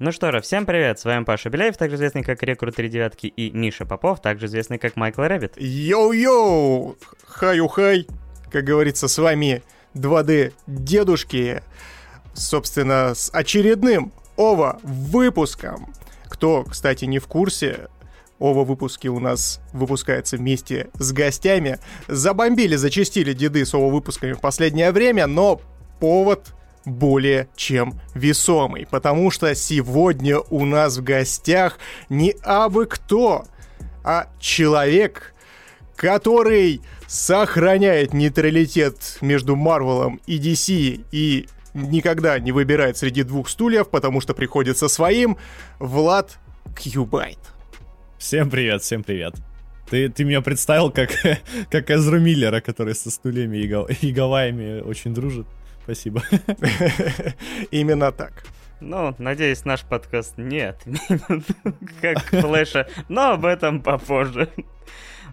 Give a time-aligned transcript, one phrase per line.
[0.00, 3.26] Ну что же, всем привет, с вами Паша Беляев, также известный как Рекрут 3 девятки,
[3.26, 5.54] и Миша Попов, также известный как Майкл Рэббит.
[5.56, 6.96] Йоу-йоу!
[7.26, 8.06] Хаю-хай!
[8.48, 9.64] Как говорится, с вами
[9.96, 11.64] 2D дедушки,
[12.32, 15.92] собственно, с очередным OVA выпуском.
[16.28, 17.88] Кто, кстати, не в курсе,
[18.38, 21.80] OVA выпуски у нас выпускаются вместе с гостями.
[22.06, 25.60] Забомбили, зачастили деды с OVA выпусками в последнее время, но
[25.98, 26.54] повод
[26.88, 31.78] более чем весомый, потому что сегодня у нас в гостях
[32.08, 33.44] не абы кто,
[34.04, 35.34] а человек,
[35.96, 44.20] который сохраняет нейтралитет между Марвелом и DC и никогда не выбирает среди двух стульев, потому
[44.20, 45.36] что приходится своим,
[45.78, 46.38] Влад
[46.76, 47.38] Кьюбайт.
[48.18, 49.34] Всем привет, всем привет.
[49.90, 51.10] Ты, ты меня представил как,
[51.70, 55.46] как Эзру Миллера, который со стульями и, и Гавайями очень дружит.
[55.88, 56.22] Спасибо.
[57.70, 58.44] Именно так.
[58.78, 61.46] Ну, надеюсь, наш подкаст не отменят,
[62.02, 64.50] как Флэша, но об этом попозже.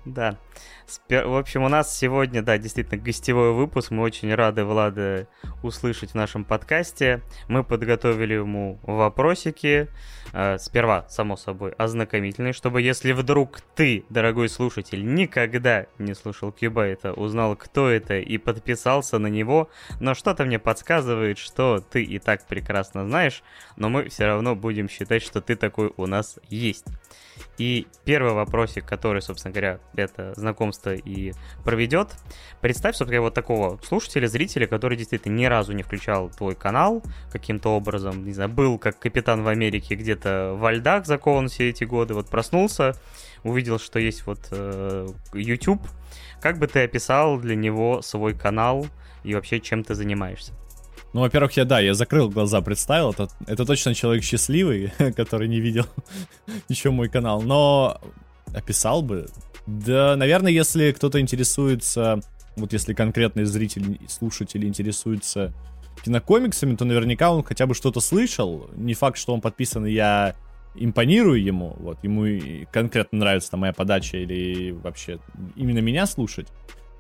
[0.06, 0.38] Да.
[1.10, 3.92] В общем, у нас сегодня, да, действительно, гостевой выпуск.
[3.92, 5.28] Мы очень рады Влада
[5.64, 7.22] услышать в нашем подкасте.
[7.48, 9.90] Мы подготовили ему вопросики.
[10.34, 17.14] Э, сперва, само собой, ознакомительные, чтобы если вдруг ты, дорогой слушатель, никогда не слушал Кьюбайта,
[17.14, 22.46] узнал, кто это и подписался на него, но что-то мне подсказывает, что ты и так
[22.48, 23.44] прекрасно знаешь,
[23.78, 26.86] но мы все равно будем считать, что ты такой у нас есть.
[27.58, 32.10] И первый вопросик, который, собственно говоря, это знакомство и проведет.
[32.62, 37.70] Представь, собственно, вот такого слушателя, зрителя, который действительно ни разу не включал твой канал каким-то
[37.70, 42.14] образом, не знаю, был как капитан в Америке где-то во льдах закован все эти годы,
[42.14, 42.96] вот проснулся,
[43.44, 45.82] увидел, что есть вот э, YouTube.
[46.42, 48.88] Как бы ты описал для него свой канал
[49.24, 50.54] и вообще чем ты занимаешься?
[51.16, 55.62] Ну, во-первых, я, да, я закрыл глаза, представил, это, это точно человек счастливый, который не
[55.62, 55.86] видел
[56.68, 58.02] еще мой канал, но
[58.56, 59.28] описал бы.
[59.68, 62.20] Да, наверное, если кто-то интересуется,
[62.56, 65.54] вот если конкретный зритель, слушатель интересуется
[66.04, 68.70] кинокомиксами, то наверняка он хотя бы что-то слышал.
[68.76, 70.36] Не факт, что он подписан, и я
[70.76, 75.20] импонирую ему, вот, ему конкретно нравится там моя подача или вообще
[75.56, 76.48] именно меня слушать.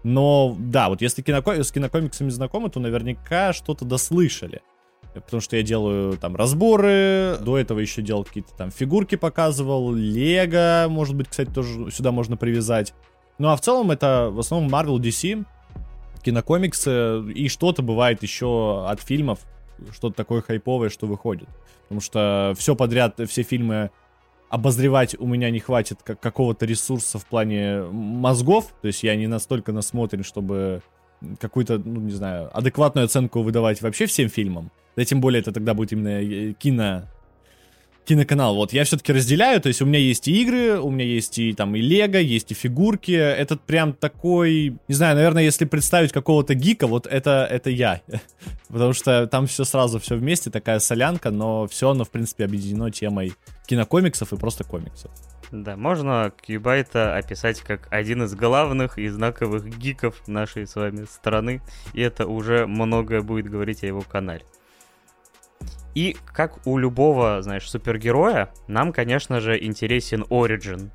[0.03, 1.63] Но да, вот если киноко...
[1.63, 4.61] с кинокомиксами знакомы, то наверняка что-то дослышали.
[5.21, 10.87] Потому что я делаю там разборы, до этого еще делал какие-то там фигурки показывал, Лего,
[10.89, 12.93] может быть, кстати, тоже сюда можно привязать.
[13.37, 15.45] Ну а в целом это в основном Marvel, DC,
[16.23, 19.39] кинокомиксы и что-то бывает еще от фильмов,
[19.91, 21.47] что-то такое хайповое, что выходит.
[21.83, 23.91] Потому что все подряд, все фильмы
[24.49, 29.27] обозревать у меня не хватит как какого-то ресурса в плане мозгов, то есть я не
[29.27, 30.81] настолько насмотрен, чтобы
[31.39, 34.71] какую-то, ну, не знаю, адекватную оценку выдавать вообще всем фильмам.
[34.95, 37.07] Да тем более это тогда будет именно э, кино
[38.06, 38.56] киноканал.
[38.56, 41.53] Вот я все-таки разделяю, то есть у меня есть и игры, у меня есть и
[41.53, 43.11] там и лего, есть и фигурки.
[43.11, 48.01] Этот прям такой, не знаю, наверное, если представить какого-то гика, вот это, это я.
[48.67, 52.91] Потому что там все сразу, все вместе, такая солянка, но все оно, в принципе, объединено
[52.91, 53.34] темой
[53.67, 55.11] кинокомиксов и просто комиксов.
[55.51, 61.61] Да, можно Кьюбайта описать как один из главных и знаковых гиков нашей с вами страны,
[61.94, 64.44] и это уже многое будет говорить о его канале.
[65.95, 70.91] И как у любого, знаешь, супергероя, нам, конечно же, интересен Origin.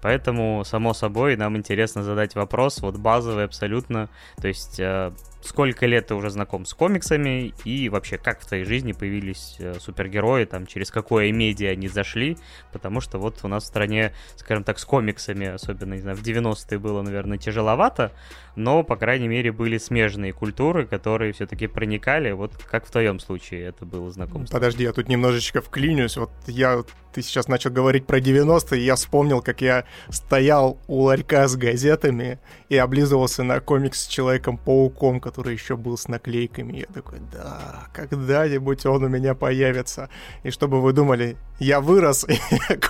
[0.00, 4.08] Поэтому, само собой, нам интересно задать вопрос, вот базовый абсолютно.
[4.36, 5.12] То есть, э,
[5.44, 9.74] сколько лет ты уже знаком с комиксами и вообще как в твоей жизни появились э,
[9.78, 12.38] супергерои, там через какое медиа они зашли,
[12.72, 16.22] потому что вот у нас в стране, скажем так, с комиксами, особенно, не знаю, в
[16.22, 18.12] 90-е было, наверное, тяжеловато,
[18.56, 23.64] но, по крайней мере, были смежные культуры, которые все-таки проникали, вот как в твоем случае
[23.64, 24.56] это было знакомство.
[24.56, 26.82] Подожди, я тут немножечко вклинюсь, вот я,
[27.12, 31.56] ты сейчас начал говорить про 90-е, и я вспомнил, как я стоял у ларька с
[31.56, 32.38] газетами
[32.68, 36.78] и облизывался на комикс с Человеком-пауком, который еще был с наклейками.
[36.78, 40.08] Я такой, да, когда-нибудь он у меня появится.
[40.44, 42.38] И чтобы вы думали, я вырос, и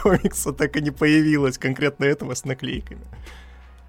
[0.03, 3.01] комикса так и не появилось, конкретно этого с наклейками.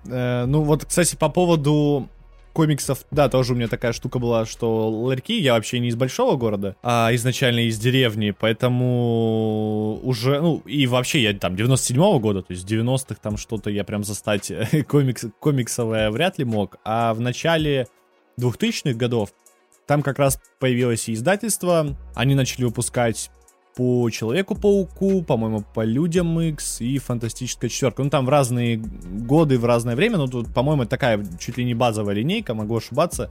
[0.05, 2.07] Э, ну вот, кстати, по поводу
[2.53, 6.37] комиксов, да, тоже у меня такая штука была, что ларьки, я вообще не из большого
[6.37, 12.53] города, а изначально из деревни, поэтому уже, ну, и вообще я там 97-го года, то
[12.53, 14.49] есть 90-х там что-то я прям застать
[14.87, 17.87] комикс, комиксовое вряд ли мог, а в начале
[18.39, 19.33] 2000-х годов
[19.87, 23.29] там как раз появилось и издательство, они начали выпускать
[23.75, 28.03] по Человеку-пауку, по-моему, по Людям X и Фантастическая четверка.
[28.03, 31.73] Ну, там в разные годы, в разное время, но тут, по-моему, такая чуть ли не
[31.73, 33.29] базовая линейка, могу ошибаться.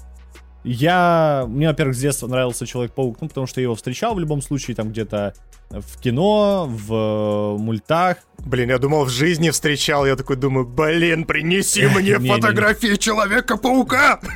[0.64, 4.40] Я, мне, во-первых, с детства нравился Человек-паук, ну, потому что я его встречал в любом
[4.40, 5.34] случае, там где-то
[5.70, 8.18] в кино, в мультах.
[8.38, 14.20] Блин, я думал, в жизни встречал, я такой думаю, блин, принеси мне фотографии Человека-паука!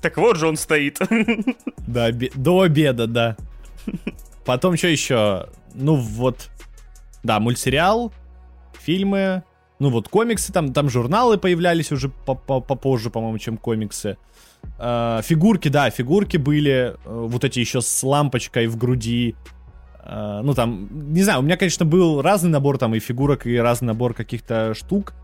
[0.00, 0.98] Так вот же он стоит.
[1.86, 3.36] Да, до обеда, да.
[4.44, 5.48] Потом что еще?
[5.74, 6.48] Ну вот,
[7.22, 8.12] да, мультсериал,
[8.80, 9.44] фильмы,
[9.78, 14.16] ну вот комиксы, там, там журналы появлялись уже попозже, по-моему, чем комиксы.
[14.78, 19.34] Э, фигурки, да, фигурки были, э, вот эти еще с лампочкой в груди.
[20.04, 23.56] Э, ну там, не знаю, у меня, конечно, был разный набор там и фигурок, и
[23.56, 25.14] разный набор каких-то штук.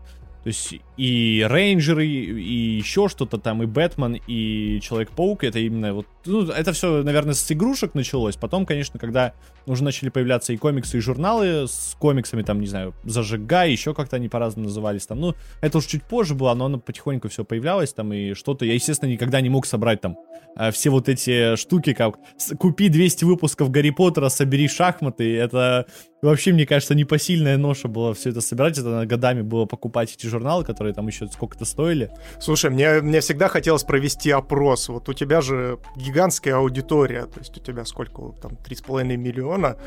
[0.43, 6.05] То есть и рейнджеры, и еще что-то там, и Бэтмен, и Человек-паук, это именно вот,
[6.25, 8.35] ну, это все, наверное, с игрушек началось.
[8.35, 9.33] Потом, конечно, когда
[9.65, 14.17] уже начали появляться и комиксы, и журналы с комиксами, там, не знаю, Зажигай, еще как-то
[14.17, 15.21] они по-разному назывались там.
[15.21, 18.73] Ну, это уже чуть позже было, но оно потихоньку все появлялось там, и что-то, я,
[18.73, 20.17] естественно, никогда не мог собрать там
[20.57, 22.17] э, все вот эти штуки, как
[22.59, 25.87] купи 200 выпусков Гарри Поттера, собери шахматы, это
[26.21, 30.63] вообще, мне кажется, непосильная ноша была все это собирать, это годами было покупать эти журналы,
[30.63, 32.11] которые там еще сколько-то стоили.
[32.39, 37.57] Слушай, мне, мне всегда хотелось провести опрос, вот у тебя же гигантская аудитория, то есть
[37.57, 39.77] у тебя сколько, там, 3,5 миллиона,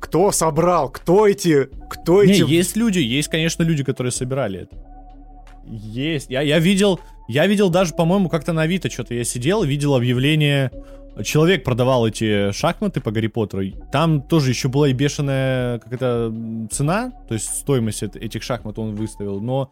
[0.00, 2.42] кто собрал, кто эти, кто Не, эти...
[2.42, 4.76] есть люди, есть, конечно, люди, которые собирали это.
[5.66, 6.30] Есть.
[6.30, 10.70] Я, я видел, я видел даже, по-моему, как-то на Авито что-то я сидел, видел объявление
[11.24, 16.32] человек продавал эти шахматы по Гарри Поттеру, там тоже еще была и бешеная какая-то
[16.70, 19.70] цена, то есть стоимость этих шахмат он выставил, но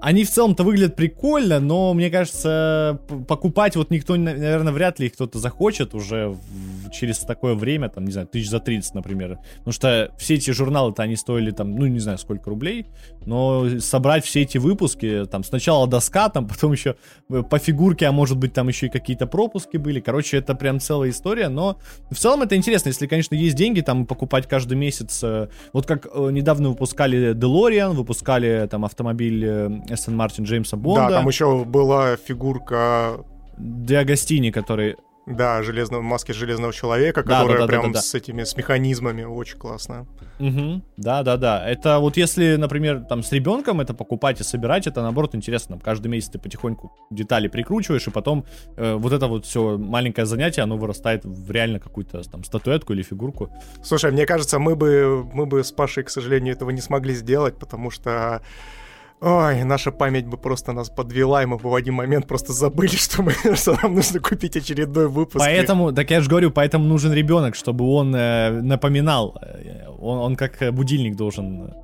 [0.00, 5.14] они в целом-то выглядят прикольно, но мне кажется, покупать вот никто, наверное, вряд ли их
[5.14, 9.38] кто-то захочет уже в, через такое время, там, не знаю, тысяч за 30, например.
[9.58, 12.86] Потому что все эти журналы-то они стоили там, ну, не знаю, сколько рублей,
[13.26, 16.96] но собрать все эти выпуски, там, сначала доска, там, потом еще
[17.30, 20.00] э, по фигурке, а может быть, там еще и какие-то пропуски были.
[20.00, 21.78] Короче, это прям целая история, но
[22.10, 25.20] в целом это интересно, если, конечно, есть деньги, там, покупать каждый месяц.
[25.24, 31.08] Э, вот как э, недавно выпускали DeLorean, выпускали там автомобиль Эстон Мартин Джеймса Бонда.
[31.08, 33.24] Да, там еще была фигурка...
[33.56, 34.96] Диагостини, который...
[35.26, 38.00] Да, железного, маски железного человека, да, которая да, да, прям да, да, да.
[38.00, 40.06] с этими, с механизмами, очень классно.
[40.40, 40.80] Угу.
[40.96, 41.68] Да, да, да.
[41.68, 45.74] Это вот если, например, там с ребенком это покупать и собирать, это наоборот интересно.
[45.74, 48.46] Там, каждый месяц ты потихоньку детали прикручиваешь, и потом
[48.76, 53.02] э, вот это вот все маленькое занятие, оно вырастает в реально какую-то там статуэтку или
[53.02, 53.50] фигурку.
[53.82, 57.58] Слушай, мне кажется, мы бы, мы бы с Пашей, к сожалению, этого не смогли сделать,
[57.58, 58.40] потому что
[59.20, 62.88] Ой, наша память бы просто нас подвела, и мы бы в один момент просто забыли,
[62.96, 65.44] что, мы, что нам нужно купить очередной выпуск.
[65.44, 69.40] Поэтому, так я же говорю, поэтому нужен ребенок, чтобы он э, напоминал.
[69.98, 71.74] Он, он как будильник должен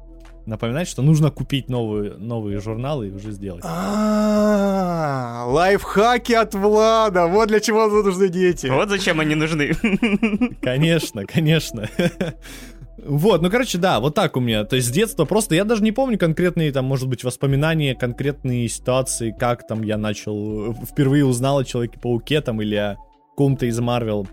[0.46, 3.64] напоминать, что нужно купить новые, новые журналы и уже сделать.
[3.64, 7.26] А, лайфхаки от Влада.
[7.26, 8.66] Вот для чего нужны дети.
[8.66, 9.74] Вот зачем они нужны.
[10.62, 11.88] Конечно, конечно.
[13.06, 14.64] Вот, ну, короче, да, вот так у меня.
[14.64, 18.68] То есть с детства просто, я даже не помню конкретные, там, может быть, воспоминания, конкретные
[18.68, 22.96] ситуации, как там я начал, э, впервые узнал о Человеке-пауке, там, или о
[23.36, 24.26] ком-то из Марвел.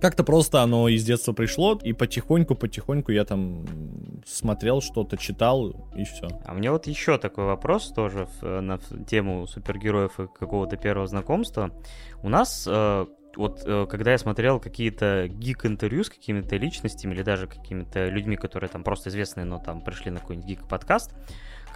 [0.00, 3.64] Как-то просто оно из детства пришло, и потихоньку-потихоньку я там
[4.26, 6.28] смотрел что-то, читал, и все.
[6.44, 8.78] А мне вот еще такой вопрос тоже в, на
[9.08, 11.70] тему супергероев и какого-то первого знакомства.
[12.22, 17.46] У нас э, вот э, когда я смотрел какие-то гик-интервью с какими-то личностями или даже
[17.46, 21.12] какими-то людьми, которые там просто известные, но там пришли на какой-нибудь гик-подкаст,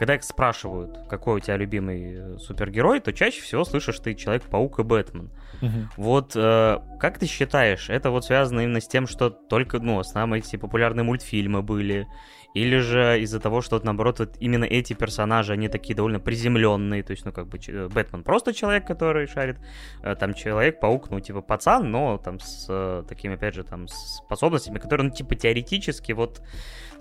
[0.00, 4.78] когда их спрашивают, какой у тебя любимый э, супергерой, то чаще всего слышишь ты Человек-паук
[4.78, 5.30] и Бэтмен.
[5.60, 5.70] Угу.
[5.98, 10.40] Вот э, как ты считаешь, это вот связано именно с тем, что только, ну, основные
[10.40, 12.06] эти популярные мультфильмы были,
[12.54, 17.02] или же из-за того, что, вот, наоборот, вот именно эти персонажи, они такие довольно приземленные,
[17.02, 19.58] то есть, ну, как бы, Бэтмен просто человек, который шарит,
[20.02, 24.78] э, там, Человек-паук, ну, типа, пацан, но там с э, такими, опять же, там, способностями,
[24.78, 26.42] которые, ну, типа, теоретически, вот,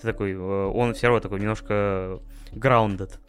[0.01, 2.19] такой, э, он все равно такой немножко
[2.51, 3.19] grounded.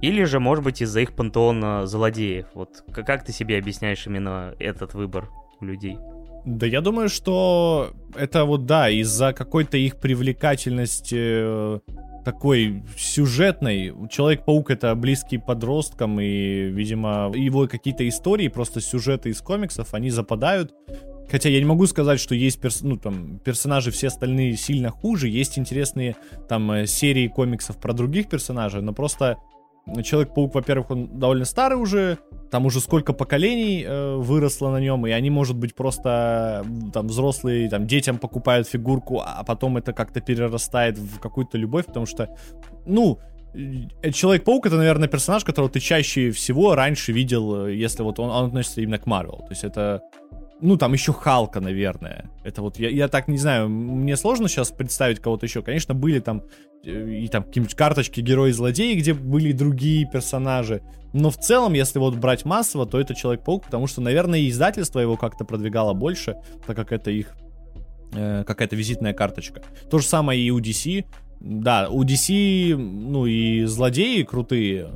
[0.00, 2.46] Или же, может быть, из-за их пантеона злодеев.
[2.54, 5.28] Вот как ты себе объясняешь именно этот выбор
[5.60, 5.98] у людей?
[6.44, 11.78] Да я думаю, что это вот, да, из-за какой-то их привлекательности э,
[12.24, 13.94] такой сюжетной.
[14.10, 20.74] Человек-паук это близкий подросткам, и, видимо, его какие-то истории, просто сюжеты из комиксов, они западают.
[21.30, 25.28] Хотя я не могу сказать, что есть перс ну, там, персонажи все остальные сильно хуже,
[25.28, 26.16] есть интересные
[26.48, 29.38] там э, серии комиксов про других персонажей, но просто
[30.02, 32.18] Человек-паук, во-первых, он довольно старый уже,
[32.50, 37.68] там уже сколько поколений э, выросло на нем, и они, может быть, просто там взрослые,
[37.68, 42.28] там детям покупают фигурку, а потом это как-то перерастает в какую-то любовь, потому что,
[42.86, 43.18] ну,
[43.54, 48.30] э, Человек-паук это, наверное, персонаж, которого ты чаще всего раньше видел, э, если вот он,
[48.30, 49.38] он относится именно к Марвел.
[49.38, 50.00] То есть это
[50.62, 52.30] ну, там еще Халка, наверное.
[52.44, 55.60] Это вот, я, я так не знаю, мне сложно сейчас представить кого-то еще.
[55.60, 56.44] Конечно, были там
[56.84, 60.82] и там какие-нибудь карточки герои-злодеи, где были другие персонажи.
[61.12, 65.16] Но в целом, если вот брать массово, то это Человек-паук, потому что, наверное, издательство его
[65.16, 67.34] как-то продвигало больше, так как это их
[68.14, 69.62] э, какая-то визитная карточка.
[69.90, 71.04] То же самое и у DC.
[71.40, 74.90] Да, у DC, ну и злодеи крутые,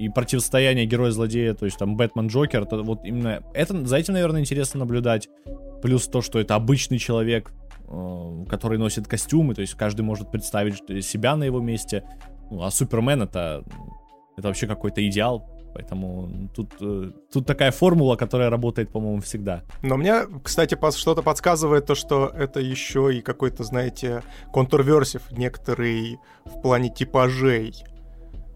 [0.00, 4.40] и противостояние героя-злодея, то есть там Бэтмен, Джокер, это вот именно это, за этим, наверное,
[4.40, 5.28] интересно наблюдать.
[5.82, 7.52] Плюс то, что это обычный человек,
[7.86, 12.04] э, который носит костюмы, то есть каждый может представить себя на его месте.
[12.50, 13.62] Ну, а Супермен это,
[14.38, 19.62] это вообще какой-то идеал, Поэтому тут, э, тут такая формула, которая работает, по-моему, всегда.
[19.82, 26.60] Но мне, кстати, что-то подсказывает то, что это еще и какой-то, знаете, контурверсив некоторый в
[26.60, 27.84] плане типажей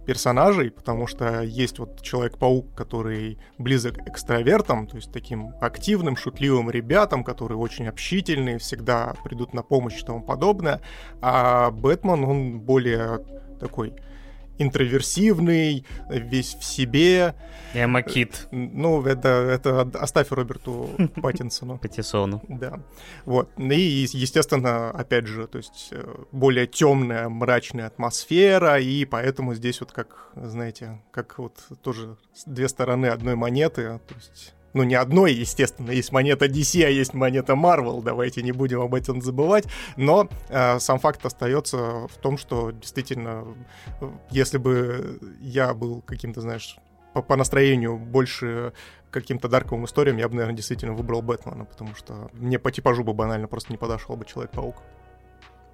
[0.04, 6.70] персонажей, потому что есть вот Человек-паук, который близок к экстравертам, то есть таким активным, шутливым
[6.70, 10.80] ребятам, которые очень общительные, всегда придут на помощь и тому подобное,
[11.20, 13.24] а Бэтмен, он более
[13.60, 13.94] такой
[14.58, 17.34] интроверсивный, весь в себе.
[17.74, 18.46] Эмакит.
[18.50, 20.90] Ну, это, это оставь Роберту
[21.22, 21.78] Паттинсону.
[21.78, 22.42] Паттисону.
[22.48, 22.80] Да.
[23.24, 23.50] Вот.
[23.58, 29.92] И, естественно, опять же, то есть э, более темная, мрачная атмосфера, и поэтому здесь вот
[29.92, 35.90] как, знаете, как вот тоже две стороны одной монеты, то есть ну, не одной, естественно,
[35.90, 39.64] есть монета DC, а есть монета Marvel, давайте не будем об этом забывать,
[39.96, 43.44] но э, сам факт остается в том, что действительно,
[44.30, 46.76] если бы я был каким-то, знаешь,
[47.14, 48.72] по, по настроению больше
[49.10, 53.14] каким-то дарковым историям, я бы, наверное, действительно выбрал Бэтмена, потому что мне по типажу бы
[53.14, 54.76] банально просто не подошел бы Человек-паук.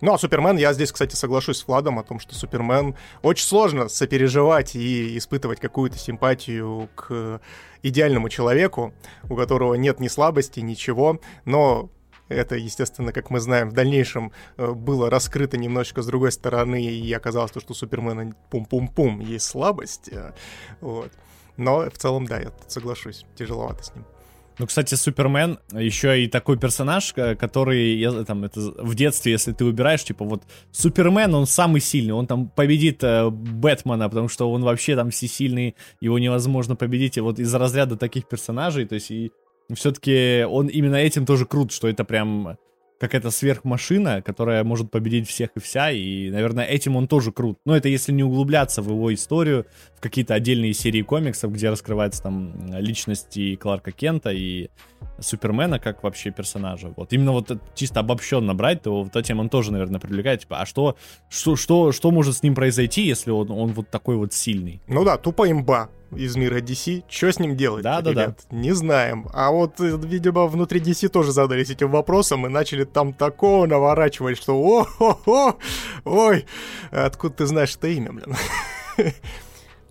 [0.00, 3.88] Ну, а Супермен, я здесь, кстати, соглашусь с Владом о том, что Супермен очень сложно
[3.88, 7.40] сопереживать и испытывать какую-то симпатию к
[7.82, 8.94] идеальному человеку,
[9.28, 11.90] у которого нет ни слабости, ничего, но
[12.30, 17.12] это, естественно, как мы знаем, в дальнейшем э, было раскрыто немножечко с другой стороны, и
[17.12, 20.08] оказалось, то, что у Супермена пум-пум-пум есть слабость.
[20.12, 20.32] Э,
[20.80, 21.10] вот.
[21.56, 24.04] Но в целом, да, я соглашусь, тяжеловато с ним.
[24.60, 29.64] Ну, кстати, Супермен еще и такой персонаж, который я, там, это, в детстве, если ты
[29.64, 34.62] выбираешь, типа вот Супермен, он самый сильный, он там победит э, Бэтмена, потому что он
[34.62, 37.16] вообще там всесильный, его невозможно победить.
[37.16, 39.32] И вот из разряда таких персонажей, то есть и
[39.72, 42.58] все-таки он именно этим тоже крут, что это прям
[43.00, 47.58] какая-то сверхмашина, которая может победить всех и вся, и, наверное, этим он тоже крут.
[47.64, 49.66] Но это если не углубляться в его историю,
[49.96, 54.68] в какие-то отдельные серии комиксов, где раскрывается там личности Кларка Кента и
[55.18, 56.92] Супермена как вообще персонажа.
[56.94, 60.40] Вот именно вот чисто обобщенно брать, то вот этим он тоже, наверное, привлекает.
[60.40, 60.96] Типа, а что,
[61.30, 64.82] что, что, что может с ним произойти, если он, он вот такой вот сильный?
[64.88, 67.04] Ну да, тупо имба из мира DC.
[67.08, 67.82] Что с ним делать?
[67.82, 68.34] Да, да, да.
[68.50, 69.28] Не знаем.
[69.32, 74.38] А вот, э, видимо, внутри DC тоже задались этим вопросом и начали там такого наворачивать,
[74.38, 75.58] что о-хо-хо,
[76.04, 76.46] ой,
[76.90, 78.34] откуда ты знаешь это имя, блин?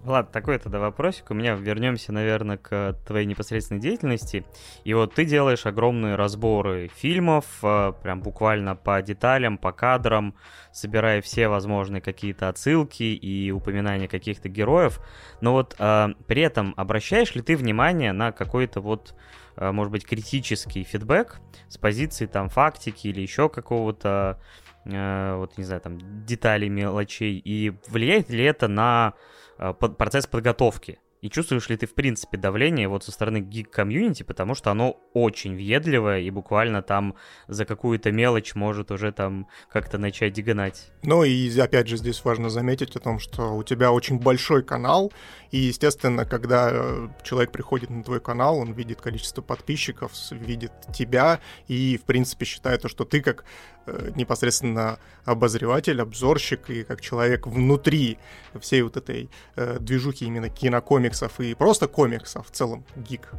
[0.09, 1.29] Ладно, такой тогда вопросик.
[1.29, 4.43] У меня вернемся, наверное, к твоей непосредственной деятельности.
[4.83, 10.33] И вот ты делаешь огромные разборы фильмов, э, прям буквально по деталям, по кадрам,
[10.71, 14.99] собирая все возможные какие-то отсылки и упоминания каких-то героев.
[15.41, 19.13] Но вот э, при этом обращаешь ли ты внимание на какой-то вот,
[19.57, 24.41] э, может быть, критический фидбэк с позиции там фактики или еще какого-то,
[24.85, 29.48] э, вот не знаю, там деталей, мелочей, и влияет ли это на Э,
[29.97, 30.99] процесс подготовки.
[31.21, 35.53] И чувствуешь ли ты, в принципе, давление вот со стороны гик-комьюнити, потому что оно очень
[35.53, 37.15] въедливое и буквально там
[37.49, 40.91] за какую-то мелочь может уже там как-то начать дегонать.
[41.03, 45.11] Ну и опять же здесь важно заметить о том, что у тебя очень большой канал,
[45.51, 51.39] и, естественно, когда э, человек приходит на твой канал, он видит количество подписчиков, видит тебя
[51.67, 53.45] и, в принципе, считает, что ты как
[53.87, 58.19] э, непосредственно обозреватель, обзорщик и как человек внутри
[58.59, 63.29] всей вот этой э, движухи именно кинокомиксов и просто комиксов в целом, гик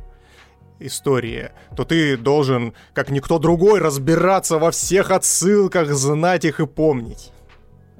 [0.80, 7.32] истории, то ты должен, как никто другой, разбираться во всех отсылках, знать их и помнить.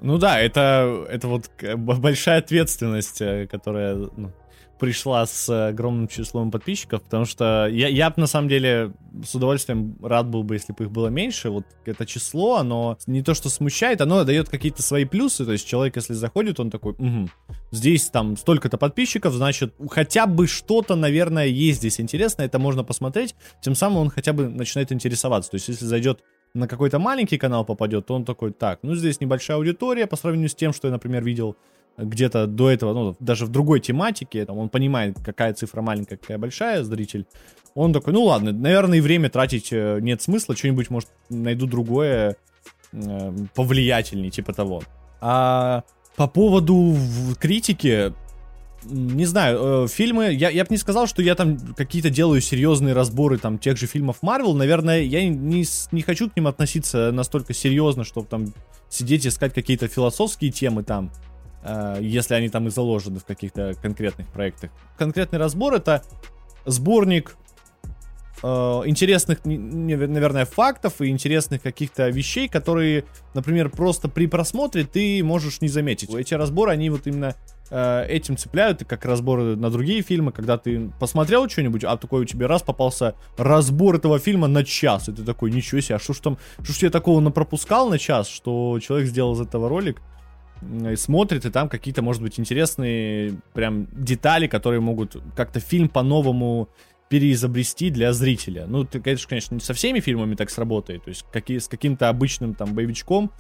[0.01, 4.33] Ну да, это, это вот большая ответственность, э, которая ну,
[4.81, 10.27] пришла с огромным числом подписчиков, потому что я, я на самом деле с удовольствием рад
[10.27, 11.51] был бы, если бы их было меньше.
[11.51, 15.45] Вот это число, оно не то что смущает, оно дает какие-то свои плюсы.
[15.45, 17.29] То есть человек, если заходит, он такой, угу,
[17.71, 23.35] здесь там столько-то подписчиков, значит, хотя бы что-то, наверное, есть здесь интересно, это можно посмотреть.
[23.61, 25.51] Тем самым он хотя бы начинает интересоваться.
[25.51, 26.23] То есть если зайдет
[26.55, 30.49] на какой-то маленький канал попадет, то он такой, так, ну здесь небольшая аудитория по сравнению
[30.49, 31.57] с тем, что я, например, видел
[31.97, 36.39] где-то до этого, ну, даже в другой тематике, там, он понимает, какая цифра маленькая, какая
[36.39, 37.27] большая, зритель,
[37.75, 42.37] он такой, ну ладно, наверное, и время тратить э, нет смысла, что-нибудь, может, найду другое
[42.93, 44.83] э, повлиятельнее, типа того.
[45.21, 45.85] А
[46.17, 46.97] по поводу
[47.39, 48.13] критики,
[48.85, 52.95] не знаю, э, фильмы, я, я бы не сказал, что я там какие-то делаю серьезные
[52.95, 57.53] разборы там тех же фильмов Марвел, наверное, я не, не хочу к ним относиться настолько
[57.53, 58.53] серьезно, чтобы там
[58.89, 61.11] сидеть искать какие-то философские темы там,
[61.63, 64.71] э, если они там и заложены в каких-то конкретных проектах.
[64.97, 66.03] Конкретный разбор это
[66.65, 67.37] сборник
[68.43, 75.61] э, интересных, наверное, фактов и интересных каких-то вещей, которые, например, просто при просмотре ты можешь
[75.61, 76.13] не заметить.
[76.15, 77.37] Эти разборы, они вот именно
[77.71, 82.23] э, этим цепляют, и как разборы на другие фильмы, когда ты посмотрел что-нибудь, а такой
[82.23, 85.99] у тебя раз попался разбор этого фильма на час, и ты такой, ничего себе, а
[85.99, 89.69] что ж там, что ж я такого напропускал на час, что человек сделал из этого
[89.69, 90.03] ролик,
[90.63, 96.69] и смотрит, и там какие-то, может быть, интересные прям детали, которые могут как-то фильм по-новому
[97.11, 98.67] переизобрести для зрителя.
[98.69, 101.03] Ну, ты, конечно, конечно, не со всеми фильмами так сработает.
[101.03, 103.33] То есть какие, с каким-то обычным там боевичком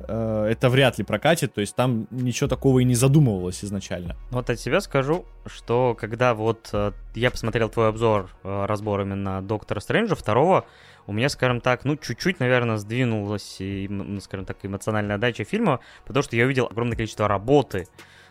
[0.00, 1.54] э, это вряд ли прокатит.
[1.54, 4.16] То есть там ничего такого и не задумывалось изначально.
[4.32, 9.40] Вот от себя скажу, что когда вот э, я посмотрел твой обзор, э, разбор именно
[9.42, 10.66] Доктора Стрэнджа второго,
[11.06, 13.88] у меня, скажем так, ну, чуть-чуть, наверное, сдвинулась, и,
[14.22, 17.86] скажем так, эмоциональная отдача фильма, потому что я увидел огромное количество работы,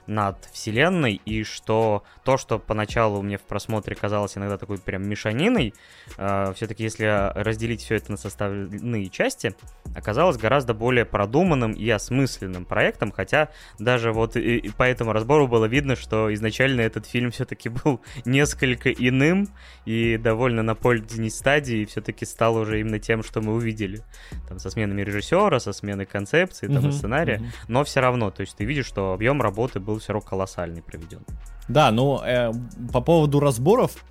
[0.07, 5.74] над вселенной, и что то, что поначалу мне в просмотре казалось иногда такой прям мешаниной,
[6.17, 9.55] э, все-таки если разделить все это на составные части,
[9.95, 15.48] оказалось гораздо более продуманным и осмысленным проектом, хотя даже вот и, и по этому разбору
[15.48, 19.48] было видно, что изначально этот фильм все-таки был несколько иным
[19.86, 24.01] и довольно на поздней стадии все-таки стал уже именно тем, что мы увидели.
[24.48, 27.65] Там со сменами режиссера, со сменой концепции, там, uh-huh, сценария, uh-huh.
[27.67, 30.81] но все равно, то есть ты видишь, что объем работы был был все равно колоссальный
[30.81, 31.21] проведен.
[31.67, 32.51] Да, ну э,
[32.91, 34.03] по поводу разборов,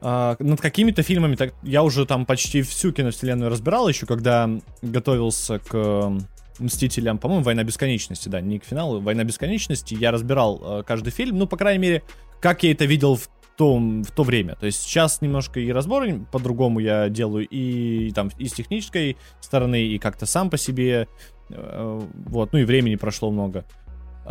[0.00, 4.50] э, над какими-то фильмами, так, я уже там почти всю киновселенную разбирал еще, когда
[4.82, 6.12] готовился к
[6.58, 11.38] Мстителям, по-моему, Война Бесконечности, да, не к финалу, Война Бесконечности, я разбирал э, каждый фильм,
[11.38, 12.02] ну, по крайней мере,
[12.40, 14.56] как я это видел в том, в то время.
[14.56, 19.16] То есть сейчас немножко и разборы по-другому я делаю, и, и там и с технической
[19.40, 21.08] стороны, и как-то сам по себе,
[21.50, 23.64] э, вот, ну и времени прошло много.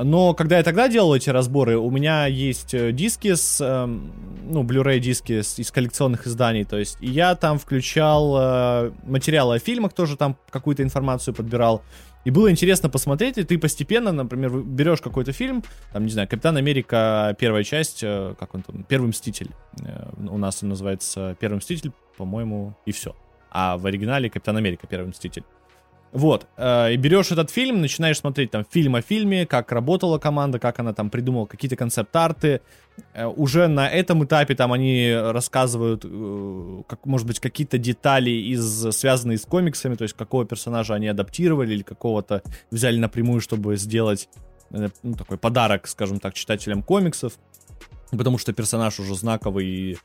[0.03, 4.11] Но когда я тогда делал эти разборы, у меня есть э, диски с, эм,
[4.49, 9.93] ну, Blu-ray диски из коллекционных изданий, то есть, я там включал э, материалы о фильмах,
[9.93, 11.81] тоже там какую-то информацию подбирал.
[12.25, 16.57] И было интересно посмотреть, и ты постепенно, например, берешь какой-то фильм, там, не знаю, Капитан
[16.57, 19.51] Америка, первая часть, э, как он там, Первый Мститель.
[20.17, 23.15] У нас он называется Первый Мститель, по-моему, и все.
[23.51, 25.43] А в оригинале Капитан Америка, Первый Мститель.
[26.11, 30.57] Вот, э, и берешь этот фильм, начинаешь смотреть там фильм о фильме, как работала команда,
[30.57, 32.61] как она там придумала какие-то концепт-арты.
[33.13, 38.91] Э, уже на этом этапе там они рассказывают, э, как, может быть, какие-то детали, из,
[38.91, 42.41] связанные с комиксами, то есть какого персонажа они адаптировали или какого-то
[42.71, 44.29] взяли напрямую, чтобы сделать
[44.71, 47.33] ну, такой подарок, скажем так, читателям комиксов.
[48.11, 49.97] Потому что персонаж уже знаковый и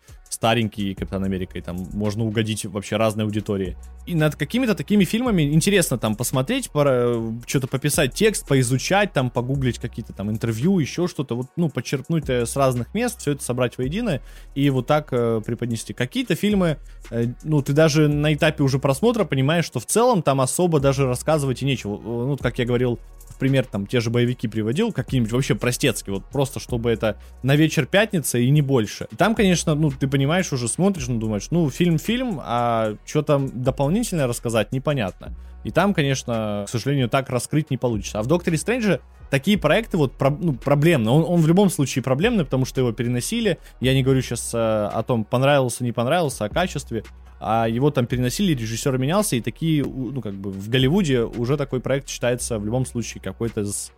[0.45, 3.79] старенький Капитан Америка, и там можно угодить вообще разной аудитории.
[4.05, 7.15] И над какими-то такими фильмами интересно там посмотреть, пора,
[7.47, 12.45] что-то пописать текст, поизучать, там погуглить какие-то там интервью, еще что-то, вот, ну, подчеркнуть э,
[12.45, 14.21] с разных мест, все это собрать воедино
[14.55, 15.95] и вот так э, преподнести.
[15.95, 16.77] Какие-то фильмы,
[17.11, 21.07] э, ну, ты даже на этапе уже просмотра понимаешь, что в целом там особо даже
[21.07, 21.99] рассказывать и нечего.
[21.99, 23.01] Ну, как я говорил,
[23.39, 27.87] пример, там, те же боевики приводил, какие-нибудь вообще простецкие, вот просто чтобы это на вечер
[27.87, 29.07] пятница и не больше.
[29.11, 33.51] И там, конечно, ну, ты понимаешь, уже смотришь, ну, думаешь, ну, фильм-фильм, а что там
[33.63, 35.35] дополнительно рассказать, непонятно.
[35.65, 38.19] И там, конечно, к сожалению, так раскрыть не получится.
[38.19, 39.01] А в Докторе Стрэнджа
[39.35, 41.11] такие проекты вот про, ну, проблемные.
[41.13, 43.59] Он, он в любом случае проблемный, потому что его переносили.
[43.81, 47.03] Я не говорю сейчас э, о том, понравился, не понравился, о качестве
[47.41, 51.81] а его там переносили, режиссер менялся, и такие, ну, как бы в Голливуде уже такой
[51.81, 53.93] проект считается в любом случае какой-то из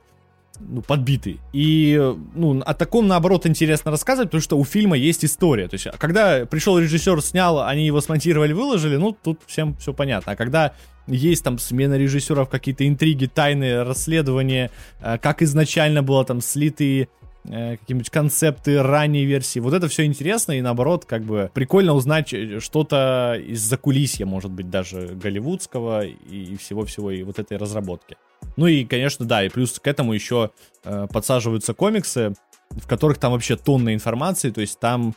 [0.61, 1.41] ну, подбитый.
[1.53, 2.01] И,
[2.35, 5.69] ну, о таком, наоборот, интересно рассказывать, потому что у фильма есть история.
[5.69, 10.33] То есть, когда пришел режиссер, снял, они его смонтировали, выложили, ну, тут всем все понятно.
[10.33, 10.73] А когда
[11.07, 17.09] есть там смена режиссеров, какие-то интриги, тайны, расследования, э, как изначально было там слиты
[17.45, 19.61] э, какие-нибудь концепты ранней версии.
[19.61, 24.51] Вот это все интересно, и наоборот, как бы прикольно узнать э, что-то из-за кулисья, может
[24.51, 28.17] быть, даже голливудского и всего-всего, и вот этой разработки.
[28.57, 30.51] Ну и, конечно, да, и плюс к этому еще
[30.85, 32.35] э, подсаживаются комиксы,
[32.71, 35.15] в которых там вообще тонна информации, то есть там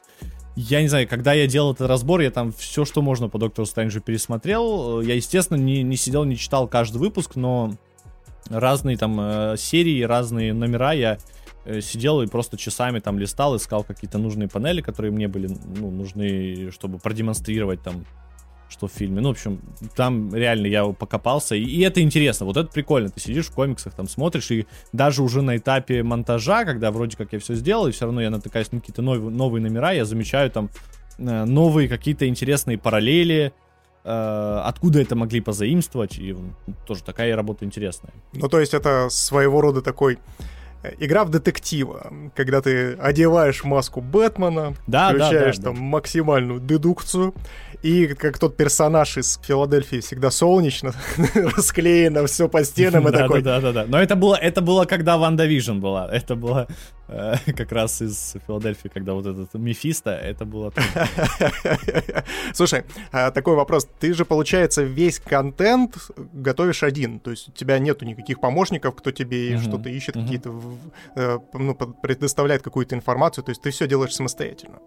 [0.56, 3.66] я не знаю, когда я делал этот разбор, я там все, что можно по Доктору
[3.66, 5.00] Стрэнджу пересмотрел.
[5.00, 7.76] Я, естественно, не, не сидел, не читал каждый выпуск, но
[8.50, 11.18] разные там э, серии, разные номера я
[11.64, 15.92] э, сидел и просто часами там листал, искал какие-то нужные панели, которые мне были ну,
[15.92, 18.06] нужны, чтобы продемонстрировать там
[18.70, 19.20] что в фильме.
[19.22, 19.60] Ну, в общем,
[19.96, 23.10] там реально я покопался, и, и это интересно, вот это прикольно.
[23.10, 27.34] Ты сидишь в комиксах, там смотришь, и даже уже на этапе монтажа, когда вроде как
[27.34, 30.52] я все сделал, и все равно я натыкаюсь на какие-то новые, новые номера, я замечаю
[30.52, 30.70] там
[31.18, 33.54] э, новые какие-то интересные параллели,
[34.04, 36.36] э, откуда это могли позаимствовать, и
[36.86, 38.14] тоже такая работа интересная.
[38.34, 40.20] Ну, то есть это своего рода такой
[41.00, 45.82] игра в детектива, когда ты одеваешь маску Бэтмена, да, включаешь да, да, там да.
[45.82, 47.34] максимальную дедукцию,
[47.82, 50.94] и как тот персонаж из Филадельфии всегда солнечно,
[51.36, 53.42] расклеено все по стенам и да, такой...
[53.42, 56.10] Да, да, да, Но это было, это было, когда WandaVision была.
[56.12, 56.68] Это было
[57.58, 60.72] как раз из Филадельфии, когда вот этот Мефисто, это было...
[62.54, 63.88] Слушай, а, такой вопрос.
[64.00, 65.98] Ты же, получается, весь контент
[66.34, 67.20] готовишь один.
[67.20, 70.54] То есть у тебя нету никаких помощников, кто тебе что-то ищет, какие-то...
[71.16, 73.44] э, ну, предоставляет какую-то информацию.
[73.44, 74.80] То есть ты все делаешь самостоятельно.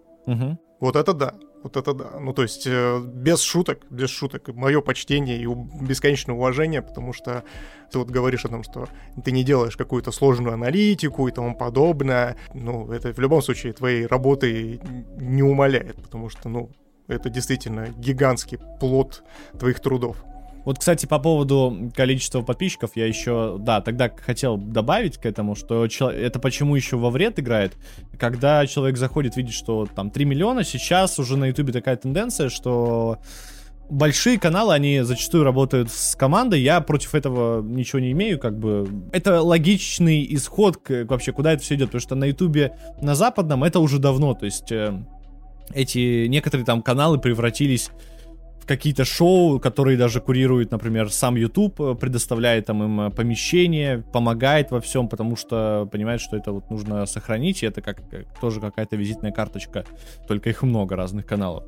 [0.80, 2.18] Вот это да, вот это да.
[2.20, 4.48] Ну, то есть, э, без шуток, без шуток.
[4.48, 7.44] Мое почтение и бесконечное уважение, потому что
[7.90, 8.88] ты вот говоришь о том, что
[9.24, 12.36] ты не делаешь какую-то сложную аналитику и тому подобное.
[12.54, 14.80] Ну, это в любом случае твоей работы
[15.16, 16.70] не умаляет, потому что, ну,
[17.08, 19.22] это действительно гигантский плод
[19.58, 20.24] твоих трудов.
[20.64, 25.84] Вот, кстати, по поводу количества подписчиков, я еще, да, тогда хотел добавить к этому, что
[25.84, 27.74] это почему еще во вред играет.
[28.18, 33.18] Когда человек заходит, видит, что там 3 миллиона, сейчас уже на ютубе такая тенденция, что
[33.90, 38.88] большие каналы, они зачастую работают с командой, я против этого ничего не имею, как бы.
[39.12, 43.64] Это логичный исход к, вообще, куда это все идет, потому что на ютубе на западном
[43.64, 44.94] это уже давно, то есть э,
[45.74, 47.90] эти некоторые там каналы превратились
[48.62, 54.04] в какие-то шоу, которые даже курирует, например, сам YouTube, э, предоставляет там им э, помещение,
[54.12, 58.40] помогает во всем, потому что понимает, что это вот нужно сохранить, и это как, как
[58.40, 59.84] тоже какая-то визитная карточка,
[60.28, 61.64] только их много разных каналов.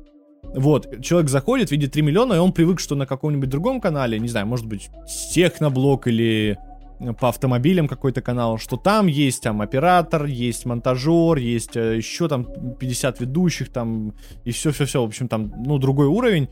[0.53, 4.29] Вот, человек заходит, видит 3 миллиона, и он привык, что на каком-нибудь другом канале, не
[4.29, 4.89] знаю, может быть,
[5.33, 6.57] техноблог или
[7.01, 12.29] э, по автомобилям какой-то канал, что там есть там оператор, есть монтажер, есть э, еще
[12.29, 12.45] там
[12.79, 14.13] 50 ведущих там
[14.45, 16.47] и все-все-все, в общем, там, ну, другой уровень.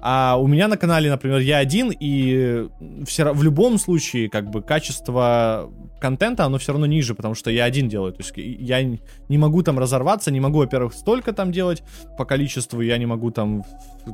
[0.00, 2.68] А у меня на канале, например, я один, и
[3.04, 7.64] все, в любом случае, как бы, качество контента, оно все равно ниже, потому что я
[7.64, 8.12] один делаю.
[8.12, 11.82] То есть я не могу там разорваться, не могу, во-первых, столько там делать
[12.16, 13.64] по количеству, я не могу там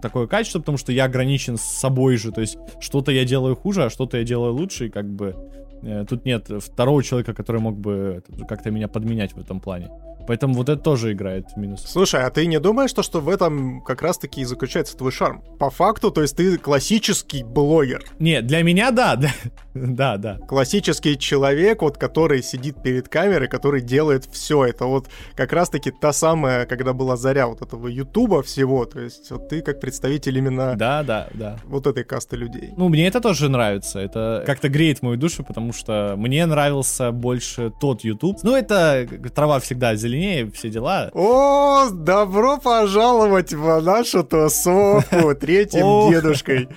[0.01, 2.33] такое качество, потому что я ограничен с собой же.
[2.33, 5.37] То есть что-то я делаю хуже, а что-то я делаю лучше, и как бы
[5.83, 9.91] э, тут нет второго человека, который мог бы это, как-то меня подменять в этом плане.
[10.27, 11.85] Поэтому вот это тоже играет в минус.
[11.87, 15.43] Слушай, а ты не думаешь, что, что в этом как раз-таки и заключается твой шарм?
[15.59, 18.05] По факту, то есть ты классический блогер.
[18.19, 19.31] Не, для меня да, да,
[19.75, 20.39] да, да.
[20.47, 24.87] классический человек, вот который сидит перед камерой, который делает все это.
[24.87, 28.85] Вот как раз-таки та самая, когда была заря вот этого Ютуба всего.
[28.85, 31.59] То есть вот ты как представитель именно Да, да, да.
[31.65, 32.73] вот этой касты людей.
[32.77, 33.99] Ну, мне это тоже нравится.
[34.01, 38.39] Это как-то греет мою душу, потому что мне нравился больше тот YouTube.
[38.43, 41.11] Ну, это трава всегда зеленее, все дела.
[41.15, 46.69] О, добро пожаловать в нашу тусовку третьим дедушкой.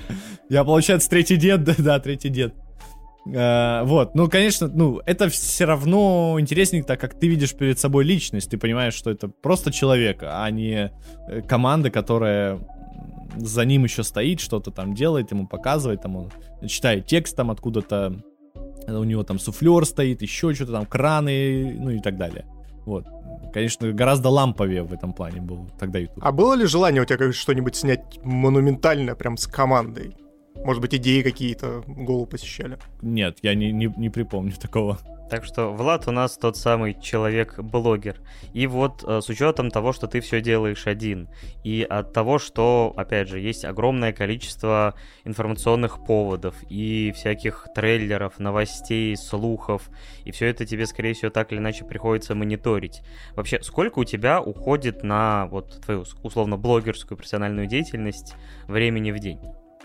[0.50, 2.54] Я, получается, третий дед, да, да, третий дед.
[3.34, 8.06] Э, вот, ну, конечно, ну, это все равно интереснее, так как ты видишь перед собой
[8.06, 10.92] личность, ты понимаешь, что это просто человек, а не
[11.30, 12.60] э, команда, которая
[13.36, 16.32] за ним еще стоит, что-то там делает, ему показывает, там он
[16.68, 18.16] читает текст там откуда-то,
[18.88, 22.46] э, у него там суфлер стоит, еще что-то там, краны, ну и так далее.
[22.86, 23.06] Вот.
[23.54, 26.24] Конечно, гораздо ламповее в этом плане был тогда YouTube.
[26.24, 30.16] А было ли желание у тебя как- что-нибудь снять монументальное прям с командой?
[30.68, 32.78] Может быть, идеи какие-то голову посещали?
[33.02, 35.00] Нет, я не, не, не припомню такого.
[35.30, 38.20] Так что Влад у нас тот самый человек-блогер.
[38.52, 41.30] И вот э, с учетом того, что ты все делаешь один,
[41.64, 49.16] и от того, что, опять же, есть огромное количество информационных поводов и всяких трейлеров, новостей,
[49.16, 49.90] слухов,
[50.26, 53.04] и все это тебе, скорее всего, так или иначе приходится мониторить.
[53.38, 58.36] Вообще, сколько у тебя уходит на вот твою условно блогерскую профессиональную деятельность
[58.68, 59.40] времени в день?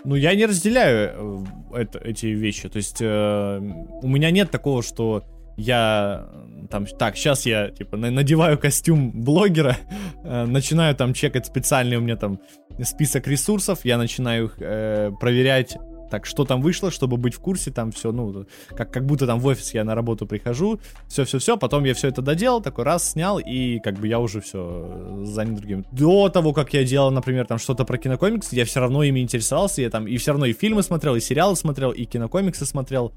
[0.05, 2.69] Ну, я не разделяю э, это, эти вещи.
[2.69, 3.59] То есть э,
[4.03, 5.25] у меня нет такого, что
[5.57, 9.77] я э, там, так, сейчас я, типа, на- надеваю костюм блогера,
[10.25, 12.41] э, начинаю там чекать специальный у меня там
[12.83, 15.77] список ресурсов, я начинаю их э, проверять,
[16.12, 18.44] так, что там вышло, чтобы быть в курсе, там все, ну,
[18.77, 22.20] как, как будто там в офис я на работу прихожу, все-все-все, потом я все это
[22.20, 25.87] доделал, такой раз снял, и как бы я уже все занят другим.
[25.90, 29.81] До того, как я делал, например, там что-то про кинокомиксы, я все равно ими интересовался,
[29.81, 33.14] я там и все равно и фильмы смотрел, и сериалы смотрел, и кинокомиксы смотрел.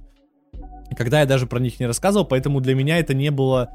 [0.95, 3.71] когда я даже про них не рассказывал, поэтому для меня это не было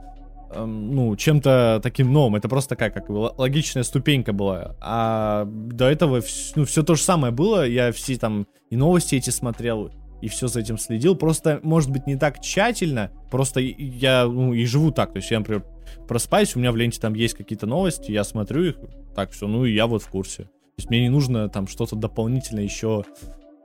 [0.54, 2.36] ну, чем-то таким новым.
[2.36, 4.76] Это просто такая, как логичная ступенька была.
[4.80, 6.22] А до этого
[6.56, 7.66] ну, все то же самое было.
[7.66, 11.14] Я все там и новости эти смотрел, и все за этим следил.
[11.16, 13.10] Просто, может быть, не так тщательно.
[13.30, 15.12] Просто я ну, и живу так.
[15.12, 15.64] То есть я, например,
[16.08, 18.76] проспаюсь, у меня в ленте там есть какие-то новости, я смотрю их,
[19.14, 20.44] так все, ну и я вот в курсе.
[20.44, 23.04] То есть мне не нужно там что-то дополнительно еще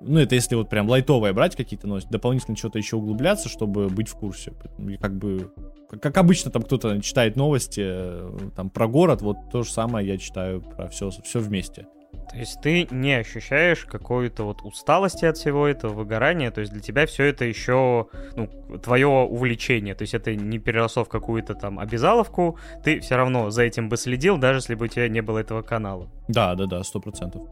[0.02, 4.10] ну, это если вот прям лайтовое брать какие-то новости, дополнительно что-то еще углубляться, чтобы быть
[4.10, 4.54] в курсе.
[4.80, 5.52] И как бы,
[5.90, 10.08] как, как обычно там кто-то читает новости э, там про город, вот то же самое
[10.08, 11.88] я читаю про все, все вместе.
[12.32, 16.82] То есть ты не ощущаешь какой-то вот усталости от всего этого, выгорания, то есть для
[16.82, 18.50] тебя все это еще, ну,
[18.84, 23.64] твое увлечение, то есть это не переросло в какую-то там обязаловку, ты все равно за
[23.64, 26.10] этим бы следил, даже если бы у тебя не было этого канала.
[26.28, 27.44] Да, да, да, сто процентов.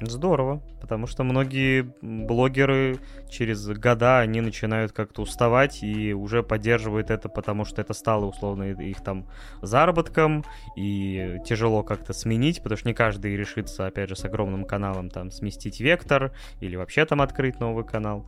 [0.00, 7.28] Здорово, потому что многие блогеры через года они начинают как-то уставать и уже поддерживают это,
[7.28, 9.26] потому что это стало условно их там
[9.60, 10.42] заработком
[10.74, 15.30] и тяжело как-то сменить, потому что не каждый решится, опять же, с огромным каналом там
[15.30, 18.24] сместить вектор или вообще там открыть новый канал.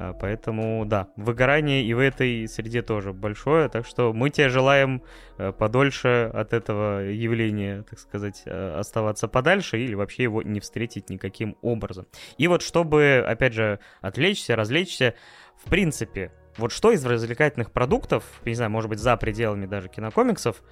[0.00, 3.68] А, поэтому, да, выгорание и в этой среде тоже большое.
[3.68, 5.02] Так что мы тебе желаем
[5.38, 11.10] э, подольше от этого явления, так сказать, э, оставаться подальше или вообще его не встретить
[11.10, 12.06] никаким образом.
[12.36, 15.14] И вот чтобы, опять же, отвлечься, развлечься,
[15.56, 20.62] в принципе, вот что из развлекательных продуктов, не знаю, может быть, за пределами даже кинокомиксов,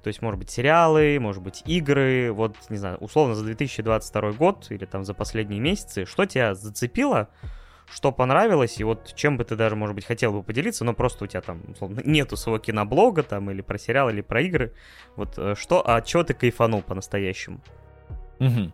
[0.00, 4.66] то есть, может быть, сериалы, может быть, игры, вот, не знаю, условно, за 2022 год
[4.70, 7.30] или там за последние месяцы, что тебя зацепило,
[7.90, 11.24] что понравилось, и вот чем бы ты даже, может быть, хотел бы поделиться, но просто
[11.24, 14.72] у тебя там, условно, нету своего киноблога там, или про сериал, или про игры.
[15.16, 17.60] Вот э, что, а чего ты кайфанул по-настоящему?
[18.38, 18.72] Угу.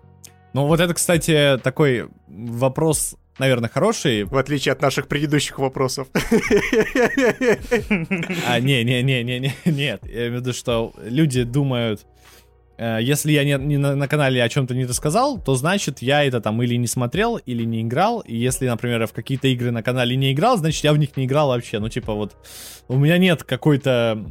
[0.54, 4.24] Ну вот это, кстати, такой вопрос, наверное, хороший.
[4.24, 6.08] В отличие от наших предыдущих вопросов.
[8.46, 10.02] А, не-не-не-не-не, нет.
[10.04, 12.06] Я имею в виду, что люди думают,
[13.00, 16.40] если я не, не на, на канале о чем-то не рассказал, то значит я это
[16.40, 18.20] там или не смотрел, или не играл.
[18.20, 21.16] И если, например, я в какие-то игры на канале не играл, значит я в них
[21.16, 21.78] не играл вообще.
[21.78, 22.36] Ну, типа вот
[22.88, 24.24] у меня нет какой-то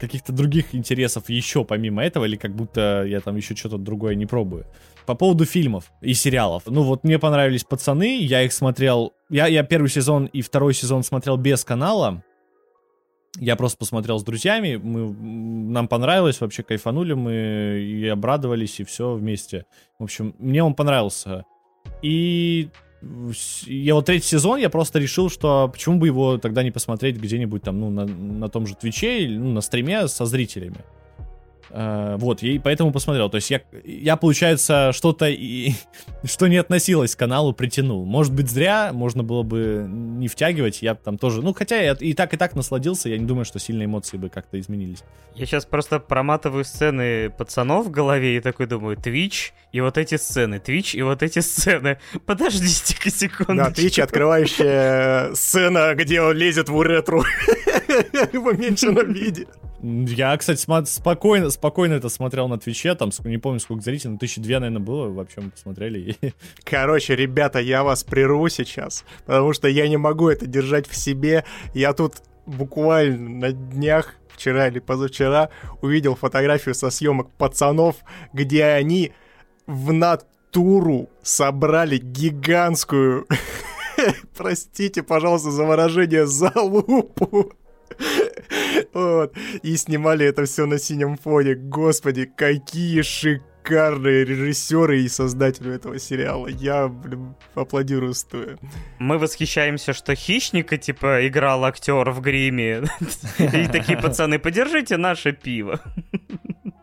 [0.00, 4.26] каких-то других интересов еще помимо этого, или как будто я там еще что-то другое не
[4.26, 4.66] пробую.
[5.04, 6.64] По поводу фильмов и сериалов.
[6.66, 9.12] Ну вот мне понравились пацаны, я их смотрел.
[9.30, 12.22] Я, я первый сезон и второй сезон смотрел без канала.
[13.38, 17.32] Я просто посмотрел с друзьями, мы, нам понравилось, вообще кайфанули мы
[17.80, 19.66] и обрадовались, и все вместе.
[19.98, 21.44] В общем, мне он понравился.
[22.02, 22.70] И
[23.66, 27.62] я вот третий сезон, я просто решил, что почему бы его тогда не посмотреть где-нибудь
[27.62, 30.78] там, ну, на, на том же Твиче, ну, на стриме со зрителями.
[31.70, 33.28] Uh, вот, и поэтому посмотрел.
[33.28, 35.72] То есть я, я получается, что-то, и,
[36.24, 38.04] что не относилось к каналу, притянул.
[38.04, 41.42] Может быть, зря, можно было бы не втягивать, я там тоже...
[41.42, 44.28] Ну, хотя я и так, и так насладился, я не думаю, что сильно эмоции бы
[44.28, 45.02] как-то изменились.
[45.34, 50.16] Я сейчас просто проматываю сцены пацанов в голове и такой думаю, Twitch и вот эти
[50.16, 51.98] сцены, Twitch и вот эти сцены.
[52.26, 53.64] Подождите-ка секунду.
[53.64, 57.22] Да, Twitch открывающая сцена, где он лезет в уретру
[58.32, 59.46] в уменьшенном виде.
[59.88, 64.40] Я, кстати, спокойно, спокойно это смотрел на Твиче, там, не помню, сколько зрителей, но тысячи
[64.40, 66.16] две, наверное, было, вообще мы посмотрели.
[66.64, 71.44] Короче, ребята, я вас прерву сейчас, потому что я не могу это держать в себе.
[71.72, 72.14] Я тут
[72.46, 75.50] буквально на днях, вчера или позавчера,
[75.82, 77.94] увидел фотографию со съемок пацанов,
[78.32, 79.12] где они
[79.68, 83.28] в натуру собрали гигантскую,
[84.36, 87.52] простите, пожалуйста, за выражение, залупу
[88.92, 89.34] вот.
[89.62, 91.54] И снимали это все на синем фоне.
[91.54, 96.48] Господи, какие шикарные режиссеры и создатели этого сериала.
[96.48, 98.58] Я, блин, аплодирую стоя.
[98.98, 102.84] Мы восхищаемся, что Хищника, типа, играл актер в гриме.
[103.38, 105.80] И такие пацаны, подержите наше пиво.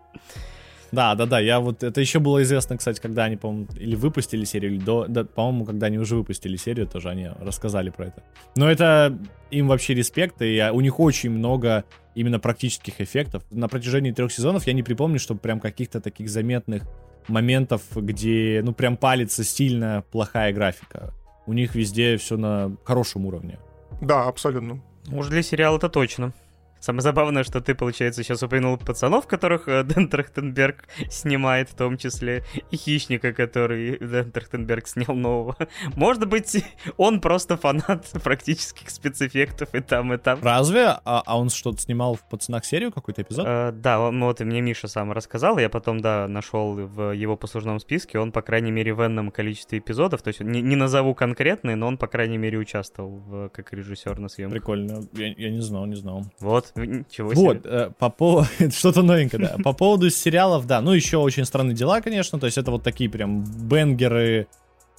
[0.93, 4.45] Да, да, да, я вот, это еще было известно, кстати, когда они, по-моему, или выпустили
[4.45, 8.23] серию, или до, да, по-моему, когда они уже выпустили серию, тоже они рассказали про это.
[8.55, 9.17] Но это
[9.49, 13.43] им вообще респект, и у них очень много именно практических эффектов.
[13.49, 16.83] На протяжении трех сезонов я не припомню, чтобы прям каких-то таких заметных
[17.27, 21.11] моментов, где, ну, прям палится стильно плохая графика.
[21.47, 23.57] У них везде все на хорошем уровне.
[23.99, 24.79] Да, абсолютно.
[25.11, 26.33] Уж для сериала это точно.
[26.83, 31.97] Самое забавное, что ты, получается, сейчас упомянул пацанов, которых э, Дэн Трахтенберг снимает, в том
[31.97, 35.55] числе, и Хищника, который Дэн Трахтенберг снял нового.
[35.95, 36.61] Может быть,
[36.97, 40.39] он просто фанат практических спецэффектов и там, и там.
[40.43, 40.87] Разве?
[41.05, 43.45] А, а он что-то снимал в «Пацанах» серию, какой-то эпизод?
[43.47, 47.37] Э, да, он, вот и мне Миша сам рассказал, я потом, да, нашел в его
[47.37, 51.15] послужном списке, он, по крайней мере, в энном количестве эпизодов, то есть не, не назову
[51.15, 54.59] конкретные, но он, по крайней мере, участвовал в, как режиссер на съемках.
[54.59, 56.25] Прикольно, я, я не знал, не знал.
[56.41, 57.43] Вот, ничего себе.
[57.43, 58.47] Вот, э, по поводу...
[58.71, 59.63] что-то новенькое, да.
[59.63, 63.09] По поводу сериалов, да, ну еще очень странные дела, конечно, то есть это вот такие
[63.09, 64.47] прям бенгеры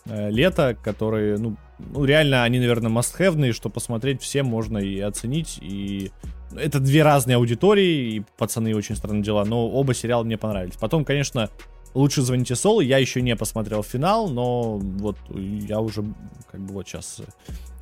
[0.07, 5.59] э, лета, которые, ну, ну, реально, они, наверное, must что посмотреть всем можно и оценить,
[5.61, 6.11] и
[6.57, 10.77] это две разные аудитории, и пацаны очень странные дела, но оба сериала мне понравились.
[10.77, 11.51] Потом, конечно,
[11.95, 16.05] лучше звоните Солу, я еще не посмотрел финал, но вот я уже
[16.51, 17.21] как бы вот сейчас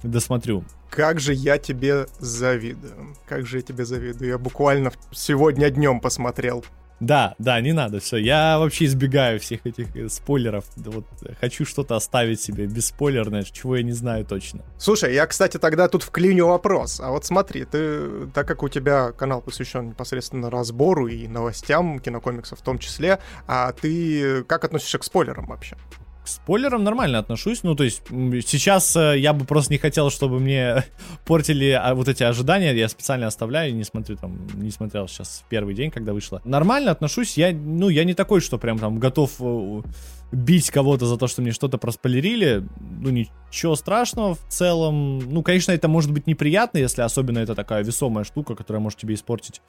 [0.03, 0.65] досмотрю.
[0.91, 3.17] Как же я тебе завидую.
[3.27, 4.31] Как же я тебе завидую.
[4.31, 6.65] Я буквально сегодня днем посмотрел.
[7.03, 8.17] Да, да, не надо, все.
[8.17, 10.65] Я вообще избегаю всех этих э, спойлеров.
[10.77, 11.05] Вот
[11.41, 14.63] хочу что-то оставить себе бесспойлерное, чего я не знаю точно.
[14.79, 17.01] Слушай, я, кстати, тогда тут вклиню вопрос.
[17.01, 22.61] А вот смотри, ты, так как у тебя канал посвящен непосредственно разбору и новостям кинокомиксов
[22.61, 25.77] в том числе, а ты как относишься к спойлерам вообще?
[26.23, 27.63] К спойлерам нормально отношусь.
[27.63, 30.85] Ну, то есть, сейчас э, я бы просто не хотел, чтобы мне
[31.27, 32.75] портили а, вот эти ожидания.
[32.75, 36.41] Я специально оставляю, не смотрю там, не смотрел сейчас первый день, когда вышло.
[36.45, 37.37] Нормально отношусь.
[37.37, 39.83] Я, ну, я не такой, что прям там готов э,
[40.33, 42.67] бить кого-то за то, что мне что-то проспойлерили.
[42.81, 45.19] Ну, ничего страшного в целом.
[45.19, 49.15] Ну, конечно, это может быть неприятно, если особенно это такая весомая штука, которая может тебе
[49.15, 49.61] испортить.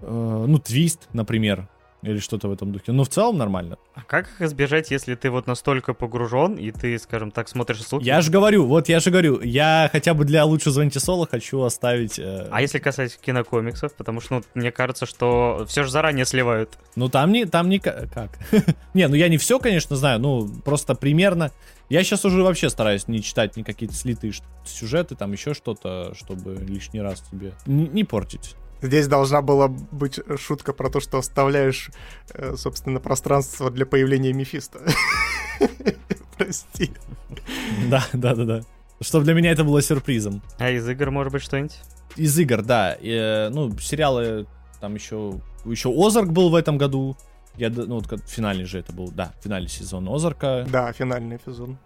[0.00, 1.68] Э, ну, твист, например
[2.02, 2.92] или что-то в этом духе.
[2.92, 3.78] Но в целом нормально.
[3.94, 8.04] А как их избежать, если ты вот настолько погружен, и ты, скажем так, смотришь ссылки?
[8.04, 11.62] Я же говорю, вот я же говорю, я хотя бы для лучше звоните соло хочу
[11.62, 12.18] оставить...
[12.18, 12.48] Э...
[12.50, 13.94] А если касается кинокомиксов?
[13.94, 16.78] Потому что, ну, мне кажется, что все же заранее сливают.
[16.94, 17.46] Ну, там не...
[17.46, 17.78] Там не...
[17.80, 18.38] Как?
[18.94, 21.50] не, ну я не все, конечно, знаю, ну, просто примерно...
[21.88, 24.34] Я сейчас уже вообще стараюсь не читать ни какие-то слитые
[24.66, 28.56] сюжеты, там еще что-то, чтобы лишний раз тебе не, не портить.
[28.80, 31.90] Здесь должна была быть шутка про то, что оставляешь,
[32.32, 34.80] э, собственно, пространство для появления Мефиста.
[36.38, 36.92] Прости.
[37.88, 38.60] Да, да, да, да.
[39.00, 40.42] Чтобы для меня это было сюрпризом.
[40.58, 41.78] А из игр, может быть, что-нибудь?
[42.16, 42.94] Из игр, да.
[42.94, 44.46] И, э, ну, сериалы
[44.80, 45.40] там еще...
[45.64, 47.16] Еще Озарк был в этом году.
[47.56, 50.64] Я, ну, вот финальный же это был, да, финальный сезон Озарка.
[50.70, 51.78] Да, финальный сезон.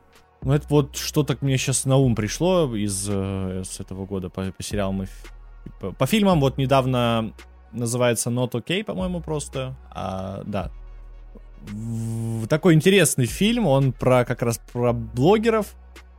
[0.43, 4.53] Ну, это вот что-то мне сейчас на ум пришло из э, с этого года по,
[4.53, 5.07] по сериалам и
[5.81, 7.33] по, по фильмам вот недавно
[7.73, 9.77] называется Not Okay, по-моему, просто.
[9.91, 10.71] А, да.
[11.63, 15.75] В, такой интересный фильм, он про как раз про блогеров,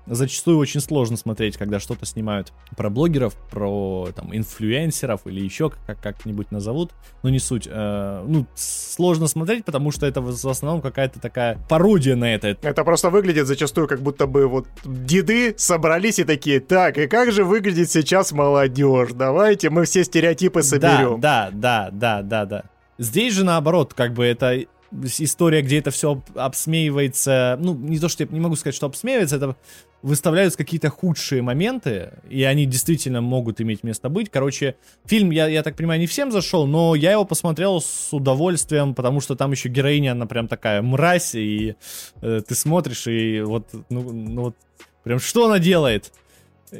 [0.07, 5.99] зачастую очень сложно смотреть, когда что-то снимают про блогеров, про там инфлюенсеров или еще как-
[6.01, 6.91] как-нибудь назовут,
[7.23, 7.67] но не суть.
[7.69, 12.57] Э, ну, сложно смотреть, потому что это в основном какая-то такая пародия на это.
[12.61, 17.31] Это просто выглядит зачастую, как будто бы вот деды собрались и такие, так, и как
[17.31, 19.09] же выглядит сейчас молодежь?
[19.13, 21.19] Давайте мы все стереотипы соберем.
[21.19, 22.63] Да, да, да, да, да, да.
[22.97, 24.65] Здесь же наоборот, как бы это
[25.19, 29.37] история, где это все обсмеивается, ну, не то, что я не могу сказать, что обсмеивается,
[29.37, 29.55] это
[30.01, 34.29] выставляются какие-то худшие моменты, и они действительно могут иметь место быть.
[34.29, 34.75] Короче,
[35.05, 39.21] фильм, я, я так понимаю, не всем зашел, но я его посмотрел с удовольствием, потому
[39.21, 41.75] что там еще героиня, она прям такая мразь, и
[42.21, 44.55] э, ты смотришь, и вот, ну, ну вот,
[45.03, 46.11] прям что она делает?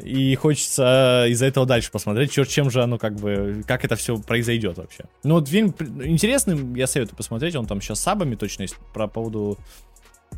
[0.02, 4.18] И хочется из-за этого дальше посмотреть, черт, чем же оно как бы, как это все
[4.18, 5.04] произойдет вообще.
[5.24, 9.58] Ну вот фильм интересный, я советую посмотреть, он там сейчас сабами точно есть, про поводу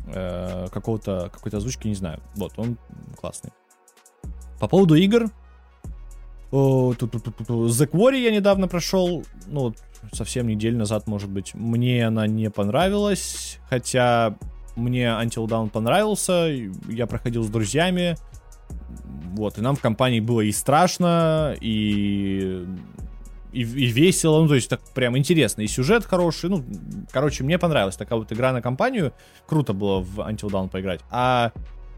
[0.08, 2.20] э, какого-то, какой-то озвучки, не знаю.
[2.34, 2.76] Вот, он
[3.16, 3.50] классный.
[4.60, 5.30] По поводу игр.
[6.52, 9.74] The Quarry я недавно прошел, ну,
[10.12, 11.54] совсем неделю назад, может быть.
[11.54, 14.36] Мне она не понравилась, хотя
[14.76, 16.48] мне Until Dawn понравился,
[16.88, 18.16] я проходил с друзьями,
[19.34, 22.66] вот, и нам в компании было и страшно, и,
[23.52, 26.64] и, и весело, ну, то есть так прям интересно, и сюжет хороший, ну,
[27.12, 29.12] короче, мне понравилась такая вот игра на компанию,
[29.46, 31.52] круто было в Until Dawn поиграть, а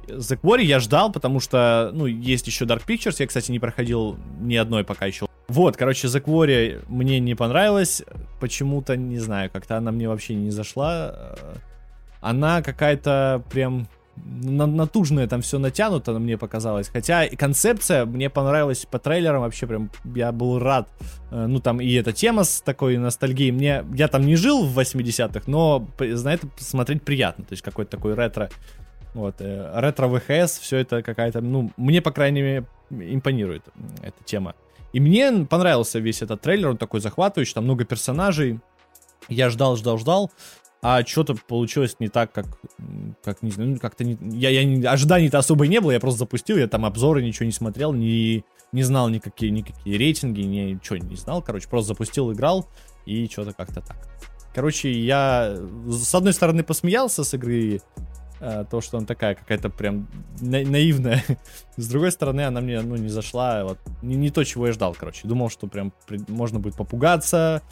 [0.09, 4.17] The Quarry я ждал, потому что, ну, есть еще Dark Pictures, я, кстати, не проходил
[4.41, 5.27] ни одной пока еще.
[5.49, 8.03] Вот, короче, The Quarry мне не понравилась,
[8.41, 11.35] почему-то, не знаю, как-то она мне вообще не зашла.
[12.21, 13.87] Она какая-то прям
[14.25, 16.89] натужное там все натянуто, мне показалось.
[16.89, 20.89] Хотя концепция мне понравилась по трейлерам вообще прям, я был рад.
[21.31, 23.51] Э, ну там и эта тема с такой ностальгией.
[23.51, 27.45] Мне, я там не жил в 80-х, но на это смотреть приятно.
[27.45, 28.51] То есть какой-то такой ретро
[29.15, 33.63] вот, э, ретро ВХС, все это какая-то, ну, мне, по крайней мере, импонирует
[34.03, 34.55] эта тема.
[34.93, 38.61] И мне понравился весь этот трейлер, он такой захватывающий, там много персонажей.
[39.29, 40.31] Я ждал, ждал, ждал,
[40.83, 42.47] а что-то получилось не так, как,
[43.25, 46.57] как не знаю, ну, как-то не, я, я ожиданий-то особо не было, я просто запустил,
[46.57, 51.43] я там обзоры ничего не смотрел, не, не знал никакие, никакие рейтинги, ничего не знал,
[51.43, 52.69] короче, просто запустил, играл,
[53.07, 53.97] и что-то как-то так.
[54.55, 55.57] Короче, я
[55.89, 57.81] с одной стороны посмеялся с игры,
[58.41, 60.09] э, то, что она такая какая-то прям
[60.41, 61.25] на- наивная.
[61.77, 64.95] С другой стороны, она мне, ну, не зашла, вот, не, не то, чего я ждал,
[64.99, 65.29] короче.
[65.29, 67.63] Думал, что прям при- можно будет попугаться,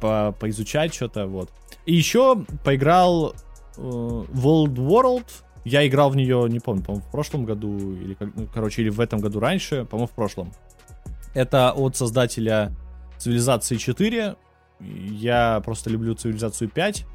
[0.00, 1.50] по поизучать что-то, вот.
[1.86, 3.34] И еще поиграл
[3.76, 5.26] э, World World.
[5.64, 9.00] Я играл в нее, не помню, по-моему, в прошлом году, или, ну, короче, или в
[9.00, 10.52] этом году раньше, по-моему, в прошлом.
[11.34, 12.72] Это от создателя
[13.18, 14.36] Цивилизации 4.
[14.80, 17.06] Я просто люблю Цивилизацию 5.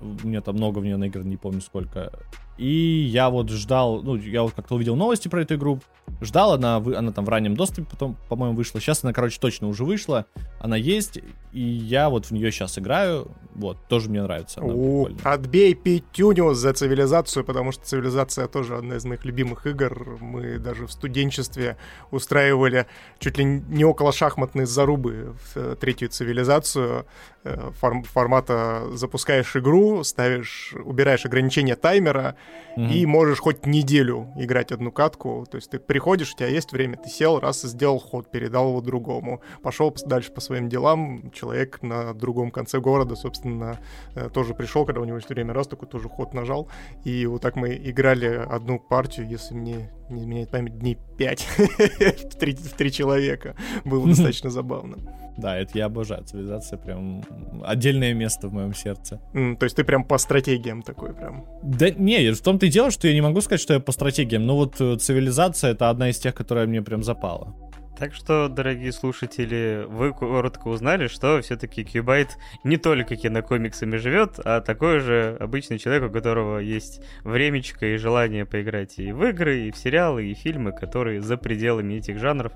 [0.00, 2.12] У меня там много в нее наиграно, не помню сколько.
[2.58, 5.80] И я вот ждал, ну, я вот как-то увидел новости про эту игру,
[6.20, 8.80] ждал, она, она там в раннем доступе потом, по-моему, вышла.
[8.80, 10.26] Сейчас она, короче, точно уже вышла.
[10.60, 11.18] Она есть,
[11.52, 13.28] и я вот в нее сейчас играю.
[13.54, 14.60] Вот, тоже мне нравится.
[14.62, 20.18] У, отбей пятюню за цивилизацию, потому что цивилизация тоже одна из моих любимых игр.
[20.20, 21.76] Мы даже в студенчестве
[22.10, 22.86] устраивали
[23.18, 27.06] чуть ли не около шахматной зарубы в э, третью цивилизацию.
[27.42, 32.36] Э, форм- формата запускаешь игру, ставишь, убираешь ограничения таймера
[32.76, 32.90] Мгм.
[32.90, 35.46] и можешь хоть неделю играть одну катку.
[35.50, 38.70] То есть ты приходишь, у тебя есть время, ты сел, раз и сделал ход, передал
[38.70, 39.42] его другому.
[39.62, 41.30] Пошел дальше по своим делам.
[41.30, 43.78] Человек на другом конце города, собственно,
[44.14, 46.70] э, тоже пришел, когда у него есть время, раз такой тоже ход нажал.
[47.04, 52.34] И вот так мы играли одну партию, если мне не изменяет память, дней пять в
[52.38, 53.54] три, в три человека.
[53.84, 54.96] Было достаточно забавно.
[55.36, 56.24] Да, это я обожаю.
[56.24, 57.22] Цивилизация прям
[57.64, 59.20] отдельное место в моем сердце.
[59.34, 61.46] М, То есть ты прям по стратегиям такой прям.
[61.62, 64.46] Да не, в том-то и дело, что я не могу сказать, что я по стратегиям.
[64.46, 67.54] Но вот э, цивилизация это одна из тех, которая мне прям запала.
[68.00, 74.62] Так что, дорогие слушатели, вы коротко узнали, что все-таки Кьюбайт не только кинокомиксами живет, а
[74.62, 79.70] такой же обычный человек, у которого есть времечко и желание поиграть и в игры, и
[79.70, 82.54] в сериалы, и фильмы, которые за пределами этих жанров.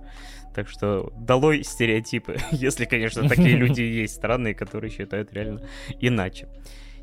[0.55, 5.61] Так что долой стереотипы, если, конечно, такие люди есть странные, которые считают реально
[6.01, 6.49] иначе.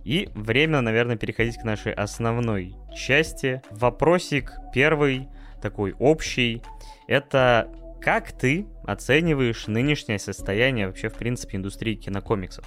[0.04, 3.62] И время, наверное, переходить к нашей основной части.
[3.70, 5.28] Вопросик первый,
[5.62, 6.64] такой общий.
[7.08, 7.72] Это
[8.02, 12.66] как ты оцениваешь нынешнее состояние вообще, в принципе, индустрии кинокомиксов?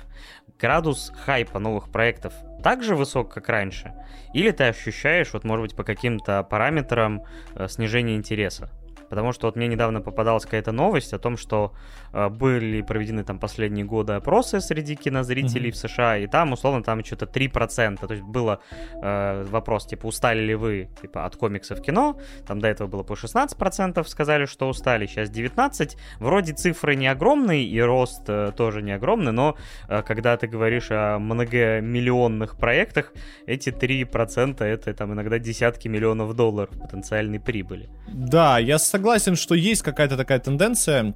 [0.61, 2.33] Градус хайпа новых проектов
[2.63, 3.93] также высок, как раньше?
[4.33, 7.25] Или ты ощущаешь, вот, может быть, по каким-то параметрам
[7.57, 8.71] э, снижение интереса?
[9.11, 11.75] Потому что вот мне недавно попадалась какая-то новость о том, что
[12.31, 15.73] были проведены там последние годы опросы среди кинозрителей Мгм.
[15.73, 18.07] в США, и там, условно, там что-то 3%.
[18.07, 18.61] То есть было
[19.03, 22.17] э, вопрос, типа, устали ли вы, типа, от комиксов кино?
[22.47, 25.97] Там до этого было по 16% сказали, что устали, сейчас 19%.
[26.21, 29.57] Вроде цифры не огромные, и рост э, тоже не огромный, но
[29.89, 33.13] э, когда ты говоришь о многомиллионных проектах,
[33.47, 37.89] эти 3% это там иногда десятки миллионов долларов потенциальной прибыли.
[38.09, 41.15] Да, я согласен, что есть какая-то такая тенденция.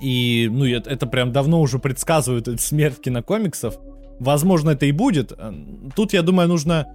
[0.00, 3.78] И, ну, это, прям давно уже предсказывают смерть кинокомиксов.
[4.20, 5.32] Возможно, это и будет.
[5.32, 5.52] Э,
[5.94, 6.86] Тут, я думаю, нужно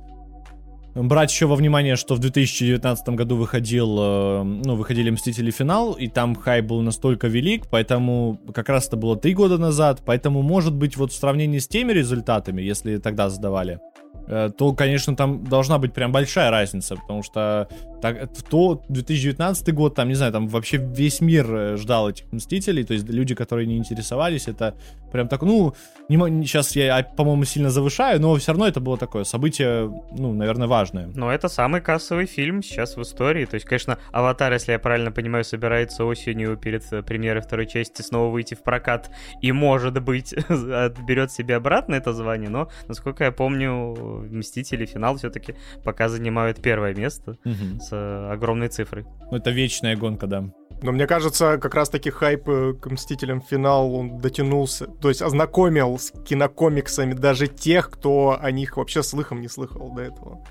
[0.95, 6.07] брать еще во внимание, что в 2019 году выходил, э, ну, выходили Мстители финал, и
[6.07, 10.73] там хайп был настолько велик, поэтому как раз это было три года назад, поэтому, может
[10.73, 13.79] быть, вот в сравнении с теми результатами, если тогда задавали,
[14.27, 17.67] то, конечно, там должна быть прям большая разница, потому что
[18.01, 22.83] так, то 2019 год, там, не знаю, там вообще весь мир э, ждал этих Мстителей,
[22.83, 24.75] то есть люди, которые не интересовались, это
[25.13, 25.73] прям так, ну,
[26.09, 30.33] не- сейчас я, а, по-моему, сильно завышаю, но все равно это было такое событие, ну,
[30.33, 31.07] наверное, важное.
[31.15, 33.45] Но это самый кассовый фильм сейчас в истории.
[33.45, 38.01] То есть, конечно, «Аватар», если я правильно понимаю, собирается осенью перед э, премьерой второй части
[38.01, 39.11] снова выйти в прокат
[39.41, 42.49] и, может быть, отберет себе обратно это звание.
[42.49, 44.85] Но, насколько я помню, «Мстители.
[44.85, 47.79] Финал» все-таки пока занимают первое место Мгм.
[47.79, 49.05] с э, огромной цифрой.
[49.31, 50.45] Ну, это вечная гонка, да.
[50.81, 55.97] Но мне кажется, как раз-таки хайп э, к Мстителям финал, он дотянулся, то есть ознакомил
[55.97, 60.45] с кинокомиксами даже тех, кто о них вообще слыхом не слыхал до этого.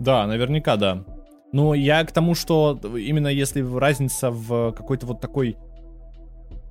[0.00, 1.04] Да, наверняка, да.
[1.52, 5.56] Но я к тому, что именно если разница в какой-то вот такой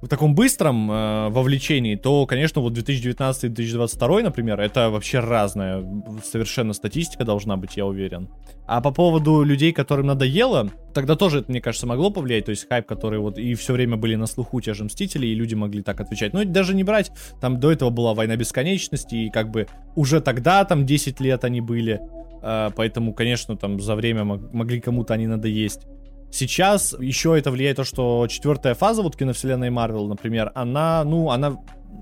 [0.05, 5.83] в таком быстром э, вовлечении, то, конечно, вот 2019 и 2022, например, это вообще разная
[6.23, 8.29] совершенно статистика должна быть, я уверен.
[8.67, 12.67] А по поводу людей, которым надоело, тогда тоже это, мне кажется, могло повлиять, то есть
[12.67, 15.81] хайп, который вот и все время были на слуху те же Мстители, и люди могли
[15.81, 16.33] так отвечать.
[16.33, 20.63] Но даже не брать, там до этого была Война Бесконечности, и как бы уже тогда,
[20.65, 21.99] там 10 лет они были,
[22.43, 25.87] э, поэтому, конечно, там за время мог- могли кому-то они надоесть.
[26.35, 31.57] Сейчас еще это влияет то, что четвертая фаза вот киновселенной Марвел, например, она, ну, она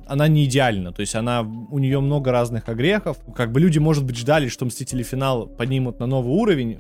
[0.08, 3.18] она не идеальна, то есть она, у нее много разных огрехов.
[3.36, 5.04] Как бы люди, может быть, ждали, что Мстители.
[5.04, 6.80] Финал поднимут на новый уровень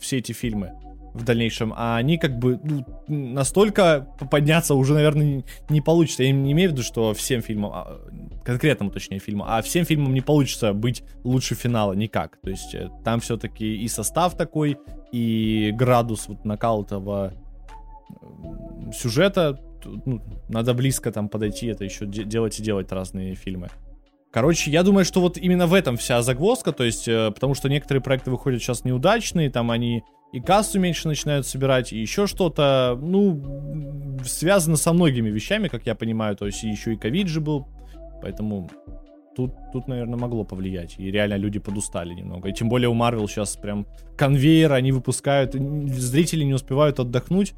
[0.00, 0.72] все эти фильмы
[1.16, 6.22] в дальнейшем, а они как бы ну, настолько подняться уже, наверное, не получится.
[6.22, 8.00] Я не имею в виду, что всем фильмам, а,
[8.44, 12.38] конкретному точнее фильму, а всем фильмам не получится быть лучше финала никак.
[12.42, 14.78] То есть э, там все-таки и состав такой,
[15.12, 17.32] и градус вот накал-того
[18.94, 23.68] сюжета, ну, надо близко там подойти, это еще де- делать и делать разные фильмы.
[24.32, 27.68] Короче, я думаю, что вот именно в этом вся загвоздка, то есть, э, потому что
[27.68, 30.02] некоторые проекты выходят сейчас неудачные, там они
[30.32, 35.94] и кассу меньше начинают собирать, и еще что-то, ну, связано со многими вещами, как я
[35.94, 37.66] понимаю, то есть еще и ковид же был,
[38.20, 38.68] поэтому
[39.36, 43.26] тут, тут, наверное, могло повлиять, и реально люди подустали немного, и тем более у Marvel
[43.28, 47.54] сейчас прям конвейер, они выпускают, зрители не успевают отдохнуть,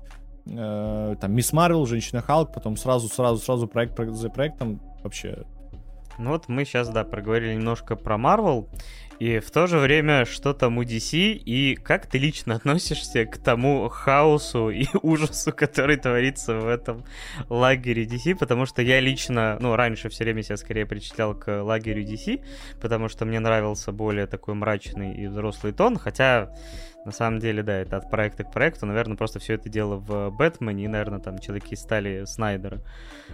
[0.46, 5.44] э, там, Мисс Марвел, Женщина Халк, потом сразу, сразу, сразу проект за проектом, вообще
[6.18, 8.68] ну вот мы сейчас, да, проговорили немножко про Marvel,
[9.18, 13.38] и в то же время что там у DC, и как ты лично относишься к
[13.38, 17.04] тому хаосу и ужасу, который творится в этом
[17.48, 22.04] лагере DC, потому что я лично, ну, раньше все время себя скорее причислял к лагерю
[22.04, 22.42] DC,
[22.80, 26.50] потому что мне нравился более такой мрачный и взрослый тон, хотя
[27.08, 28.84] на самом деле, да, это от проекта к проекту.
[28.84, 32.80] Наверное, просто все это дело в Бэтмене и, наверное, там Человеки стали Снайдера,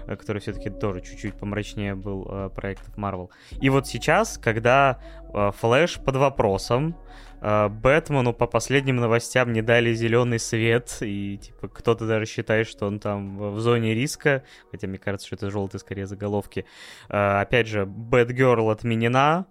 [0.06, 3.32] э, который все-таки тоже чуть-чуть помрачнее был э, проектов Марвел.
[3.60, 5.00] И вот сейчас, когда
[5.34, 6.96] Флэш под вопросом,
[7.40, 12.86] э, Бэтмену по последним новостям не дали зеленый свет, и типа кто-то даже считает, что
[12.86, 16.64] он там в зоне риска, хотя мне кажется, что это желтые скорее заголовки.
[17.08, 19.46] Э, опять же, Бэтгерл отменена,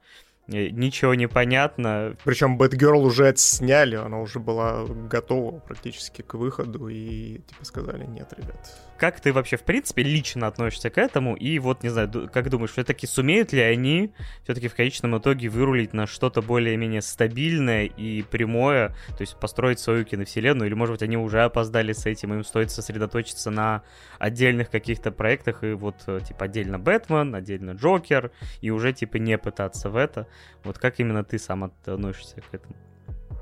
[0.47, 2.15] Э, ничего не понятно.
[2.23, 8.33] Причем Бэтгерл уже отсняли, она уже была готова практически к выходу, и типа сказали, нет,
[8.37, 8.77] ребят.
[9.03, 11.35] Как ты вообще, в принципе, лично относишься к этому?
[11.35, 14.13] И вот, не знаю, как думаешь, все-таки сумеют ли они
[14.45, 20.05] все-таки в конечном итоге вырулить на что-то более-менее стабильное и прямое, то есть построить свою
[20.05, 23.83] киновселенную, или, может быть, они уже опоздали с этим, им стоит сосредоточиться на
[24.19, 28.31] отдельных каких-то проектах, и вот, э, типа, отдельно Бэтмен, отдельно Джокер,
[28.61, 30.27] и уже, типа, не пытаться в это.
[30.63, 32.73] Вот как именно ты сам относишься к этому?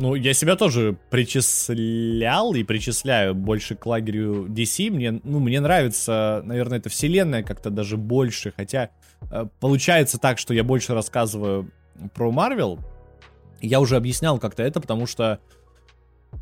[0.02, 4.90] Ну, я себя тоже причислял и причисляю больше к лагерю DC.
[4.90, 8.90] Мне, ну, мне нравится, наверное, эта вселенная как-то даже больше, хотя
[9.30, 11.72] э, получается так, что я больше рассказываю
[12.16, 12.80] про Марвел.
[13.62, 15.40] Я уже объяснял как-то это, потому что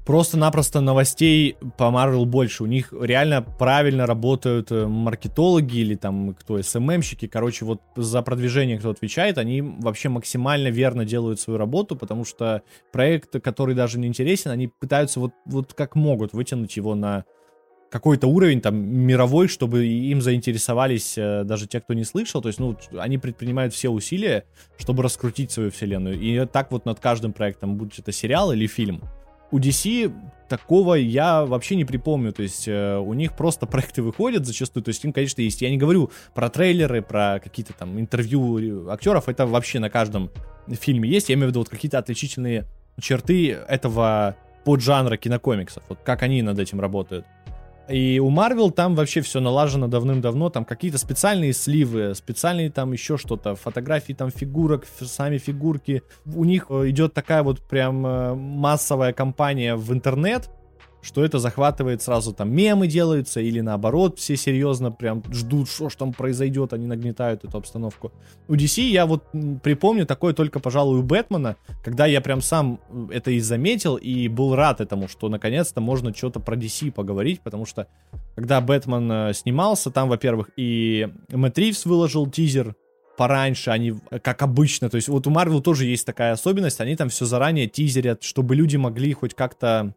[0.05, 2.63] просто-напросто новостей по Marvel больше.
[2.63, 7.27] У них реально правильно работают э, маркетологи или там кто, СММщики.
[7.27, 12.61] Короче, вот за продвижение кто отвечает, они вообще максимально верно делают свою работу, потому что
[12.91, 17.25] проект, который даже не интересен, они пытаются вот, вот как могут вытянуть его на
[17.89, 22.41] какой-то уровень там мировой, чтобы им заинтересовались э, даже те, кто не слышал.
[22.41, 24.45] То есть, ну, они предпринимают все усилия,
[24.77, 26.19] чтобы раскрутить свою вселенную.
[26.19, 29.03] И так вот над каждым проектом, будь это сериал или фильм
[29.51, 30.11] у DC
[30.47, 32.33] такого я вообще не припомню.
[32.33, 34.83] То есть э, у них просто проекты выходят зачастую.
[34.83, 35.61] То есть им, конечно, есть.
[35.61, 39.29] Я не говорю про трейлеры, про какие-то там интервью актеров.
[39.29, 40.31] Это вообще на каждом
[40.67, 41.29] фильме есть.
[41.29, 42.65] Я имею в виду вот какие-то отличительные
[42.99, 44.35] черты этого
[44.65, 45.83] поджанра кинокомиксов.
[45.87, 47.25] Вот как они над этим работают.
[47.89, 53.17] И у Marvel там вообще все налажено давным-давно, там какие-то специальные сливы, специальные там еще
[53.17, 56.03] что-то, фотографии там фигурок, сами фигурки.
[56.25, 60.49] У них э, идет такая вот прям э, массовая кампания в интернет,
[61.01, 65.95] что это захватывает сразу там мемы делаются или наоборот все серьезно прям ждут, что ж
[65.95, 68.11] там произойдет, они нагнетают эту обстановку.
[68.47, 69.23] У DC я вот
[69.63, 74.27] припомню такое только, пожалуй, у Бэтмена, когда я прям сам э, это и заметил и
[74.27, 77.87] был рад этому, что наконец-то можно что-то про DC поговорить, потому что
[78.35, 82.75] когда Бэтмен э, снимался, там, во-первых, и Мэтт Ривз выложил тизер
[83.17, 87.09] пораньше, они, как обычно, то есть вот у Марвел тоже есть такая особенность, они там
[87.09, 89.93] все заранее тизерят, чтобы люди могли хоть как-то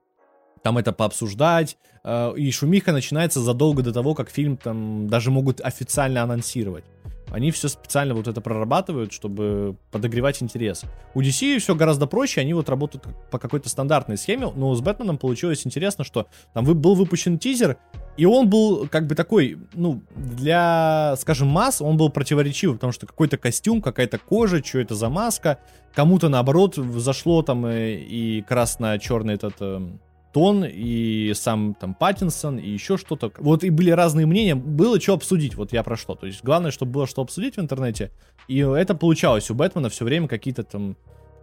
[0.63, 5.61] там это пообсуждать, э, и шумиха начинается задолго до того, как фильм там даже могут
[5.61, 6.85] официально анонсировать.
[7.33, 10.83] Они все специально вот это прорабатывают, чтобы подогревать интерес.
[11.15, 15.17] У DC все гораздо проще, они вот работают по какой-то стандартной схеме, но с Бэтменом
[15.17, 17.79] получилось интересно, что там был выпущен тизер,
[18.19, 23.07] и он был как бы такой, ну, для, скажем, масс, он был противоречивый, потому что
[23.07, 25.59] какой-то костюм, какая-то кожа, что это за маска,
[25.95, 30.01] кому-то наоборот зашло там и, и красно-черный этот эм,
[30.33, 33.33] Тон и сам там Паттинсон и еще что-то.
[33.39, 36.15] Вот и были разные мнения, было что обсудить, вот я про что.
[36.15, 38.11] То есть главное, чтобы было что обсудить в интернете.
[38.49, 40.97] И это получалось у Бэтмена все время какие-то там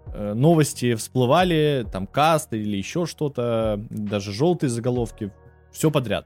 [0.08, 5.32] э, новости всплывали, там каст или еще что-то, даже желтые заголовки,
[5.72, 6.26] все подряд.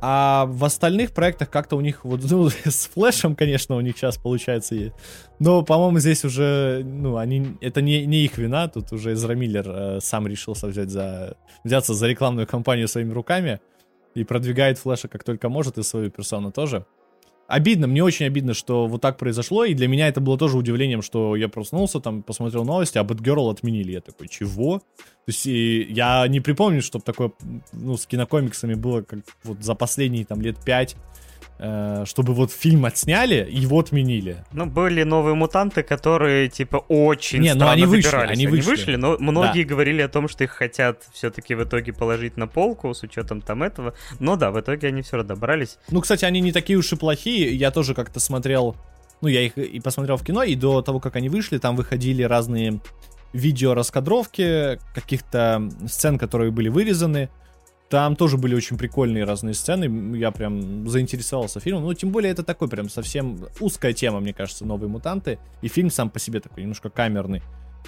[0.00, 4.16] А в остальных проектах как-то у них вот, ну, с флешем, конечно, у них сейчас
[4.16, 4.92] получается.
[5.38, 9.64] Но, по-моему, здесь уже, ну, они, это не, не их вина, тут уже Эзра Миллер
[9.68, 13.60] э, сам решился взять за, взяться за рекламную кампанию своими руками
[14.14, 16.84] и продвигает флеша как только может и свою персону тоже
[17.50, 21.02] обидно, мне очень обидно, что вот так произошло, и для меня это было тоже удивлением,
[21.02, 23.92] что я проснулся, там, посмотрел новости, а Бэтгерл отменили.
[23.92, 24.78] Я такой, чего?
[24.78, 24.84] То
[25.26, 27.32] есть и я не припомню, чтобы такое,
[27.72, 30.96] ну, с кинокомиксами было как вот за последние там лет пять
[32.06, 34.44] чтобы вот фильм отсняли, его отменили.
[34.52, 38.96] Ну, были новые мутанты, которые, типа, очень Не, ну они вышли, они, они вышли.
[38.96, 39.68] но многие да.
[39.68, 43.62] говорили о том, что их хотят все-таки в итоге положить на полку с учетом там
[43.62, 43.94] этого.
[44.18, 45.78] Но да, в итоге они все равно добрались.
[45.90, 47.54] Ну, кстати, они не такие уж и плохие.
[47.54, 48.76] Я тоже как-то смотрел,
[49.20, 52.22] ну, я их и посмотрел в кино, и до того, как они вышли, там выходили
[52.22, 52.80] разные
[53.32, 57.28] видео раскадровки каких-то сцен, которые были вырезаны.
[57.90, 60.16] Там тоже были очень прикольные разные сцены.
[60.16, 61.82] Я прям заинтересовался фильмом.
[61.82, 65.40] Ну, тем более, это такой прям совсем узкая тема, мне кажется, новые мутанты.
[65.60, 67.42] И фильм сам по себе такой немножко камерный.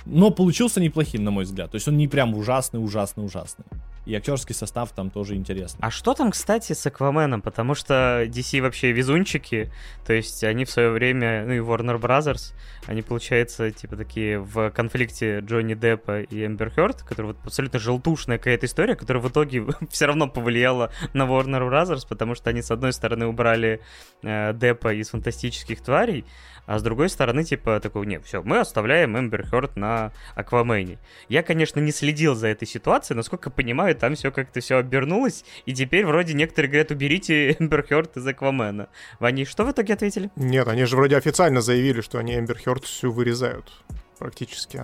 [0.05, 1.71] Но получился неплохим, на мой взгляд.
[1.71, 3.65] То есть он не прям ужасный, ужасный, ужасный.
[4.05, 5.81] И актерский состав там тоже интересный.
[5.83, 7.41] А что там, кстати, с Акваменом?
[7.41, 9.73] Потому что DC вообще везунчики.
[10.05, 12.53] То есть они в свое время, ну и Warner Brothers,
[12.87, 18.39] они, получается, типа такие в конфликте Джонни Деппа и Эмбер Хёрд, который вот абсолютно желтушная
[18.39, 22.71] какая-то история, которая в итоге все равно повлияла на Warner Brothers, потому что они, с
[22.71, 23.81] одной стороны, убрали
[24.23, 26.25] э, Деппа из фантастических тварей,
[26.67, 30.99] а с другой стороны, типа, такой, не, все, мы оставляем Эмбер Хёрд на Аквамене.
[31.29, 35.75] Я, конечно, не следил за этой ситуацией, насколько понимаю, там все как-то все обернулось, и
[35.75, 38.89] теперь вроде некоторые говорят, уберите Эмбер Хёрд из Аквамена.
[39.19, 40.31] Они что в итоге ответили?
[40.37, 43.73] Нет, они же вроде официально заявили, что они Эмбер Хёрд всю вырезают,
[44.19, 44.83] практически.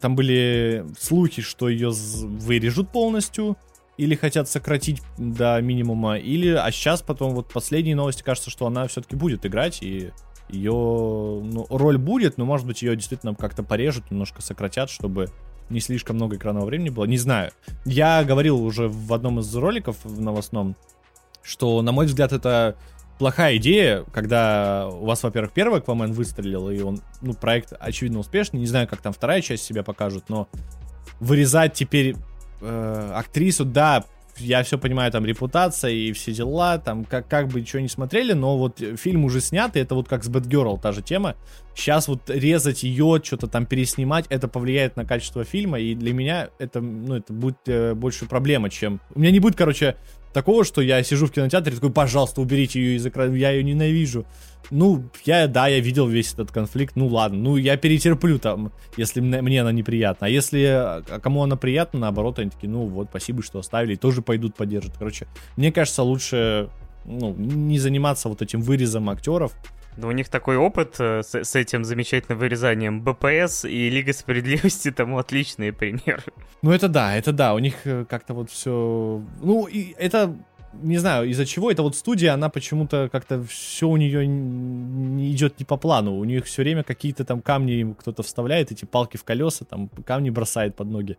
[0.00, 3.56] Там были слухи, что ее вырежут полностью,
[3.96, 8.86] или хотят сократить до минимума, или, а сейчас потом вот последние новости, кажется, что она
[8.86, 10.12] все-таки будет играть, и
[10.48, 15.30] ее ну, роль будет, но, может быть, ее действительно как-то порежут, немножко сократят, чтобы
[15.70, 17.04] не слишком много экранного времени было.
[17.04, 17.52] Не знаю.
[17.84, 20.76] Я говорил уже в одном из роликов в новостном,
[21.42, 22.76] что, на мой взгляд, это
[23.18, 28.60] плохая идея, когда у вас, во-первых, первый Аквамен выстрелил, и он, ну, проект, очевидно, успешный.
[28.60, 30.48] Не знаю, как там вторая часть себя покажет, но
[31.20, 32.16] вырезать теперь
[32.60, 34.04] э, актрису, да,
[34.38, 38.32] я все понимаю, там репутация и все дела, там как, как бы ничего не смотрели,
[38.32, 41.36] но вот фильм уже снят, и это вот как с Бэтгерл та же тема.
[41.74, 46.48] Сейчас вот резать ее, что-то там переснимать, это повлияет на качество фильма, и для меня
[46.58, 49.00] это, ну, это будет э, больше проблема, чем...
[49.14, 49.96] У меня не будет, короче,
[50.32, 54.26] такого, что я сижу в кинотеатре такой, пожалуйста, уберите ее из экрана, я ее ненавижу.
[54.70, 59.20] Ну, я, да, я видел весь этот конфликт, ну ладно, ну я перетерплю там, если
[59.20, 60.26] мне, мне она неприятна.
[60.26, 63.96] А если а кому она приятна, наоборот, они такие, ну вот, спасибо, что оставили, и
[63.96, 64.92] тоже пойдут поддержат.
[64.98, 65.26] Короче,
[65.56, 66.68] мне кажется, лучше
[67.06, 69.52] ну, не заниматься вот этим вырезом актеров,
[69.98, 73.02] но у них такой опыт э, с, с этим замечательным вырезанием.
[73.02, 76.22] БПС и Лига Справедливости тому отличные примеры.
[76.62, 79.22] Ну это да, это да, у них э, как-то вот все...
[79.42, 80.36] Ну, и это
[80.72, 85.58] не знаю, из-за чего эта вот студия, она почему-то как-то все у нее не идет
[85.58, 86.16] не по плану.
[86.16, 90.30] У них все время какие-то там камни кто-то вставляет, эти палки в колеса, там камни
[90.30, 91.18] бросает под ноги.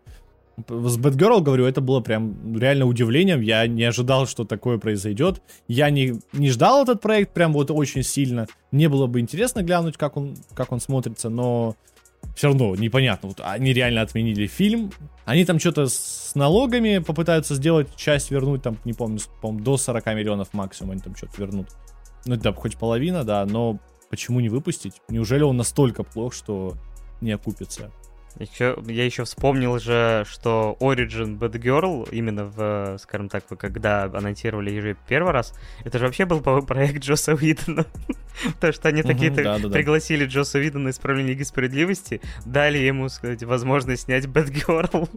[0.68, 3.42] С Бэтгерл, говорю, это было прям реально удивлением.
[3.42, 5.42] Я не ожидал, что такое произойдет.
[5.68, 8.48] Я не, не ждал этот проект прям вот очень сильно.
[8.72, 11.76] Мне было бы интересно глянуть, как он, как он смотрится, но
[12.36, 13.30] все равно непонятно.
[13.30, 14.92] Вот они реально отменили фильм.
[15.26, 20.06] Они там что-то с налогами попытаются сделать, часть вернуть, там, не помню, по до 40
[20.08, 21.68] миллионов максимум они там что-то вернут.
[22.26, 23.80] Ну, да, хоть половина, да, но
[24.10, 25.02] почему не выпустить?
[25.10, 26.74] Неужели он настолько плох, что
[27.22, 27.92] не окупится?
[28.38, 34.70] Еще, я еще вспомнил же, что Origin Bad Girl, именно в, скажем так, когда анонсировали
[34.70, 35.54] ее первый раз,
[35.84, 37.86] это же вообще был, проект Джоса Уидона.
[38.56, 44.26] Потому что они такие пригласили Джоса Уидона исправление Лиги Справедливости, дали ему, сказать, возможность снять
[44.26, 45.10] Bad Girl.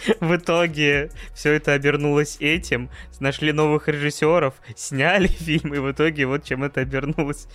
[0.20, 6.44] в итоге все это обернулось этим, нашли новых режиссеров, сняли фильм, и в итоге вот
[6.44, 7.46] чем это обернулось.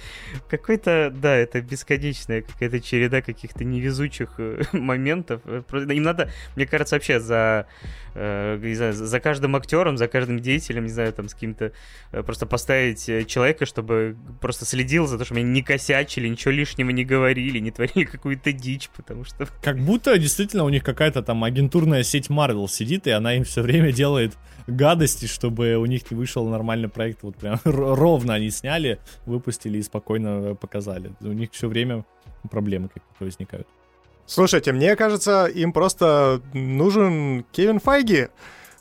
[0.49, 5.41] Какой-то, да, это бесконечная какая-то череда каких-то невезучих э, моментов, моментов.
[5.45, 7.67] Э, им надо, мне кажется, вообще за,
[8.15, 11.71] э, не знаю, за каждым актером, за каждым деятелем, не знаю, там с кем-то
[12.11, 16.51] э, просто поставить э, человека, чтобы просто следил за то, чтобы они не косячили, ничего
[16.51, 19.47] лишнего не говорили, не творили какую-то дичь, потому что...
[19.61, 23.61] Как будто действительно у них какая-то там агентурная сеть Marvel сидит, и она им все
[23.61, 24.33] время делает
[24.67, 27.23] гадости, чтобы у них не вышел нормальный проект.
[27.23, 31.11] Вот прям ровно они сняли, выпустили и спокойно показали.
[31.21, 32.05] У них все время
[32.49, 33.67] проблемы какие-то возникают.
[34.27, 38.29] Слушайте, мне кажется, им просто нужен Кевин Файги,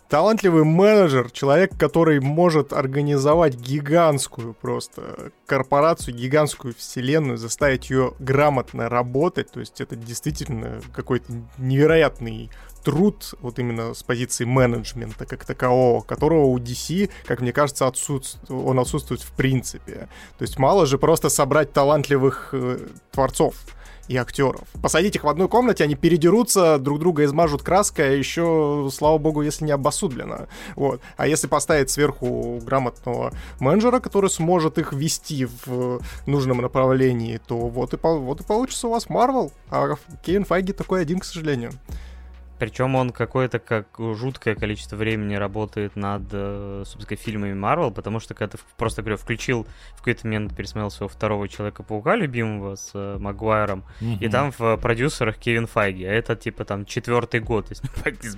[0.09, 9.51] талантливый менеджер, человек, который может организовать гигантскую просто корпорацию, гигантскую вселенную, заставить ее грамотно работать.
[9.51, 12.51] То есть это действительно какой-то невероятный
[12.83, 18.51] труд вот именно с позиции менеджмента как такового, которого у DC, как мне кажется, отсутствует,
[18.51, 20.09] он отсутствует в принципе.
[20.39, 22.79] То есть мало же просто собрать талантливых э,
[23.11, 23.57] творцов
[24.09, 24.67] и актеров.
[24.83, 29.43] Посадить их в одной комнате, они передерутся, друг друга измажут краской, а еще, слава богу,
[29.43, 30.47] если не обосудлено.
[30.77, 31.01] Вот.
[31.17, 37.95] А если поставить сверху грамотного менеджера, который сможет их вести в нужном направлении, то вот
[37.95, 39.53] и, вот и получится у вас Марвел.
[39.71, 39.95] А
[40.25, 41.73] Кейн Файги такой один, к сожалению.
[42.65, 48.33] Причем он какое-то как жуткое количество времени работает над, э, собственно, фильмами Марвел, потому что
[48.33, 53.19] когда ты просто, говорю, включил в какой-то момент, пересмотрел своего второго Человека-паука любимого с э,
[53.19, 54.19] Магуайром, mm-hmm.
[54.19, 57.87] и там в продюсерах Кевин Файги, а это типа там четвертый год, если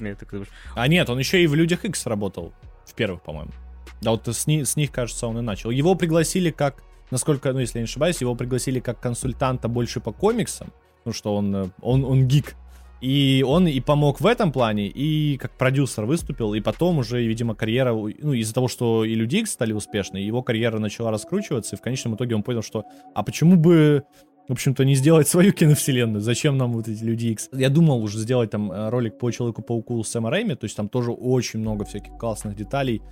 [0.02, 0.50] не так думаешь.
[0.74, 2.52] А нет, он еще и в Людях Икс работал,
[2.84, 3.52] в первых, по-моему.
[4.00, 5.70] Да, вот с, ни, с них, кажется, он и начал.
[5.70, 10.10] Его пригласили как, насколько, ну, если я не ошибаюсь, его пригласили как консультанта больше по
[10.10, 10.72] комиксам,
[11.04, 12.56] ну, что он, э, он, он гик,
[13.00, 17.54] и он и помог в этом плане, и как продюсер выступил, и потом уже, видимо,
[17.54, 21.78] карьера, ну, из-за того, что и Люди Икс стали успешны, его карьера начала раскручиваться, и
[21.78, 22.84] в конечном итоге он понял, что,
[23.14, 24.04] а почему бы
[24.48, 26.20] в общем-то, не сделать свою киновселенную.
[26.20, 27.48] Зачем нам вот эти Люди Икс?
[27.52, 30.88] Я думал уже сделать там э, ролик по Человеку-пауку с Сэма Рэйми, то есть там
[30.88, 33.02] тоже очень много всяких классных деталей.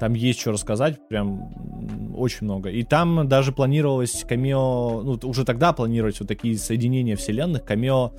[0.00, 2.70] Там есть что рассказать, прям очень много.
[2.70, 8.12] И там даже планировалось камео, ну, уже тогда планировать вот такие соединения вселенных, камео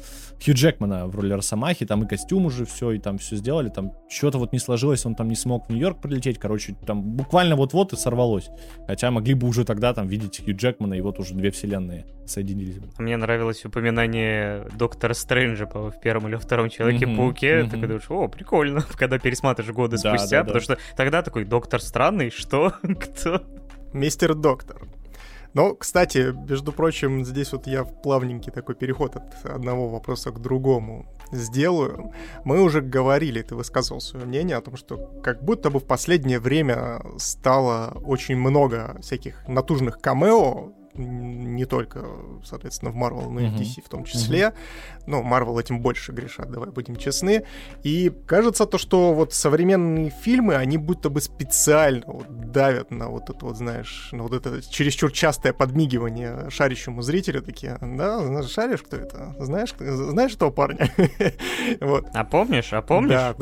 [0.43, 3.91] Хью Джекмана в роли Росомахи, там и костюм уже все, и там все сделали, там
[4.09, 7.93] что-то вот не сложилось, он там не смог в Нью-Йорк прилететь, короче, там буквально вот-вот
[7.93, 8.49] и сорвалось.
[8.87, 12.79] Хотя могли бы уже тогда там видеть Хью Джекмана, и вот уже две вселенные соединились
[12.79, 12.87] бы.
[12.97, 17.47] Мне нравилось упоминание Доктора Стрэнджа, в первом или втором Человеке-пауке.
[17.47, 17.69] Mm-hmm, mm-hmm.
[17.69, 20.63] Ты думаешь, о, прикольно, когда пересматриваешь годы да, спустя, да, потому да.
[20.63, 22.73] что тогда такой Доктор Странный, что?
[22.81, 23.43] Кто?
[23.93, 24.81] Мистер Доктор.
[25.55, 31.05] Но, кстати, между прочим, здесь вот я плавненький такой переход от одного вопроса к другому
[31.31, 32.11] сделаю.
[32.43, 36.39] Мы уже говорили, ты высказывал свое мнение о том, что как будто бы в последнее
[36.39, 42.05] время стало очень много всяких натужных камео не только,
[42.43, 44.53] соответственно, в Marvel, но и в DC в том числе.
[45.07, 47.45] Ну, Marvel этим больше грешат, давай будем честны.
[47.83, 53.29] И кажется то, что вот современные фильмы, они будто бы специально вот давят на вот
[53.29, 58.97] это вот, знаешь, на вот это чересчур частое подмигивание шарящему зрителю, такие, да, шаришь, кто
[58.97, 59.35] это?
[59.39, 60.89] Знаешь, знаешь этого парня?
[61.81, 62.07] вот.
[62.13, 63.11] А помнишь, а помнишь?
[63.11, 63.35] Да,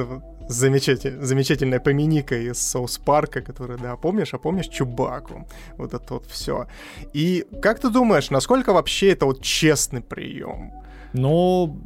[0.48, 5.48] замечатель, замечательная поминика из Соус Парка, которая, да, помнишь, а помнишь Чубаку?
[5.78, 6.68] Вот это вот все.
[7.14, 10.72] И как ты думаешь, насколько вообще это вот честный прием?
[11.14, 11.80] Ну,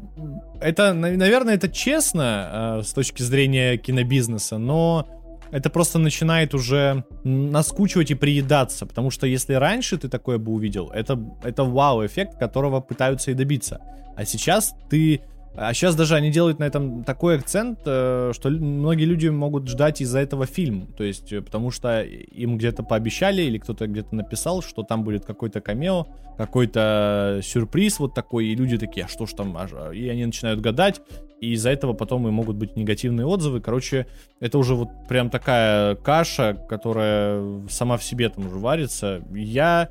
[0.62, 5.06] это, наверное, это честно э, с точки зрения кинобизнеса, но
[5.52, 10.90] это просто начинает уже наскучивать и приедаться, потому что если раньше ты такое бы увидел,
[10.94, 13.82] это, это вау-эффект, которого пытаются и добиться.
[14.16, 15.22] А сейчас ты
[15.60, 20.02] а сейчас даже они делают на этом такой акцент, э, что многие люди могут ждать
[20.02, 20.86] из-за этого фильм.
[20.96, 25.26] То есть, э, потому что им где-то пообещали или кто-то где-то написал, что там будет
[25.26, 26.06] какой-то камео,
[26.38, 30.62] какой-то сюрприз вот такой, и люди такие, а что ж там, а и они начинают
[30.62, 31.02] гадать,
[31.42, 33.60] и из-за этого потом и могут быть негативные отзывы.
[33.60, 34.06] Короче,
[34.40, 39.24] это уже вот прям такая каша, которая сама в себе там уже варится.
[39.34, 39.90] Я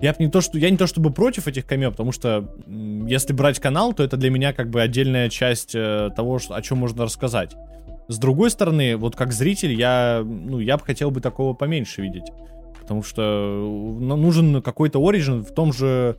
[0.00, 2.54] я не то, что я не то чтобы против этих камео, потому что
[3.06, 6.78] если брать канал, то это для меня как бы отдельная часть э, того, о чем
[6.78, 7.54] можно рассказать.
[8.08, 12.32] С другой стороны, вот как зритель, я, ну, я бы хотел бы такого поменьше видеть.
[12.80, 16.16] Потому что ну, нужен какой-то оригин в том же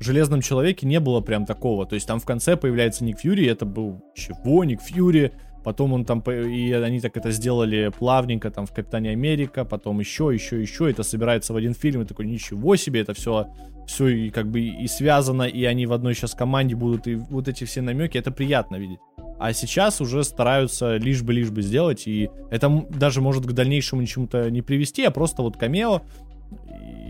[0.00, 1.84] Железном Человеке не было прям такого.
[1.84, 4.64] То есть там в конце появляется Ник Фьюри, это был чего?
[4.64, 5.32] Ник Фьюри,
[5.68, 10.30] Потом он там, и они так это сделали плавненько там в Капитане Америка, потом еще,
[10.32, 13.48] еще, еще, это собирается в один фильм, и такой, ничего себе, это все,
[13.86, 17.48] все и как бы и связано, и они в одной сейчас команде будут, и вот
[17.48, 18.98] эти все намеки, это приятно видеть.
[19.38, 24.00] А сейчас уже стараются лишь бы, лишь бы сделать, и это даже может к дальнейшему
[24.00, 26.00] ничему-то не привести, а просто вот камео,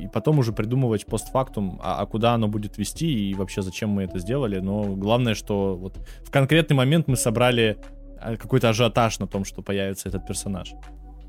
[0.03, 4.03] и потом уже придумывать постфактум, а, а куда оно будет вести и вообще зачем мы
[4.03, 4.59] это сделали.
[4.59, 7.79] Но главное, что вот в конкретный момент мы собрали
[8.21, 10.75] какой-то ажиотаж на том, что появится этот персонаж.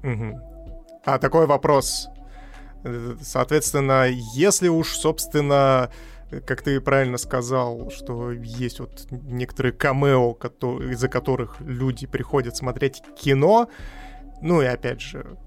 [0.03, 0.39] Угу.
[1.05, 2.09] А такой вопрос.
[3.21, 5.89] Соответственно, если уж, собственно,
[6.45, 10.33] как ты правильно сказал, что есть вот некоторые камео,
[10.91, 13.69] из-за которых люди приходят смотреть кино,
[14.41, 15.37] ну и опять же,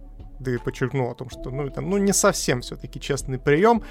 [0.44, 3.82] ты подчеркнул о том, что ну, это ну, не совсем все-таки честный прием.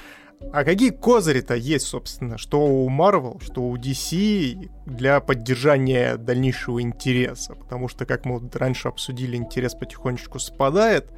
[0.53, 7.55] А какие козыри-то есть, собственно, что у Marvel, что у DC для поддержания дальнейшего интереса?
[7.55, 11.11] Потому что, как мы вот раньше обсудили, интерес потихонечку спадает.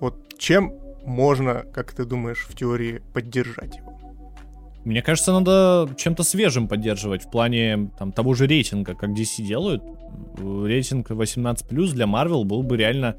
[0.00, 0.72] Вот чем
[1.04, 3.92] можно, как ты думаешь, в теории поддержать его?
[4.84, 9.82] Мне кажется, надо чем-то свежим поддерживать в плане там, того же рейтинга, как DC делают.
[10.38, 13.16] Рейтинг 18+, для Marvel был бы реально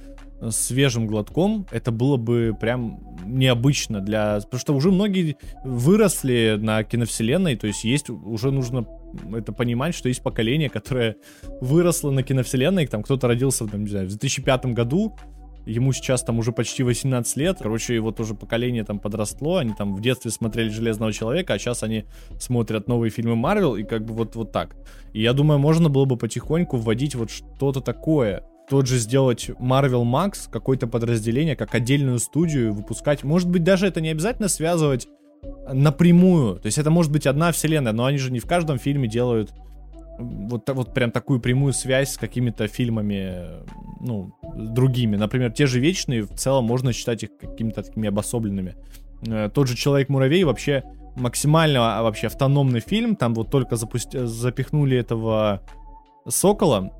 [0.52, 4.40] свежим глотком, это было бы прям необычно для...
[4.42, 8.86] Потому что уже многие выросли на киновселенной, то есть есть уже нужно
[9.34, 11.16] это понимать, что есть поколение, которое
[11.62, 15.16] выросло на киновселенной, там кто-то родился там, не знаю, в 2005 году,
[15.66, 19.96] ему сейчас там уже почти 18 лет, короче, его тоже поколение там подросло, они там
[19.96, 22.06] в детстве смотрели Железного Человека, а сейчас они
[22.40, 24.76] смотрят новые фильмы Марвел, и как бы вот, вот так.
[25.14, 30.04] И я думаю, можно было бы потихоньку вводить вот что-то такое, тот же сделать Marvel
[30.04, 33.24] Max, какое-то подразделение, как отдельную студию выпускать.
[33.24, 35.08] Может быть, даже это не обязательно связывать
[35.72, 36.56] напрямую.
[36.60, 39.52] То есть это может быть одна вселенная, но они же не в каждом фильме делают
[40.18, 43.64] вот, вот прям такую прямую связь с какими-то фильмами,
[44.00, 45.16] ну, другими.
[45.16, 48.76] Например, те же Вечные, в целом можно считать их какими-то такими обособленными.
[49.28, 50.84] Э, тот же Человек-муравей вообще
[51.16, 54.26] максимально а, вообще автономный фильм, там вот только запусти...
[54.26, 55.62] запихнули этого
[56.28, 56.92] Сокола,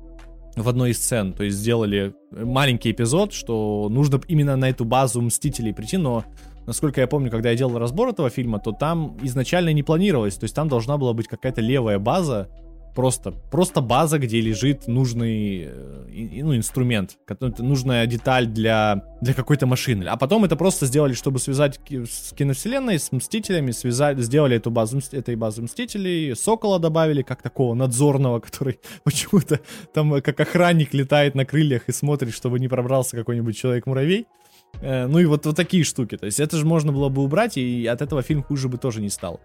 [0.56, 5.20] в одной из сцен, то есть сделали маленький эпизод, что нужно именно на эту базу
[5.20, 6.24] Мстителей прийти, но
[6.66, 10.44] насколько я помню, когда я делал разбор этого фильма, то там изначально не планировалось, то
[10.44, 12.48] есть там должна была быть какая-то левая база,
[12.94, 17.18] Просто, просто база, где лежит нужный э, ну, инструмент,
[17.58, 20.04] нужная деталь для, для какой-то машины.
[20.04, 25.00] А потом это просто сделали, чтобы связать с киновселенной, с Мстителями, связать, сделали эту базу,
[25.10, 29.58] этой базы Мстителей, Сокола добавили, как такого надзорного, который почему-то
[29.92, 34.28] там как охранник летает на крыльях и смотрит, чтобы не пробрался какой-нибудь человек-муравей.
[34.80, 36.16] Э, ну и вот, вот такие штуки.
[36.16, 39.00] То есть это же можно было бы убрать, и от этого фильм хуже бы тоже
[39.00, 39.40] не стал.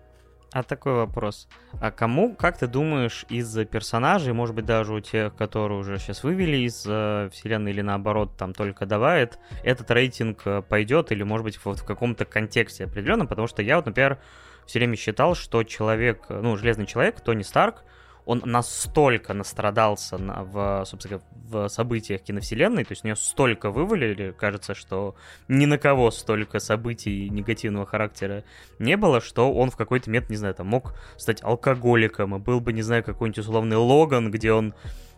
[0.51, 1.47] А такой вопрос.
[1.79, 6.23] А кому, как ты думаешь, из персонажей, может быть, даже у тех, которые уже сейчас
[6.23, 11.43] вывели из э, вселенной или наоборот там только добавит, этот рейтинг э, пойдет или, может
[11.43, 13.27] быть, вот в каком-то контексте определенном?
[13.27, 14.17] Потому что я вот, например,
[14.65, 17.83] все время считал, что человек, ну, Железный Человек, Тони Старк,
[18.29, 24.35] он настолько настрадался на, в, собственно, в событиях киновселенной, то есть у него столько вывалили,
[24.37, 25.15] кажется, что
[25.47, 28.43] ни на кого столько событий негативного характера
[28.77, 32.59] не было, что он в какой-то момент, не знаю, там мог стать алкоголиком, и был
[32.59, 34.75] бы, не знаю, какой-нибудь условный Логан, где он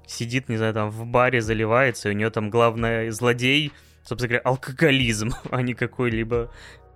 [0.07, 3.74] сидит, не знаю, там в баре заливается, и у него там главный злодей,
[4.05, 6.49] собственно говоря, алкоголизм, а не какой-либо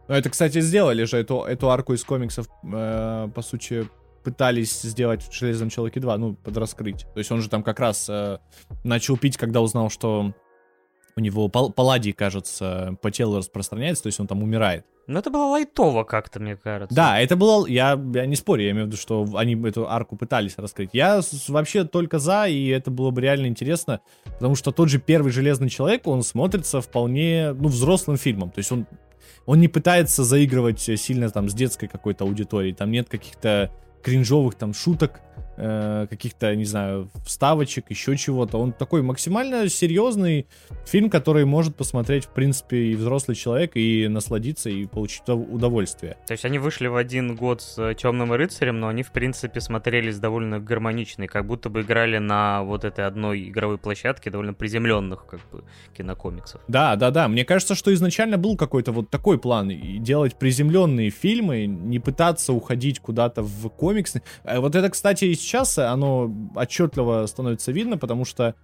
[0.07, 3.89] ну, это, кстати, сделали же эту, эту арку из комиксов, э, по сути,
[4.26, 7.05] пытались сделать в Железном Человеке 2, ну, подраскрыть.
[7.13, 8.39] То есть он же там как раз э,
[8.84, 10.34] начал пить, когда узнал, что
[11.15, 14.86] у него пал палладий, кажется, по телу распространяется, то есть он там умирает.
[15.07, 16.95] Ну, это было лайтово как-то, мне кажется.
[16.95, 17.67] Да, это было...
[17.67, 20.89] Я, я не спорю, я имею в виду, что они эту арку пытались раскрыть.
[20.93, 25.32] Я вообще только за, и это было бы реально интересно, потому что тот же первый
[25.32, 28.49] Железный Человек, он смотрится вполне, ну, взрослым фильмом.
[28.49, 28.88] То есть он,
[29.45, 32.73] он не пытается заигрывать сильно там с детской какой-то аудиторией.
[32.73, 33.71] Там нет каких-то
[34.05, 35.19] кринжовых там шуток,
[35.57, 38.57] э, каких-то, не знаю, вставочек, еще чего-то.
[38.57, 40.47] Он такой максимально серьезный
[40.85, 46.17] фильм, который может посмотреть, в принципе, и взрослый человек, и насладиться, и получить удовольствие.
[46.27, 50.19] То есть они вышли в один год с Темным рыцарем, но они, в принципе, смотрелись
[50.19, 55.39] довольно гармонично, как будто бы играли на вот этой одной игровой площадке довольно приземленных, как
[55.51, 55.63] бы,
[55.95, 56.61] кинокомиксов.
[56.67, 57.27] Да, да, да.
[57.27, 62.53] Мне кажется, что изначально был какой-то вот такой план, и делать приземленные фильмы, не пытаться
[62.53, 64.15] уходить куда-то в комикс.
[64.43, 68.55] Э, вот это, кстати, сейчас оно отчетливо становится видно, потому что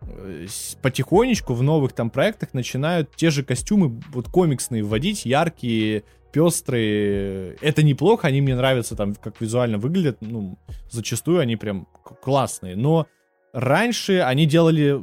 [0.00, 0.46] э,
[0.80, 7.56] потихонечку в новых там проектах начинают те же костюмы вот комиксные вводить, яркие, пестрые.
[7.60, 10.58] Это неплохо, они мне нравятся там, как визуально выглядят, ну,
[10.90, 11.86] зачастую они прям
[12.22, 13.06] классные, но
[13.52, 15.00] раньше они делали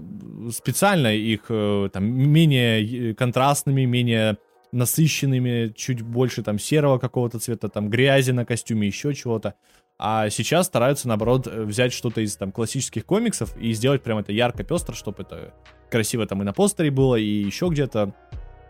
[0.52, 4.38] специально их э, там менее контрастными, менее
[4.72, 9.56] насыщенными, чуть больше там серого какого-то цвета, там грязи на костюме, еще чего-то.
[10.02, 14.32] А сейчас стараются, наоборот, э, взять что-то из там классических комиксов и сделать прям это
[14.32, 15.54] ярко пестро, чтобы это
[15.92, 18.14] красиво там и на постере было, и еще где-то.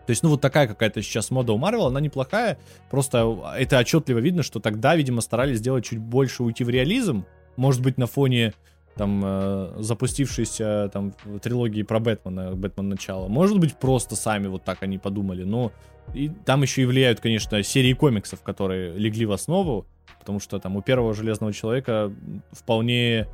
[0.06, 2.58] То есть, ну, вот такая какая-то сейчас мода у Марвел, она неплохая.
[2.90, 7.24] Просто это отчетливо видно, что тогда, видимо, старались сделать чуть больше уйти в реализм.
[7.56, 8.52] Может быть, на фоне
[8.96, 11.12] там э, запустившейся там
[11.42, 13.28] трилогии про Бэтмена, Бэтмен начало.
[13.28, 15.72] Может быть, просто сами вот так они подумали, но
[16.14, 19.86] и там еще и влияют, конечно, серии комиксов, которые легли в основу
[20.20, 22.12] потому что там у первого Железного Человека
[22.52, 23.26] вполне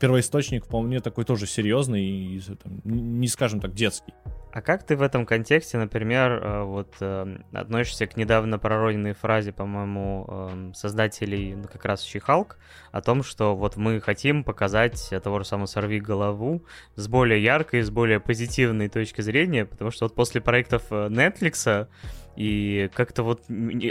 [0.00, 4.14] первоисточник вполне такой тоже серьезный и там, не скажем так детский.
[4.50, 9.52] А как ты в этом контексте, например, э, вот э, относишься к недавно пророненной фразе,
[9.52, 12.58] по-моему, эм, создателей ну, как раз Щихалк,
[12.90, 16.64] о том, что вот мы хотим показать того же самого «Сорви голову»
[16.96, 21.86] с более яркой, с более позитивной точки зрения, потому что вот после проектов э, Netflix
[22.38, 23.42] и как-то вот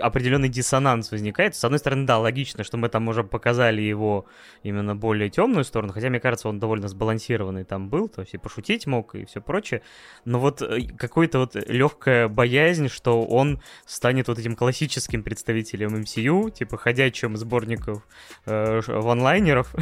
[0.01, 1.53] определенный диссонанс возникает.
[1.53, 4.25] С одной стороны, да, логично, что мы там уже показали его
[4.63, 8.37] именно более темную сторону, хотя, мне кажется, он довольно сбалансированный там был, то есть и
[8.37, 9.81] пошутить мог, и все прочее,
[10.23, 16.51] но вот э, какой-то вот легкая боязнь, что он станет вот этим классическим представителем MCU,
[16.51, 18.05] типа ходячим сборников
[18.45, 19.73] э, ванлайнеров.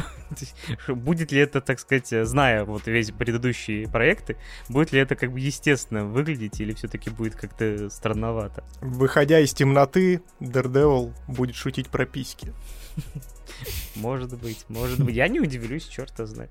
[0.88, 4.36] будет ли это, так сказать, зная вот весь предыдущие проекты,
[4.68, 8.64] будет ли это как бы естественно выглядеть, или все-таки будет как-то странновато?
[8.80, 12.52] Выходя из темноты, Daredevil будет шутить про письки.
[13.94, 15.14] Может быть, может быть.
[15.14, 16.50] Я не удивлюсь, черта знает.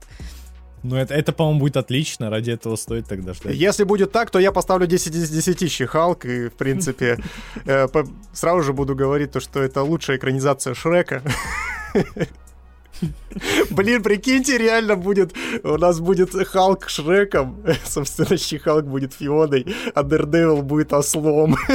[0.84, 3.56] Ну, это, это по-моему, будет отлично, ради этого стоит тогда ждать.
[3.56, 7.18] Если будет так, то я поставлю 10 из 10 Щихалк, и, в принципе,
[7.66, 7.88] э,
[8.34, 11.24] сразу же буду говорить то, что это лучшая экранизация Шрека.
[13.70, 20.62] Блин, прикиньте, реально будет, у нас будет Халк Шреком, собственно, Халк будет Фионой, а Дердевил
[20.62, 21.58] будет ослом.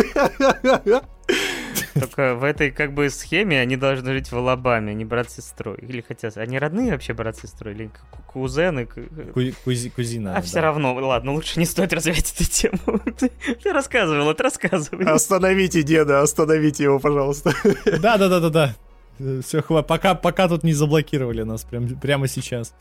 [1.95, 5.79] Только в этой как бы схеме они должны жить в Алабаме, они брат с сестрой.
[5.79, 7.91] Или хотя они родные вообще брат с сестрой, или
[8.27, 8.87] кузены.
[8.87, 10.33] Кузи, кузина.
[10.33, 10.43] А да.
[10.43, 13.01] все равно, ладно, лучше не стоит развивать эту тему.
[13.19, 13.31] Ты,
[13.63, 15.05] ты рассказывал, это рассказывай.
[15.05, 17.53] Остановите деда, остановите его, пожалуйста.
[18.01, 19.43] Да, да, да, да, да.
[19.43, 19.89] Все, хватит.
[19.89, 22.75] Пока, пока тут не заблокировали нас прям, прямо сейчас.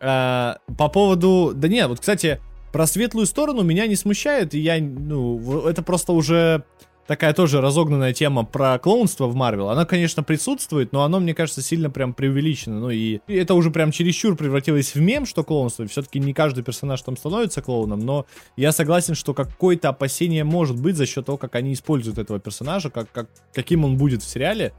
[0.00, 1.52] А, по поводу...
[1.54, 2.40] Да нет, вот, кстати,
[2.72, 6.64] про светлую сторону меня не смущает, и я, ну, это просто уже
[7.10, 9.70] такая тоже разогнанная тема про клоунство в Марвел.
[9.70, 12.78] Она, конечно, присутствует, но оно, мне кажется, сильно прям преувеличено.
[12.78, 15.84] Ну и, это уже прям чересчур превратилось в мем, что клоунство.
[15.88, 20.94] Все-таки не каждый персонаж там становится клоуном, но я согласен, что какое-то опасение может быть
[20.94, 24.72] за счет того, как они используют этого персонажа, как, как, каким он будет в сериале.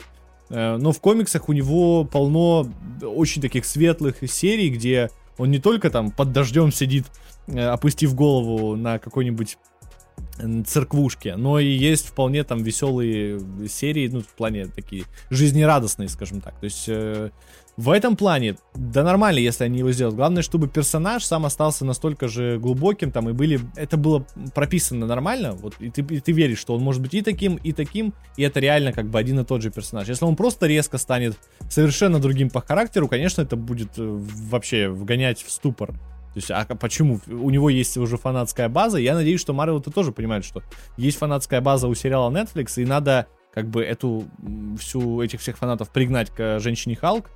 [0.49, 2.65] Э, но в комиксах у него полно
[3.01, 7.07] очень таких светлых серий, где он не только там под дождем сидит,
[7.47, 9.57] э, опустив голову на какой-нибудь
[10.65, 16.59] церквушке, но и есть вполне там веселые серии, ну, в плане такие жизнерадостные, скажем так.
[16.59, 17.29] То есть э,
[17.77, 20.15] в этом плане, да нормально, если они его сделают.
[20.15, 23.59] Главное, чтобы персонаж сам остался настолько же глубоким, там, и были...
[23.75, 27.21] Это было прописано нормально, вот, и ты, и ты веришь, что он может быть и
[27.21, 30.07] таким, и таким, и это реально как бы один и тот же персонаж.
[30.07, 31.37] Если он просто резко станет
[31.69, 35.95] совершенно другим по характеру, конечно, это будет э, вообще вгонять в ступор.
[36.33, 37.19] То есть, а почему?
[37.27, 38.97] У него есть уже фанатская база.
[38.97, 40.63] Я надеюсь, что Марвел это тоже понимает, что
[40.97, 44.25] есть фанатская база у сериала Netflix, и надо как бы эту
[44.79, 47.29] всю этих всех фанатов пригнать к женщине Халк,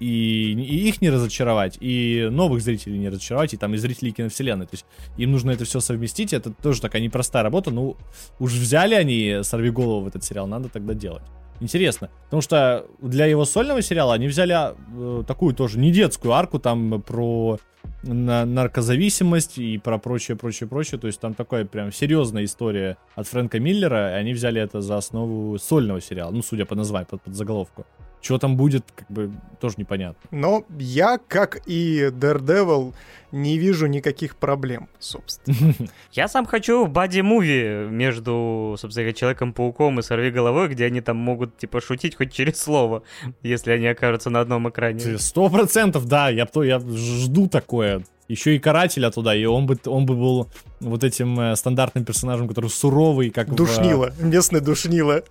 [0.00, 4.66] и, и их не разочаровать, и новых зрителей не разочаровать, и там и зрителей киновселенной.
[4.66, 7.96] То есть им нужно это все совместить, это тоже такая непростая работа, ну
[8.38, 11.24] уж взяли они «Сорви голову» в этот сериал, надо тогда делать.
[11.60, 16.58] Интересно, потому что для его сольного сериала они взяли э, такую тоже не детскую арку
[16.58, 17.58] там про
[18.02, 21.00] на наркозависимость и про прочее, прочее, прочее.
[21.00, 24.96] То есть там такая прям серьезная история от Фрэнка Миллера, и они взяли это за
[24.96, 27.86] основу сольного сериала, ну, судя по названию, под, под заголовку.
[28.26, 30.20] Что там будет, как бы, тоже непонятно.
[30.32, 32.92] Но я, как и Daredevil,
[33.30, 35.74] не вижу никаких проблем, собственно.
[36.12, 41.80] Я сам хочу бади-муви между, собственно, Человеком-пауком и Сорви головой, где они там могут, типа,
[41.80, 43.04] шутить хоть через слово,
[43.44, 45.18] если они окажутся на одном экране.
[45.18, 48.02] Сто процентов, да, я, я жду такое.
[48.26, 50.50] Еще и карателя туда, и он бы, он бы был
[50.80, 54.24] вот этим э, стандартным персонажем, который суровый, как Душнило, в...
[54.24, 55.22] местный душнило.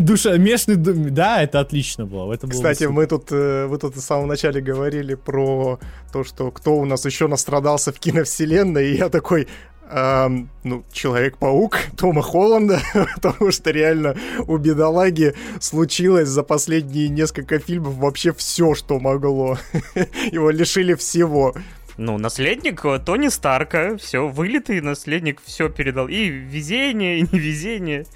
[0.00, 2.32] Душа, местный, да, это отлично было.
[2.32, 5.78] Это Кстати, мы тут, э, вы тут в самом начале говорили про
[6.12, 9.46] то, что кто у нас еще настрадался в киновселенной, и я такой,
[9.90, 12.80] эм, ну, Человек-паук Тома Холланда,
[13.14, 19.58] потому что реально у бедолаги случилось за последние несколько фильмов вообще все, что могло.
[20.32, 21.54] Его лишили всего.
[21.96, 26.08] Ну, наследник э, Тони Старка, все, вылитый наследник, все передал.
[26.08, 28.06] И везение, и невезение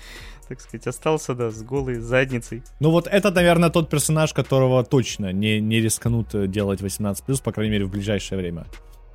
[0.48, 2.62] так сказать, остался, да, с голой задницей.
[2.80, 7.52] Ну вот это, наверное, тот персонаж, которого точно не, не рискнут э, делать 18+, по
[7.52, 8.66] крайней мере, в ближайшее время.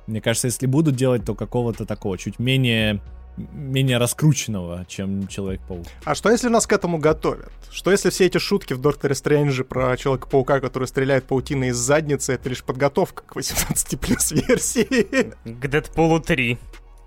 [0.06, 3.00] Мне кажется, если будут делать, то какого-то такого, чуть менее
[3.36, 5.86] менее раскрученного, чем Человек-паук.
[6.04, 7.50] А что если нас к этому готовят?
[7.70, 12.34] Что если все эти шутки в Докторе Стрэнджи про Человека-паука, который стреляет паутиной из задницы,
[12.34, 15.32] это лишь подготовка к 18 плюс версии?
[15.44, 16.58] К Дэдпулу 3.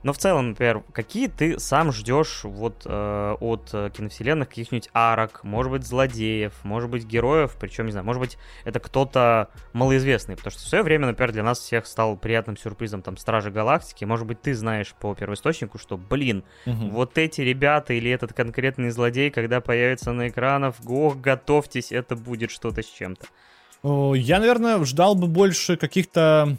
[0.04, 5.43] Но в целом, например, какие ты сам ждешь вот э, от э, киновселенных каких-нибудь арок,
[5.43, 10.52] может быть, злодеев, может быть, героев, причем, не знаю, может быть, это кто-то малоизвестный, потому
[10.52, 14.28] что в свое время, например, для нас всех стал приятным сюрпризом там Стражи Галактики, может
[14.28, 16.91] быть, ты знаешь по первоисточнику, что, блин, Мгм.
[16.91, 22.52] вот эти ребята или этот конкретный злодей, когда появится на экранах, ох, готовьтесь, это будет
[22.52, 23.26] что-то с чем-то.
[24.16, 26.58] Я, наверное, ждал бы больше каких-то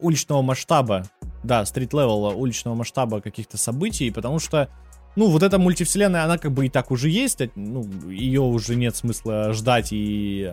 [0.00, 1.04] уличного масштаба.
[1.42, 4.68] Да, стрит-левела, уличного масштаба каких-то событий, потому что,
[5.16, 8.76] ну, вот эта мультивселенная, она как бы и так уже есть, а, ну, ее уже
[8.76, 10.52] нет смысла ждать и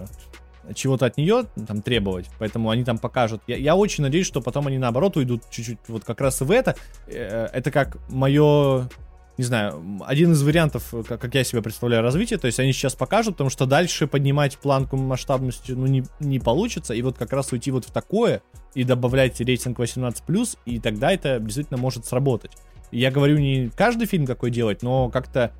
[0.73, 3.41] чего-то от нее там требовать, поэтому они там покажут.
[3.47, 6.75] Я, я очень надеюсь, что потом они наоборот уйдут чуть-чуть вот как раз в это.
[7.07, 8.89] Э, Это как мое
[9.37, 12.73] не знаю, один из вариантов, э, как, как я себе представляю развитие, то есть они
[12.73, 17.33] сейчас покажут, потому что дальше поднимать планку масштабности, ну, не, не получится, и вот как
[17.33, 18.41] раз уйти вот в такое,
[18.73, 22.51] и добавлять рейтинг 18+, и тогда это действительно может сработать.
[22.91, 25.51] Я говорю не каждый фильм какой делать, но как-то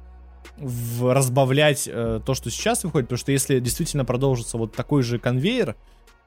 [0.58, 5.20] в- разбавлять э, то, что сейчас выходит, потому что если действительно продолжится вот такой же
[5.20, 5.76] конвейер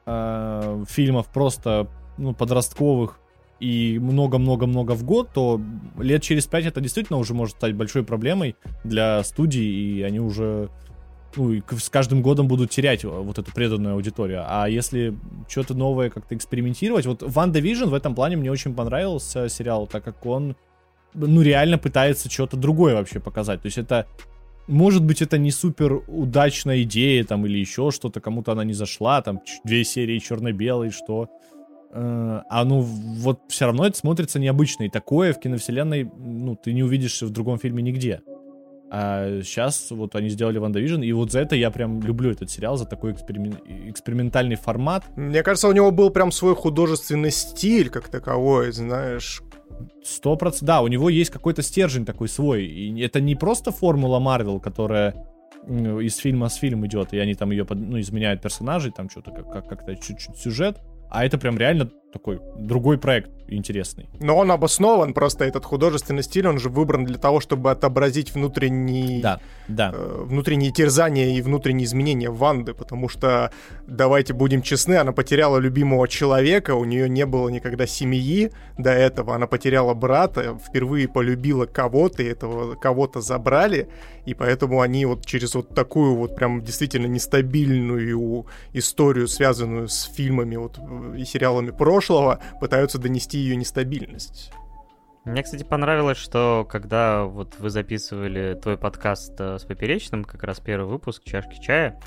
[0.05, 3.20] э, фильмов просто ну, подростковых
[3.61, 5.61] и много-много-много в год, то
[5.99, 10.69] лет через пять это действительно уже может стать большой проблемой для студий, и они уже
[11.35, 14.43] ну, и с каждым годом будут терять вот эту преданную аудиторию.
[14.45, 15.15] А если
[15.47, 20.03] что-то новое как-то экспериментировать, вот Ван Division в этом плане мне очень понравился сериал, так
[20.03, 20.55] как он,
[21.13, 23.61] ну, реально пытается что-то другое вообще показать.
[23.61, 24.07] То есть это,
[24.67, 29.21] может быть, это не супер удачная идея, там, или еще что-то, кому-то она не зашла,
[29.21, 31.29] там, две серии черно-белой, что...
[31.93, 34.83] Э, А ну вот все равно это смотрится необычно.
[34.83, 38.21] И такое в киновселенной, ну, ты не увидишь в другом фильме нигде.
[38.93, 42.49] А сейчас вот они сделали Ван Division, и вот за это я прям люблю этот
[42.51, 45.05] сериал, за такой эксперимен- экспериментальный формат.
[45.15, 49.41] Мне кажется, у него был прям свой художественный стиль как таковой, знаешь.
[50.03, 50.67] Сто процентов.
[50.67, 52.65] Да, у него есть какой-то стержень такой свой.
[52.65, 55.15] И это не просто формула Марвел, которая
[55.67, 59.31] из фильма с фильм идет, и они там ее под- ну, изменяют персонажей, там что-то
[59.31, 60.79] как- как- как-то чуть-чуть сюжет.
[61.11, 64.09] А это прям реально такой другой проект интересный.
[64.19, 69.21] Но он обоснован, просто этот художественный стиль, он же выбран для того, чтобы отобразить внутренний...
[69.21, 69.91] Да, да.
[69.93, 73.51] э, внутренние терзания и внутренние изменения Ванды, потому что,
[73.87, 79.35] давайте будем честны, она потеряла любимого человека, у нее не было никогда семьи до этого,
[79.35, 83.89] она потеряла брата, впервые полюбила кого-то, и этого кого-то забрали,
[84.25, 90.55] и поэтому они вот через вот такую вот прям действительно нестабильную историю, связанную с фильмами
[90.55, 92.00] вот э, и сериалами прошлого,
[92.59, 94.51] пытаются донести ее нестабильность.
[95.23, 100.59] Мне, кстати, понравилось, что когда вот вы записывали твой подкаст э, с Поперечным, как раз
[100.59, 101.99] первый выпуск «Чашки чая»,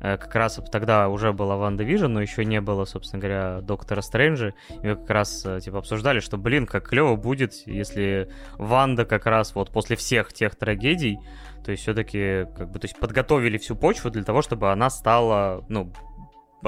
[0.00, 4.00] э, как раз тогда уже была Ван Division, но еще не было, собственно говоря, Доктора
[4.00, 9.04] Стрэнджа, и вы как раз, э, типа, обсуждали, что, блин, как клево будет, если Ванда
[9.04, 11.18] как раз вот после всех тех трагедий,
[11.66, 15.66] то есть все-таки, как бы, то есть подготовили всю почву для того, чтобы она стала,
[15.68, 15.92] ну,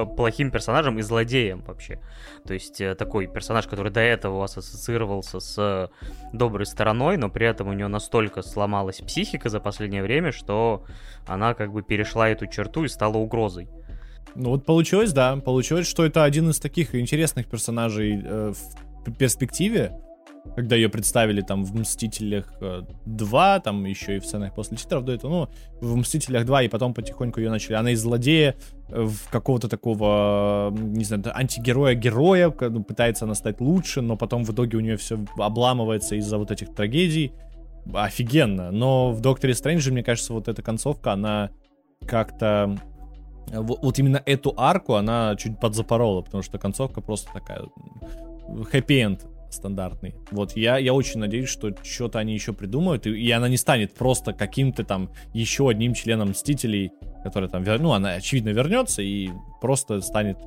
[0.04, 2.00] плохим персонажем и злодеем вообще.
[2.46, 5.88] То есть э, такой персонаж, который до этого у вас ассоциировался с э,
[6.32, 10.84] доброй стороной, но при этом у нее настолько сломалась психика за последнее время, что
[11.26, 13.68] она как бы перешла эту черту и стала угрозой.
[14.34, 15.36] Ну вот получилось, да.
[15.36, 18.52] Получилось, что это один из таких интересных персонажей э,
[19.06, 19.92] в перспективе,
[20.54, 25.04] когда ее представили там в «Мстителях э, 2», там еще и в сценах после титров
[25.04, 25.48] до этого, ну,
[25.80, 27.74] в «Мстителях 2», и потом потихоньку ее начали.
[27.74, 28.56] Она из злодея
[28.88, 34.52] э, в какого-то такого, не знаю, антигероя-героя, ну, пытается она стать лучше, но потом в
[34.52, 37.32] итоге у нее все обламывается из-за вот этих трагедий.
[37.92, 38.70] Офигенно.
[38.70, 41.50] Но в «Докторе Стрэнджи», мне кажется, вот эта концовка, она
[42.06, 42.76] как-то
[43.52, 47.62] вот, вот именно эту арку она чуть подзапорола, потому что концовка просто такая
[48.48, 50.14] хэппи-энд стандартный.
[50.30, 53.94] Вот я, я очень надеюсь, что что-то они еще придумают, и, и она не станет
[53.94, 56.92] просто каким-то там еще одним членом Мстителей,
[57.22, 59.30] который там, вер- ну, она очевидно вернется и
[59.60, 60.38] просто станет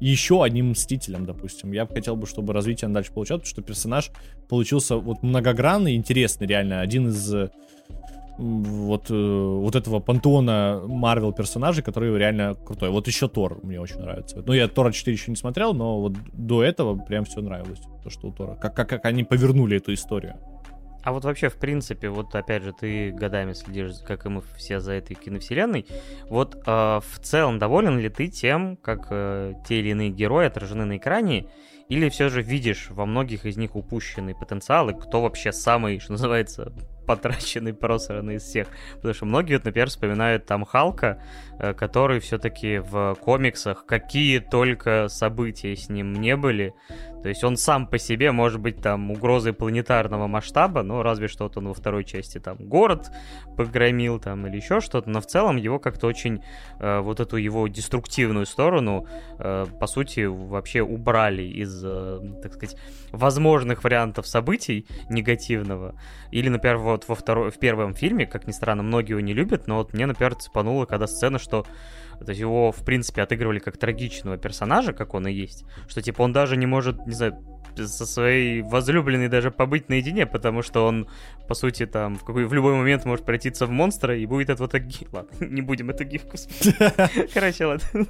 [0.00, 1.72] еще одним Мстителем, допустим.
[1.72, 4.10] Я бы хотел бы, чтобы развитие дальше получалось, потому что персонаж
[4.48, 6.80] получился вот многогранный, интересный реально.
[6.80, 7.32] Один из
[8.38, 12.90] вот, э, вот этого пантеона Марвел персонажей, который реально крутой.
[12.90, 14.42] Вот еще Тор мне очень нравится.
[14.44, 17.80] Ну, я Тора 4 еще не смотрел, но вот до этого прям все нравилось.
[18.02, 18.56] То, что у Тора.
[18.56, 20.36] Как, как, как они повернули эту историю.
[21.04, 24.80] А вот вообще, в принципе, вот опять же, ты годами следишь, как и мы все
[24.80, 25.86] за этой киновселенной.
[26.30, 30.86] Вот э, в целом доволен ли ты тем, как э, те или иные герои отражены
[30.86, 31.46] на экране,
[31.90, 36.12] или все же видишь во многих из них упущенный потенциал, и кто вообще самый, что
[36.12, 36.72] называется,
[37.06, 38.68] потраченный, просранный из всех.
[38.96, 41.22] Потому что многие, вот, например, вспоминают там Халка,
[41.58, 46.74] э, который все-таки в комиксах какие только события с ним не были.
[47.24, 51.44] То есть он сам по себе может быть там угрозой планетарного масштаба, но разве что
[51.44, 53.10] вот он во второй части там город
[53.56, 56.42] погромил там или еще что-то, но в целом его как-то очень
[56.80, 59.06] э, вот эту его деструктивную сторону
[59.38, 62.76] э, по сути вообще убрали из, э, так сказать,
[63.10, 65.98] возможных вариантов событий негативного.
[66.30, 69.66] Или, например, вот во второй, в первом фильме, как ни странно, многие его не любят,
[69.66, 71.64] но вот мне, например, цепануло, когда сцена, что
[72.24, 75.64] то есть его, в принципе, отыгрывали как трагичного персонажа, как он и есть.
[75.88, 77.38] Что, типа, он даже не может, не знаю,
[77.76, 81.08] со своей возлюбленной даже побыть наедине, потому что он,
[81.48, 84.62] по сути, там, в, какой, в любой момент может превратиться в монстра, и будет это
[84.62, 84.82] вот так...
[85.12, 86.36] Ладно, не будем это гифку
[87.34, 88.06] Короче, ладно.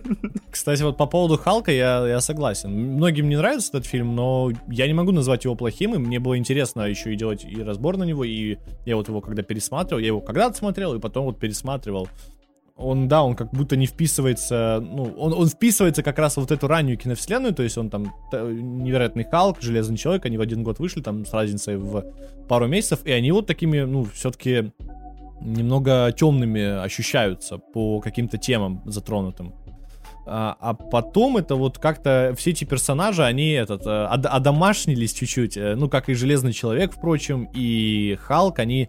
[0.51, 2.71] Кстати, вот по поводу Халка я, я согласен.
[2.71, 6.37] Многим не нравится этот фильм, но я не могу назвать его плохим, и мне было
[6.37, 10.09] интересно еще и делать и разбор на него, и я вот его когда пересматривал, я
[10.09, 12.09] его когда-то смотрел, и потом вот пересматривал
[12.77, 16.51] он, да, он как будто не вписывается, ну, он, он вписывается как раз в вот
[16.51, 20.81] эту раннюю киновселенную, то есть он там невероятный Халк, Железный Человек, они в один год
[20.81, 22.05] вышли, там с разницей в
[22.49, 24.73] пару месяцев, и они вот такими, ну, все-таки
[25.41, 29.55] немного темными ощущаются по каким-то темам затронутым.
[30.27, 35.57] А, а потом это вот как-то все эти персонажи, они этот, э, од, одомашнились чуть-чуть,
[35.59, 38.89] э, ну, как и Железный Человек, впрочем, и Халк, они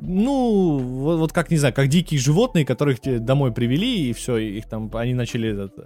[0.00, 4.68] ну, вот, вот как, не знаю, как дикие животные, которых домой привели, и все, их
[4.68, 5.78] там, они начали этот,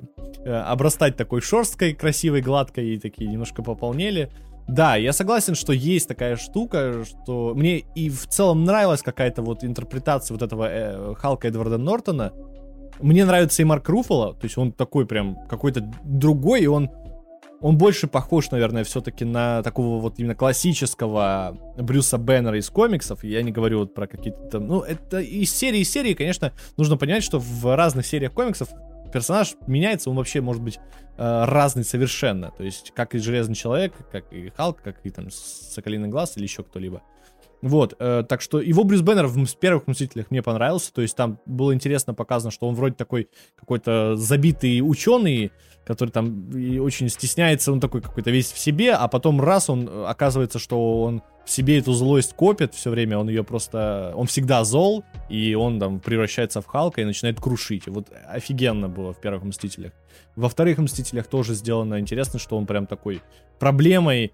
[0.44, 4.30] э, обрастать такой шерсткой красивой, гладкой, и такие немножко пополнели.
[4.68, 9.64] Да, я согласен, что есть такая штука, что мне и в целом нравилась какая-то вот
[9.64, 12.32] интерпретация вот этого э, Халка Эдварда Нортона.
[13.01, 16.90] Мне нравится и Марк Руффало, то есть он такой прям какой-то другой, и он
[17.62, 23.22] он больше похож, наверное, все-таки на такого вот именно классического Брюса Беннера из комиксов.
[23.22, 24.66] Я не говорю вот про какие-то там...
[24.66, 28.68] Ну, это из серии из серии, конечно, нужно понимать, что в разных сериях комиксов
[29.12, 30.80] персонаж меняется, он вообще может быть
[31.16, 32.51] э, разный совершенно.
[32.51, 36.44] То есть, как и Железный Человек, как и Халк, как и там Соколиный Глаз или
[36.44, 37.02] еще кто-либо.
[37.62, 41.39] Вот, э, так что его Брюс Беннер в первых Мстителях мне понравился, то есть там
[41.47, 45.52] было интересно показано, что он вроде такой какой-то забитый ученый,
[45.84, 49.89] который там и очень стесняется, он такой какой-то весь в себе, а потом раз он
[49.89, 54.26] э, оказывается, что он в себе эту злость копит все время, он ее просто, он
[54.26, 57.86] всегда зол, и он там превращается в Халка и начинает крушить.
[57.86, 59.93] Вот офигенно было в первых Мстителях.
[60.34, 63.22] Во вторых Мстителях тоже сделано интересно, что он прям такой
[63.60, 64.32] проблемой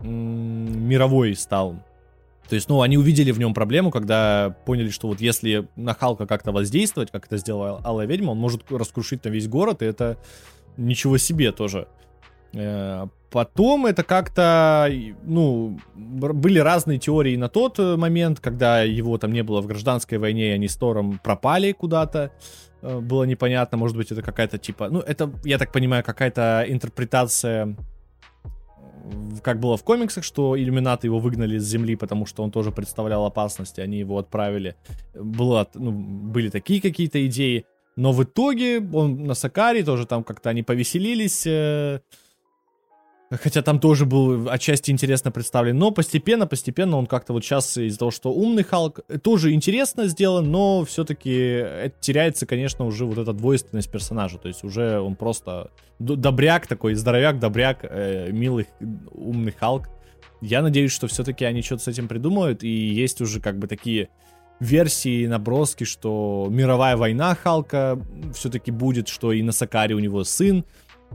[0.00, 1.82] мировой стал.
[2.48, 6.26] То есть, ну, они увидели в нем проблему, когда поняли, что вот если на Халка
[6.26, 10.16] как-то воздействовать, как это сделала Алая Ведьма, он может раскрушить там весь город, и это
[10.78, 11.88] ничего себе тоже.
[12.54, 14.90] Э, потом это как-то,
[15.24, 20.16] ну, были разные теории на тот э, момент, когда его там не было в гражданской
[20.16, 22.30] войне, и они с Тором пропали куда-то.
[22.80, 27.76] Э, было непонятно, может быть, это какая-то типа, ну, это, я так понимаю, какая-то интерпретация
[29.42, 33.24] как было в комиксах, что иллюминаты его выгнали с Земли, потому что он тоже представлял
[33.24, 34.76] опасность, и они его отправили.
[35.14, 37.64] Было, ну, были такие какие-то идеи.
[37.96, 41.46] Но в итоге он на Сакаре тоже там как-то они повеселились.
[41.46, 42.00] Э,
[43.30, 45.78] хотя там тоже был отчасти интересно представлен.
[45.78, 50.06] Но постепенно, постепенно он как-то вот сейчас из-за того, что умный Халк, э, тоже интересно
[50.06, 54.38] сделан, но все-таки теряется, конечно, уже вот эта двойственность персонажа.
[54.38, 58.66] То есть уже он просто добряк такой, здоровяк-добряк, э, милый,
[59.12, 59.88] умный Халк.
[60.40, 64.08] Я надеюсь, что все-таки они что-то с этим придумают, и есть уже как бы такие
[64.60, 68.00] версии, наброски, что мировая война Халка
[68.34, 70.64] все-таки будет, что и на Сакаре у него сын,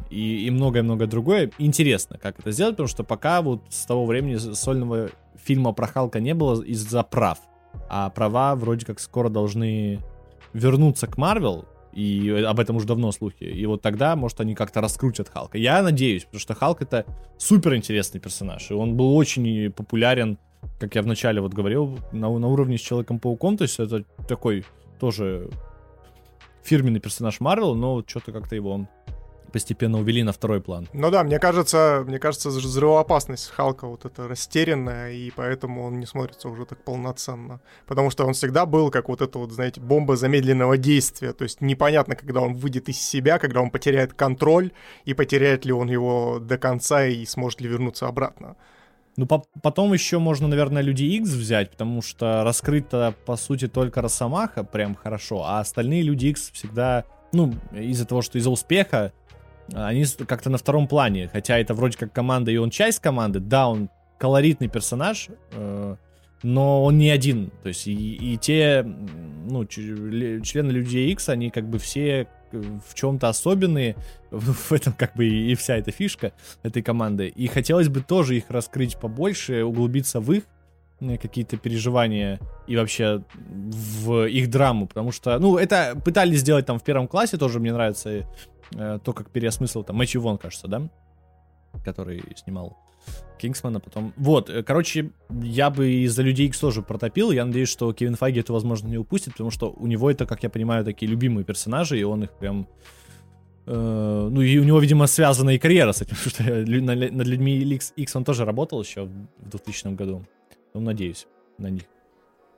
[0.09, 1.51] и, и многое-многое другое.
[1.57, 5.09] Интересно, как это сделать, потому что пока вот с того времени сольного
[5.43, 7.39] фильма про Халка не было из-за прав.
[7.89, 9.99] А права вроде как скоро должны
[10.53, 13.43] вернуться к Марвел, и об этом уже давно слухи.
[13.43, 15.57] И вот тогда, может, они как-то раскрутят Халка.
[15.57, 17.05] Я надеюсь, потому что Халк это
[17.37, 20.37] супер интересный персонаж, и он был очень популярен
[20.79, 24.65] как я вначале вот говорил, на, на уровне с Человеком-пауком, то есть это такой
[24.99, 25.49] тоже
[26.63, 28.87] фирменный персонаж Марвел, но что-то как-то его
[29.53, 30.89] постепенно увели на второй план.
[30.91, 36.05] Ну да, мне кажется, мне кажется, взрывоопасность Халка вот эта растерянная, и поэтому он не
[36.05, 37.61] смотрится уже так полноценно.
[37.87, 41.31] Потому что он всегда был как вот эта вот, знаете, бомба замедленного действия.
[41.33, 44.71] То есть непонятно, когда он выйдет из себя, когда он потеряет контроль,
[45.05, 48.57] и потеряет ли он его до конца, и сможет ли вернуться обратно.
[49.15, 54.01] Ну, по потом еще можно, наверное, Люди X взять, потому что раскрыто, по сути, только
[54.01, 59.13] Росомаха прям хорошо, а остальные Люди X всегда, ну, из-за того, что из-за успеха,
[59.73, 63.67] они как-то на втором плане, хотя это вроде как команда, и он часть команды, да,
[63.67, 65.95] он колоритный персонаж, э,
[66.43, 67.51] но он не один.
[67.61, 73.29] То есть и, и те, ну, члены Людей X, они как бы все в чем-то
[73.29, 73.95] особенные,
[74.31, 77.27] в этом как бы и вся эта фишка этой команды.
[77.27, 80.47] И хотелось бы тоже их раскрыть побольше, углубиться в их э,
[81.21, 86.83] какие-то переживания и вообще в их драму, потому что, ну, это пытались сделать там в
[86.83, 88.27] первом классе, тоже мне нравится
[88.75, 90.89] э, то, как переосмыслил там Мэтью Вон, кажется, да,
[91.83, 92.77] который снимал
[93.43, 94.13] Кингсмана потом.
[94.15, 97.31] Вот, э, короче, я бы из-за Людей X тоже протопил.
[97.31, 100.43] Я надеюсь, что Кевин Файги это, возможно, не упустит, потому что у него это, как
[100.43, 102.67] я понимаю, такие любимые персонажи, и он их прям...
[103.65, 107.57] Э, ну, и у него, видимо, связана и карьера с этим, потому что над людьми
[107.59, 110.25] X, X он тоже работал еще в 2000 году.
[110.73, 111.27] Ну, надеюсь
[111.57, 111.83] на них.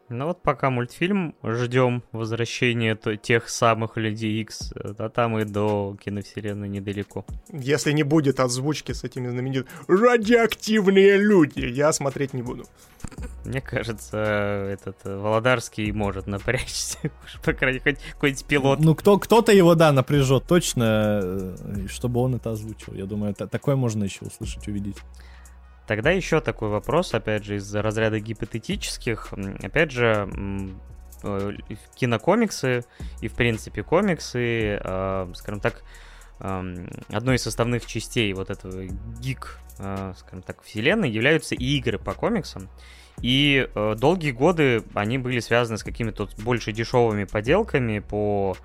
[0.07, 6.69] Ну вот пока мультфильм ждем возвращения тех самых Людей X, а там и до киновселенной
[6.69, 7.25] недалеко.
[7.51, 12.65] Если не будет озвучки с этими знаменитыми радиоактивные люди, я смотреть не буду.
[13.45, 16.99] Мне кажется, этот э, Володарский может напрячься,
[17.43, 18.79] по крайней мере, какой-нибудь пилот.
[18.79, 22.93] Ну, кто, кто-то его, да, напряжет точно, э, чтобы он это озвучил.
[22.93, 24.97] Я думаю, это, такое можно еще услышать, увидеть.
[25.87, 29.33] Тогда еще такой вопрос, опять же, из разряда гипотетических.
[29.61, 30.27] Опять же,
[31.23, 31.51] э,
[31.95, 32.85] кинокомиксы
[33.21, 35.83] и, в принципе, комиксы, э, скажем так,
[36.39, 38.85] эм, одной из составных частей вот этого
[39.21, 42.67] гик, э, скажем так, вселенной являются и игры по комиксам.
[43.21, 48.57] И долгие годы они были связаны с какими-то больше дешевыми поделками по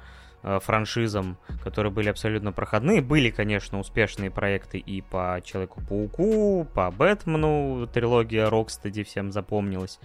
[0.43, 3.03] франшизам, которые были абсолютно проходные.
[3.03, 9.99] Были, конечно, успешные проекты и по Человеку-пауку, по Бэтмену, трилогия Рокстеди всем запомнилась.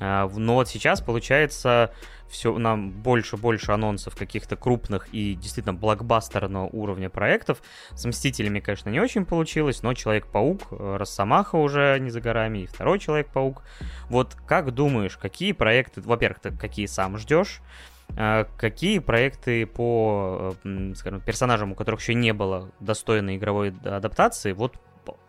[0.00, 1.92] А, но вот сейчас, получается,
[2.28, 7.62] все нам больше-больше анонсов каких-то крупных и действительно блокбастерного уровня проектов.
[7.92, 12.66] С Мстителями, конечно, не очень получилось, но Человек-паук, э, Росомаха уже не за горами, и
[12.66, 13.62] второй Человек-паук.
[14.08, 17.60] Вот как думаешь, какие проекты, во-первых, какие сам ждешь,
[18.14, 24.76] какие проекты по, э, скажем, персонажам, у которых еще не было достойной игровой адаптации, вот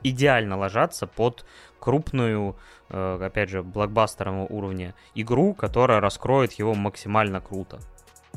[0.03, 1.45] идеально ложатся под
[1.79, 2.55] крупную,
[2.89, 7.79] э, опять же, блокбастерного уровня игру, которая раскроет его максимально круто?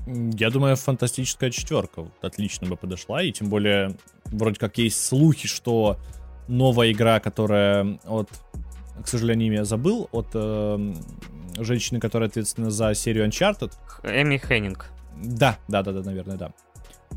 [0.06, 3.96] Я думаю, фантастическая четверка отлично бы подошла, и тем более
[4.26, 5.98] вроде как есть слухи, что
[6.48, 8.28] новая игра, которая от,
[9.00, 10.94] к сожалению, я забыл, от э,
[11.58, 13.72] женщины, которая ответственна за серию Uncharted.
[14.04, 14.86] Эми Хеннинг.
[15.16, 16.52] Да, да, да, да, наверное, да.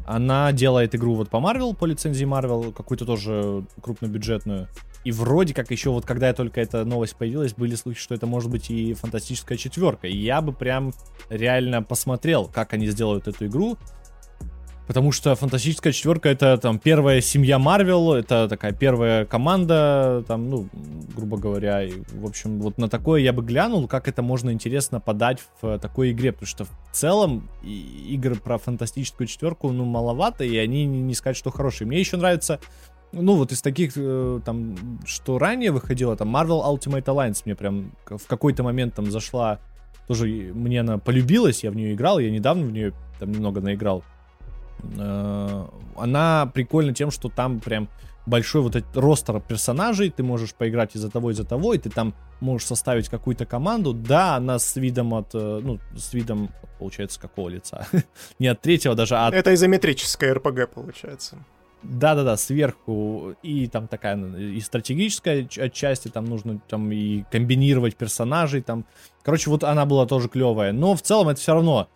[0.05, 4.67] Она делает игру вот по Marvel, по лицензии Marvel, какую-то тоже крупнобюджетную.
[5.03, 8.25] И вроде как еще вот когда я только эта новость появилась, были слухи, что это
[8.25, 10.07] может быть и фантастическая четверка.
[10.07, 10.93] И я бы прям
[11.29, 13.77] реально посмотрел, как они сделают эту игру.
[14.87, 20.69] Потому что фантастическая четверка это там первая семья Марвел, это такая первая команда, там, ну,
[21.15, 24.99] грубо говоря, и, в общем, вот на такое я бы глянул, как это можно интересно
[24.99, 30.55] подать в такой игре, потому что в целом игры про фантастическую четверку, ну, маловато, и
[30.57, 31.87] они не, не сказать, что хорошие.
[31.87, 32.59] Мне еще нравится
[33.11, 34.75] ну, вот из таких, э, там,
[35.05, 39.59] что ранее выходило, там, Marvel Ultimate Alliance мне прям в какой-то момент там зашла,
[40.07, 44.03] тоже мне она полюбилась, я в нее играл, я недавно в нее там немного наиграл.
[44.97, 45.65] Э,
[45.97, 47.89] она прикольна тем, что там прям
[48.25, 52.13] большой вот этот ростер персонажей, ты можешь поиграть из-за того, из-за того, и ты там
[52.39, 53.93] можешь составить какую-то команду.
[53.93, 56.49] Да, она с видом от, э, ну, с видом,
[56.79, 57.87] получается, какого лица?
[58.39, 59.33] Не от третьего даже, а от...
[59.33, 61.37] Это изометрическая РПГ, получается.
[61.83, 63.35] Да-да-да, сверху.
[63.43, 68.85] И там такая ну, и стратегическая отчасти, там нужно там и комбинировать персонажей, там.
[69.23, 70.71] Короче, вот она была тоже клевая.
[70.71, 71.87] Но в целом это все равно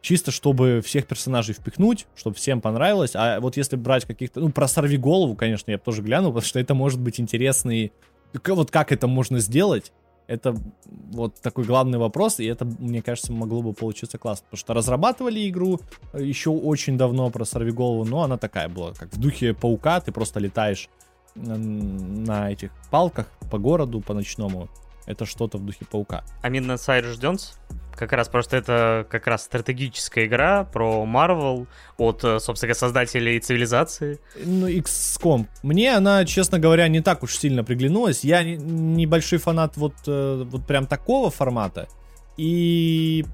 [0.00, 3.12] чисто чтобы всех персонажей впихнуть, чтобы всем понравилось.
[3.14, 4.40] А вот если брать каких-то...
[4.40, 7.92] Ну, про сорви голову, конечно, я бы тоже глянул, потому что это может быть интересный...
[8.32, 9.92] Вот как это можно сделать,
[10.30, 10.54] это
[11.10, 14.44] вот такой главный вопрос, и это, мне кажется, могло бы получиться классно.
[14.44, 15.80] Потому что разрабатывали игру
[16.12, 20.00] э, еще очень давно про сорви голову, но она такая была, как в духе паука,
[20.00, 20.88] ты просто летаешь
[21.34, 24.68] на этих палках по городу, по ночному.
[25.10, 26.22] Это что-то в духе паука.
[26.40, 27.58] А Midnight Side ждёнс?
[27.96, 31.66] Как раз просто это как раз стратегическая игра про Marvel
[31.98, 34.20] от, э, собственно, создателей цивилизации.
[34.44, 35.46] Ну, XCOM.
[35.62, 38.22] Мне она, честно говоря, не так уж сильно приглянулась.
[38.24, 41.88] Я небольшой фанат вот, э, вот прям такого формата.
[42.36, 43.26] И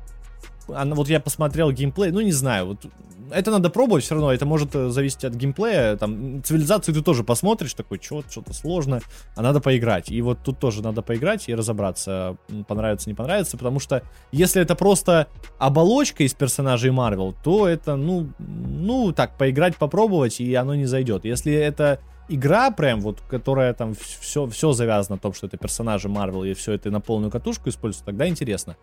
[0.74, 2.86] она, вот я посмотрел геймплей, ну не знаю, вот
[3.30, 7.24] это надо пробовать все равно, это может э, зависеть от геймплея, там, цивилизацию ты тоже
[7.24, 9.00] посмотришь, такой, что-то, что-то сложно,
[9.34, 12.36] а надо поиграть, и вот тут тоже надо поиграть и разобраться,
[12.68, 14.02] понравится, не понравится, потому что
[14.32, 15.28] если это просто
[15.58, 21.24] оболочка из персонажей Марвел, то это, ну, ну, так, поиграть, попробовать, и оно не зайдет,
[21.24, 26.08] если это игра прям вот, которая там все, все завязано на том, что это персонажи
[26.08, 28.76] Марвел и все это на полную катушку используется, тогда интересно.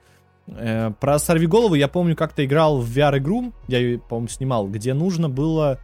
[0.48, 4.94] Э, про Сорви голову я помню, как-то играл в VR-игру, я ее, по-моему, снимал, где
[4.94, 5.80] нужно было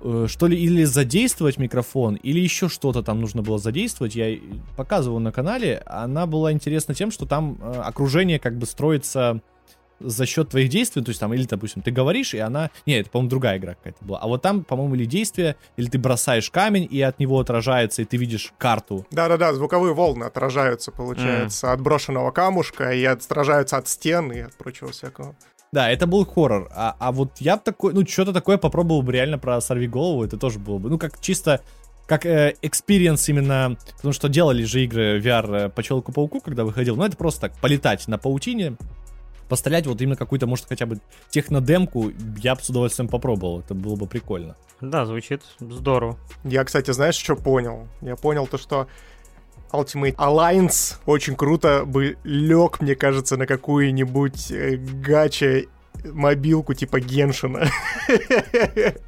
[0.00, 4.14] э, что ли, или задействовать микрофон, или еще что-то там нужно было задействовать.
[4.16, 4.38] Я
[4.76, 5.82] показывал на канале.
[5.86, 9.40] Она была интересна тем, что там э, окружение как бы строится
[10.00, 12.70] за счет твоих действий, то есть там, или, допустим, ты говоришь, и она...
[12.86, 14.18] Не, это, по-моему, другая игра какая-то была.
[14.18, 18.04] А вот там, по-моему, или действие, или ты бросаешь камень, и от него отражается, и
[18.04, 19.06] ты видишь карту.
[19.10, 21.72] Да-да-да, звуковые волны отражаются, получается, мм.
[21.72, 25.36] от брошенного камушка, и отражаются от стен, и от прочего всякого.
[25.72, 26.68] Да, это был хоррор.
[26.74, 30.36] А, а вот я бы такой, ну, что-то такое попробовал бы реально про Сорвиголову, это
[30.36, 31.60] тоже было бы, ну, как чисто
[32.10, 36.96] как experience э, именно, потому что делали же игры VR э, по Человеку-пауку, когда выходил,
[36.96, 38.76] но это просто так, полетать на паутине,
[39.50, 43.60] пострелять вот именно какую-то, может, хотя бы технодемку, я бы с удовольствием попробовал.
[43.60, 44.56] Это было бы прикольно.
[44.80, 46.16] Да, звучит здорово.
[46.44, 47.88] Я, кстати, знаешь, что понял?
[48.00, 48.86] Я понял то, что
[49.72, 55.64] Ultimate Alliance очень круто бы лег, мне кажется, на какую-нибудь э, гача
[56.04, 57.68] мобилку типа Геншина.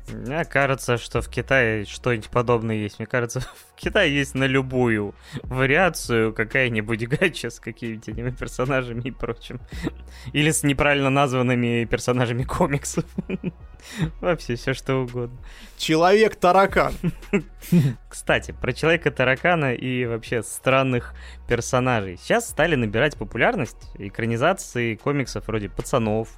[0.08, 2.98] Мне кажется, что в Китае что-нибудь подобное есть.
[2.98, 5.14] Мне кажется, в Китае есть на любую
[5.44, 9.60] вариацию какая-нибудь гача с этими персонажами и прочим.
[10.32, 13.04] Или с неправильно названными персонажами комиксов.
[14.20, 15.36] Вообще все что угодно.
[15.76, 16.94] Человек-таракан.
[18.08, 21.14] Кстати, про Человека-таракана и вообще странных
[21.48, 22.18] персонажей.
[22.18, 26.28] Сейчас стали набирать популярность экранизации комиксов вроде «Пацанов»,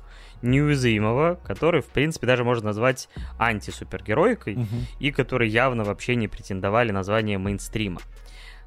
[0.42, 3.08] неуязвимого, который, в принципе, даже можно назвать
[3.38, 4.76] антисупергероикой, угу.
[5.00, 8.00] и который явно вообще не претендовали на звание мейнстрима.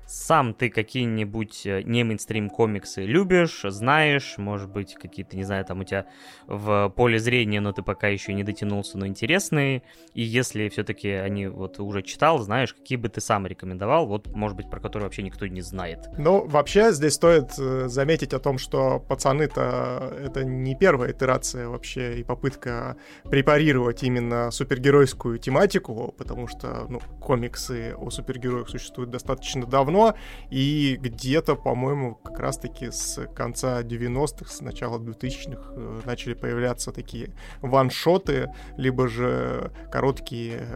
[0.08, 5.82] Сам ты какие-нибудь э, не мейнстрим комиксы любишь, знаешь, может быть, какие-то, не знаю, там
[5.82, 6.06] у тебя
[6.48, 9.84] в поле зрения, но ты пока еще не дотянулся, но интересные.
[10.14, 14.56] И если все-таки они вот уже читал, знаешь, какие бы ты сам рекомендовал, вот, может
[14.56, 16.08] быть, про которые вообще никто не знает.
[16.18, 22.20] Ну, вообще, здесь стоит э, заметить о том, что пацаны-то это не первая итерация вообще
[22.20, 29.97] и попытка препарировать именно супергеройскую тематику, потому что, ну, комиксы о супергероях существуют достаточно давно,
[29.98, 30.15] давно,
[30.49, 37.32] и где-то, по-моему, как раз-таки с конца 90-х, с начала 2000-х э, начали появляться такие
[37.61, 40.68] ваншоты, либо же короткие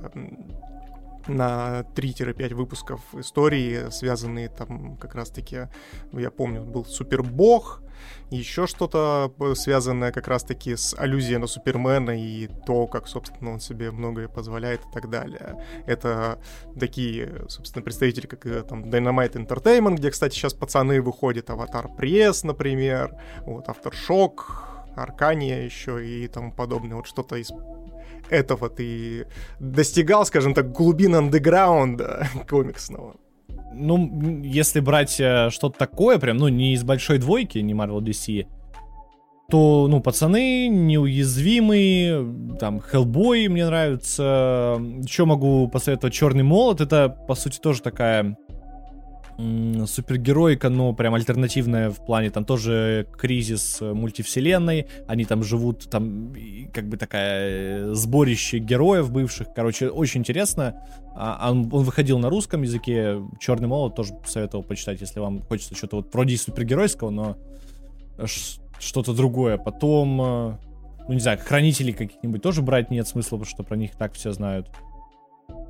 [1.27, 5.67] на 3-5 выпусков истории, связанные там как раз-таки,
[6.13, 7.81] я помню, был Супербог,
[8.29, 13.91] еще что-то связанное как раз-таки с аллюзией на Супермена и то, как, собственно, он себе
[13.91, 15.63] многое позволяет и так далее.
[15.85, 16.39] Это
[16.79, 22.43] такие, собственно, представители, как э, там Dynamite Entertainment, где, кстати, сейчас пацаны выходят, Аватар Пресс,
[22.43, 23.15] например,
[23.45, 24.33] вот Aftershock,
[24.95, 26.97] Аркания еще и тому подобное.
[26.97, 27.51] Вот что-то из
[28.29, 29.27] этого ты
[29.59, 33.15] достигал, скажем так, глубин андеграунда комиксного?
[33.73, 38.47] Ну, если брать э, что-то такое, прям, ну, не из большой двойки, не Marvel DC,
[39.51, 44.77] то, ну, пацаны неуязвимые, там, Хеллбой мне нравится.
[45.03, 46.79] Еще могу посоветовать Черный молот.
[46.79, 48.37] Это, по сути, тоже такая
[49.85, 56.33] супергероика, но прям альтернативная в плане, там тоже кризис э, мультивселенной, они там живут, там
[56.73, 60.83] как бы такая э, сборище героев бывших, короче, очень интересно.
[61.15, 65.75] А, он, он выходил на русском языке, Черный молот тоже советовал почитать, если вам хочется
[65.75, 67.37] что-то вот вроде супергеройского, но
[68.79, 69.57] что-то другое.
[69.57, 70.57] Потом, э,
[71.07, 74.31] ну не знаю, хранителей каких-нибудь тоже брать нет смысла, потому что про них так все
[74.31, 74.67] знают.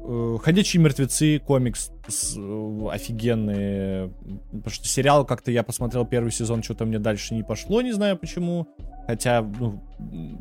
[0.03, 4.11] Э, Ходячие мертвецы, комикс с, э, офигенный.
[4.51, 8.17] Потому что сериал как-то я посмотрел первый сезон, что-то мне дальше не пошло, не знаю
[8.17, 8.67] почему.
[9.05, 9.83] Хотя, ну,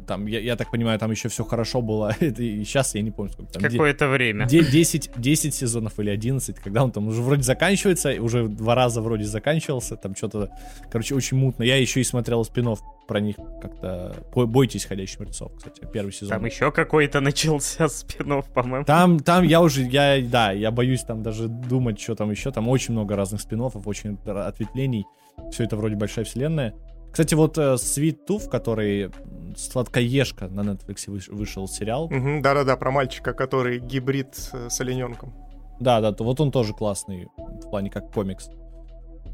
[0.07, 2.15] там, я, я так понимаю, там еще все хорошо было.
[2.21, 3.63] и сейчас я не помню, сколько там.
[3.63, 4.47] Какое-то время.
[4.47, 9.25] 10, 10 сезонов или 11, когда он там уже вроде заканчивается, уже два раза вроде
[9.25, 10.51] заканчивался, там что-то,
[10.91, 11.65] короче, очень мутно.
[11.65, 12.81] Я еще и смотрел спинов
[13.11, 14.15] про них как-то.
[14.33, 16.29] Бойтесь ходящих мертвецов, кстати, первый сезон.
[16.29, 18.85] Там еще какой-то начался спинов, по-моему.
[18.85, 22.53] Там, там я уже, я, да, я боюсь там даже думать, что там еще.
[22.53, 25.07] Там очень много разных спинов, очень ответвлений.
[25.51, 26.73] Все это вроде большая вселенная.
[27.11, 29.11] Кстати, вот э, Sweet Tooth, который
[29.57, 32.05] Сладкоежка на Netflix вышел сериал.
[32.05, 35.35] Угу, да-да-да, про мальчика, который гибрид с олененком.
[35.81, 38.51] Да, да, то вот он тоже классный в плане как комикс.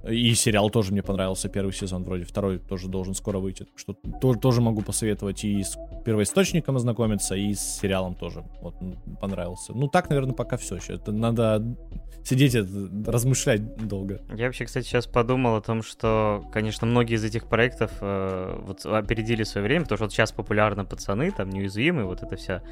[0.09, 3.67] И сериал тоже мне понравился, первый сезон вроде, второй тоже должен скоро выйти.
[3.75, 8.45] Что тоже, тоже могу посоветовать и с первоисточником ознакомиться, и с сериалом тоже.
[8.63, 8.75] Вот,
[9.21, 9.73] понравился.
[9.75, 10.95] Ну, так, наверное, пока все еще.
[10.95, 11.77] Это надо
[12.27, 12.57] сидеть,
[13.07, 14.21] размышлять долго.
[14.35, 18.85] Я вообще, кстати, сейчас подумал о том, что, конечно, многие из этих проектов э, вот
[18.85, 22.63] опередили свое время, потому что вот сейчас популярны пацаны, там, неуязвимые, вот эта вся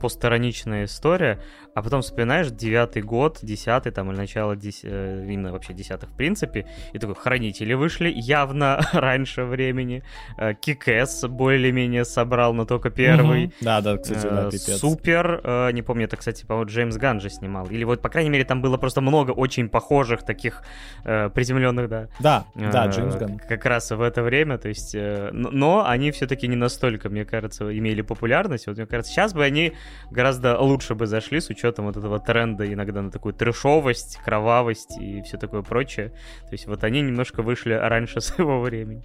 [0.00, 1.40] постироничная история,
[1.74, 4.80] а потом вспоминаешь девятый год, десятый там, или начало, дес...
[4.82, 10.02] Э, именно вообще десятых в принципе, и такой, Хранители вышли явно раньше времени,
[10.38, 13.52] э, Кикэс более-менее собрал, но только первый.
[13.60, 14.78] Да, да, кстати, да, э, пипец.
[14.78, 18.44] Супер, не помню, это, кстати, по-моему, Джеймс Ган же снимал, или вот, по крайней мере,
[18.44, 20.62] там было просто много очень похожих таких
[21.02, 22.08] приземленных, да.
[22.20, 23.38] Да, да, Джеймс Ган.
[23.38, 28.02] Как раз в это время, то есть, но они все-таки не настолько, мне кажется, имели
[28.02, 29.72] популярность, вот мне кажется, сейчас бы они
[30.10, 35.22] гораздо лучше бы зашли с учетом вот этого тренда иногда на такую трешовость, кровавость и
[35.22, 36.08] все такое прочее.
[36.48, 39.02] То есть вот они немножко вышли раньше своего времени.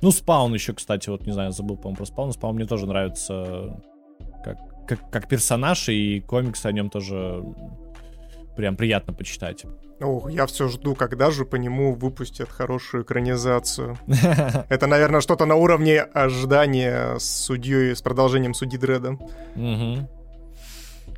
[0.00, 2.32] Ну, Спаун еще, кстати, вот не знаю, забыл, по-моему, про Спаун.
[2.32, 3.80] Спаун мне тоже нравится
[4.44, 7.42] как, как, как персонаж, и комиксы о нем тоже
[8.56, 9.64] прям приятно почитать.
[10.00, 13.98] Ох, я все жду, когда же по нему выпустят хорошую экранизацию.
[14.68, 19.16] Это, наверное, что-то на уровне ожидания с судьей, с продолжением судьи Дреда.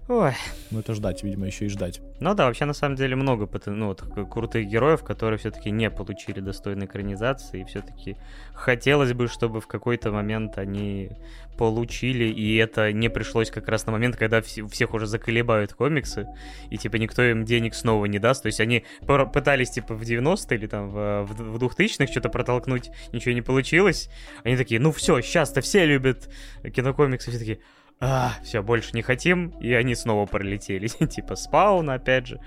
[0.07, 0.33] Ой.
[0.71, 2.03] Ну это ждать, видимо, еще и ждать.
[2.21, 6.41] Ну да, вообще на самом деле много ну, вот, крутых героев, которые все-таки не получили
[6.41, 8.19] достойной экранизации, и все-таки
[8.53, 11.11] хотелось бы, чтобы в какой-то момент они
[11.57, 16.27] получили, и это не пришлось как раз на момент, когда все, всех уже заколебают комиксы,
[16.69, 18.43] и типа никто им денег снова не даст.
[18.43, 23.35] То есть они пытались типа в 90-е или там в, в 2000-х что-то протолкнуть, ничего
[23.35, 24.11] не получилось.
[24.43, 26.29] Они такие, ну все, сейчас-то все любят
[26.75, 27.61] кинокомиксы, все такие,
[28.01, 30.89] а, все, больше не хотим, и они снова пролетели.
[31.07, 32.41] типа спаун, опять же.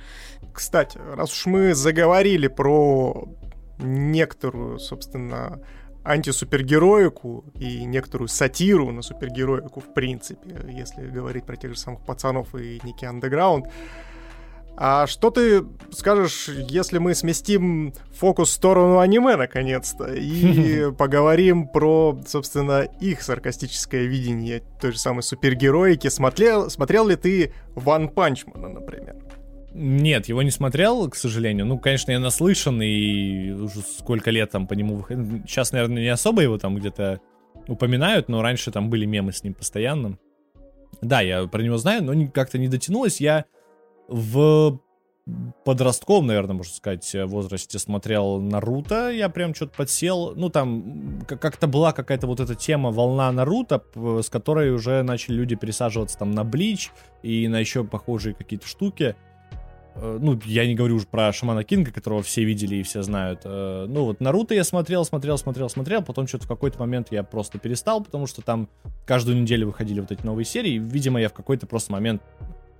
[0.53, 3.27] Кстати, раз уж мы заговорили про
[3.79, 5.61] некоторую, собственно,
[6.03, 12.55] антисупергероику и некоторую сатиру на супергероику в принципе, если говорить про тех же самых пацанов
[12.55, 13.67] и некий андеграунд,
[14.79, 22.15] а что ты скажешь, если мы сместим фокус в сторону аниме наконец-то и поговорим про,
[22.27, 26.09] собственно, их саркастическое видение той же самой супергероики?
[26.09, 29.15] Смотрел, смотрел ли ты Ван Панчмана, например?
[29.73, 31.65] Нет, его не смотрел, к сожалению.
[31.65, 35.49] Ну, конечно, я наслышан, и уже сколько лет там по нему выходит.
[35.49, 37.19] Сейчас, наверное, не особо его там где-то
[37.67, 40.19] упоминают, но раньше там были мемы с ним постоянно.
[41.01, 43.19] Да, я про него знаю, но как-то не дотянулось.
[43.19, 43.45] Я
[44.07, 44.79] в
[45.65, 51.91] подростковом, наверное, можно сказать, возрасте смотрел Наруто, я прям что-то подсел, ну там как-то была
[51.91, 56.91] какая-то вот эта тема, волна Наруто, с которой уже начали люди пересаживаться там на Блич
[57.23, 59.17] и на еще похожие какие-то штуки.
[59.95, 63.41] Э, ну, я не говорю уже про Шамана Кинга, которого все видели и все знают.
[63.43, 67.23] Э, ну, вот Наруто я смотрел, смотрел, смотрел, смотрел, потом что-то в какой-то момент я
[67.23, 68.69] просто перестал, потому что там
[69.05, 72.21] каждую неделю выходили вот эти новые серии, видимо, я в какой-то просто момент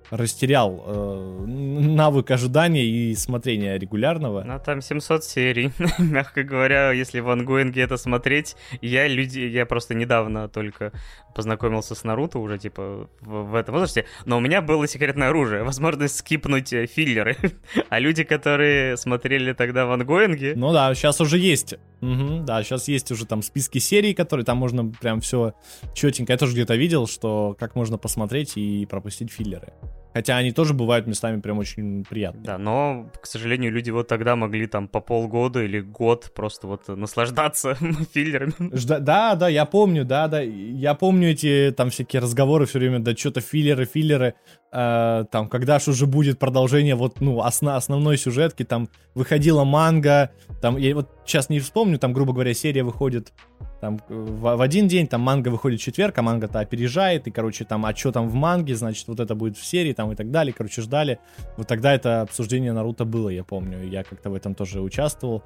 [0.10, 4.44] растерял э, навык ожидания и смотрения регулярного.
[4.44, 5.72] Ну, там 700 серий.
[6.00, 10.92] Мягко говоря, если в ангоинге это смотреть, я люди, я просто недавно только
[11.36, 15.64] познакомился с Наруто уже, типа, в, в этом возрасте, но у меня было секретное оружие,
[15.64, 17.38] возможность скипнуть э, филлеры.
[17.90, 20.54] а люди, которые смотрели тогда в ангоинге...
[20.56, 21.76] Ну да, сейчас уже есть.
[22.02, 25.54] Угу, да, сейчас есть уже там списки серий, которые там можно прям все
[25.94, 26.34] четенько.
[26.34, 29.74] Я тоже где-то видел, что как можно посмотреть и пропустить филлеры.
[30.14, 32.44] Хотя они тоже бывают местами прям очень приятные.
[32.44, 36.88] Да, но, к сожалению, люди вот тогда могли там по полгода или год просто вот
[36.88, 37.76] наслаждаться
[38.14, 38.54] филлерами.
[38.74, 40.42] Жда- да, да, я помню, да, да.
[40.42, 44.34] Я помню эти там всякие разговоры все время, да что-то филлеры, филлеры.
[44.72, 50.32] Э, там, когда ж уже будет продолжение вот, ну, осно- основной сюжетки, там выходила манга,
[50.62, 53.34] там, я вот сейчас не вспомню, там, грубо говоря, серия выходит
[53.82, 57.66] там в, в один день, там манга выходит в четверг, а манга-то опережает, и, короче,
[57.66, 60.32] там, а что там в манге, значит, вот это будет в серии, там, и так
[60.32, 61.20] далее, короче, ждали.
[61.58, 65.44] Вот тогда это обсуждение Наруто было, я помню, я как-то в этом тоже участвовал.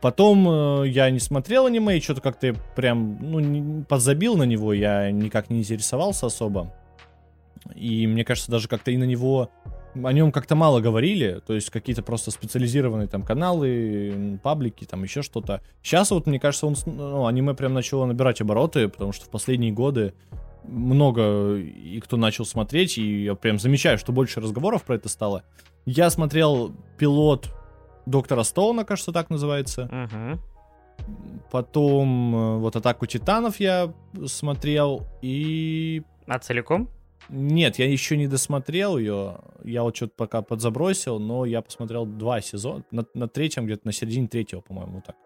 [0.00, 4.72] Потом э, я не смотрел аниме, и что-то как-то прям, ну, не, подзабил на него,
[4.72, 6.74] я никак не интересовался особо.
[7.74, 9.50] И мне кажется, даже как-то и на него
[9.94, 15.22] о нем как-то мало говорили, то есть какие-то просто специализированные там каналы, паблики, там еще
[15.22, 15.60] что-то.
[15.82, 19.72] Сейчас вот, мне кажется, он, ну, аниме прям начало набирать обороты, потому что в последние
[19.72, 20.14] годы
[20.64, 25.42] много и кто начал смотреть, и я прям замечаю, что больше разговоров про это стало.
[25.84, 27.50] Я смотрел пилот
[28.06, 29.84] Доктора Стоуна, кажется, так называется.
[29.84, 30.40] Угу.
[31.50, 33.92] Потом э, вот Атаку Титанов я
[34.26, 36.02] смотрел, и...
[36.26, 36.88] А целиком?
[37.34, 39.38] Нет, я еще не досмотрел ее.
[39.64, 42.84] Я вот что-то пока подзабросил, но я посмотрел два сезона.
[42.90, 45.16] На, на третьем, где-то на середине третьего, по-моему, вот так.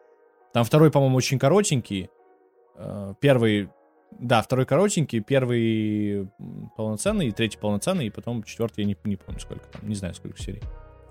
[0.52, 2.08] Там второй, по-моему, очень коротенький.
[2.76, 3.70] Э, первый,
[4.20, 6.28] да, второй коротенький, первый
[6.76, 10.40] полноценный, третий полноценный, и потом четвертый, я не, не помню сколько там, не знаю сколько
[10.40, 10.62] серий.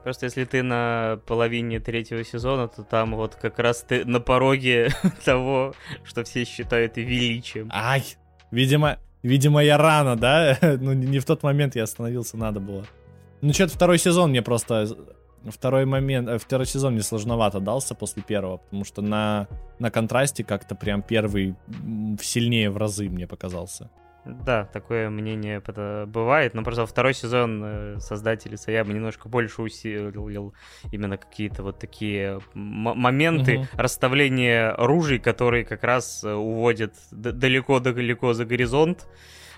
[0.05, 4.91] Просто если ты на половине третьего сезона, то там вот как раз ты на пороге
[5.26, 5.73] того,
[6.05, 7.69] что все считают величием.
[7.73, 8.03] Ай,
[8.49, 10.57] видимо, видимо я рано, да?
[10.61, 12.85] ну не в тот момент я остановился, надо было.
[13.41, 14.88] Ну что-то второй сезон мне просто
[15.52, 19.47] второй момент, э, второй сезон мне сложновато дался после первого, потому что на,
[19.80, 21.56] на контрасте как-то прям первый
[22.22, 23.89] сильнее в разы мне показался.
[24.26, 25.61] Да, такое мнение
[26.07, 30.53] бывает, но просто второй сезон э, создатели Саяма немножко больше усилил
[30.91, 33.68] именно какие-то вот такие моменты угу.
[33.73, 39.07] расставления ружей, которые как раз э, уводят далеко-далеко за горизонт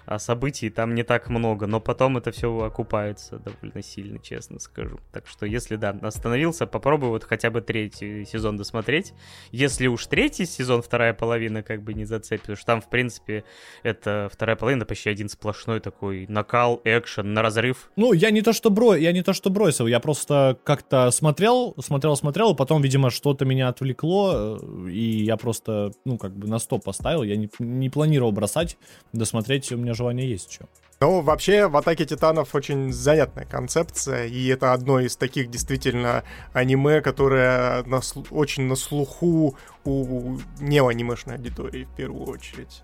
[0.08, 5.00] а событий там не так много, но потом это все окупается довольно сильно, честно скажу.
[5.12, 9.14] Так что, если, да, остановился, попробуй вот хотя бы третий сезон досмотреть.
[9.52, 13.44] Если уж третий сезон, вторая половина как бы не зацепит, потому что там, в принципе,
[13.84, 17.92] это вторая половина почти один сплошной такой накал, экшен, на разрыв.
[17.98, 18.96] Ну, я не то что бро...
[18.96, 23.68] я не то что бросил, я просто как-то смотрел, смотрел, смотрел, потом, видимо, что-то меня
[23.68, 28.32] отвлекло, э, и я просто, ну, как бы на стоп поставил, я не, не планировал
[28.32, 28.78] бросать,
[29.12, 30.66] досмотреть у меня желание есть еще.
[31.00, 37.02] Ну, вообще, в «Атаке Титанов» очень занятная концепция, и это одно из таких действительно аниме,
[37.02, 38.02] которое на,
[38.32, 39.56] очень на слуху
[39.86, 42.82] у неанимешной аудитории в первую очередь.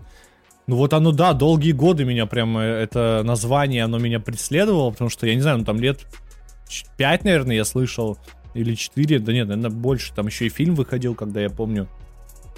[0.68, 5.10] Ну вот оно, да, долгие годы меня прям, э, это название, оно меня преследовало, потому
[5.10, 6.06] что, я не знаю, ну там лет
[6.96, 8.16] 5, наверное, я слышал,
[8.54, 11.88] или 4, да нет, наверное, больше, там еще и фильм выходил, когда я помню.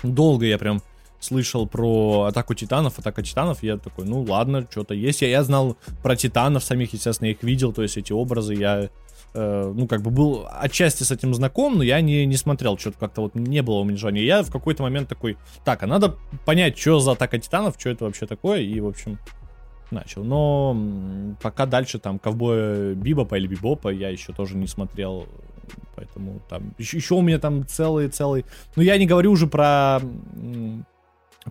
[0.02, 0.82] Долго я прям
[1.20, 5.22] слышал про Атаку Титанов, Атака Титанов, я такой, ну ладно, что-то есть.
[5.22, 8.90] Я, я знал про Титанов самих, естественно, их видел, то есть эти образы, я,
[9.34, 12.98] э, ну, как бы был отчасти с этим знаком, но я не, не смотрел, что-то
[12.98, 14.24] как-то вот не было у меня желания.
[14.24, 18.04] Я в какой-то момент такой, так, а надо понять, что за Атака Титанов, что это
[18.04, 19.18] вообще такое, и, в общем,
[19.90, 20.24] начал.
[20.24, 25.26] Но пока дальше там ковбоя Бибопа или Бибопа я еще тоже не смотрел.
[25.96, 28.44] Поэтому там еще, еще у меня там целый-целый...
[28.76, 30.00] Ну, я не говорю уже про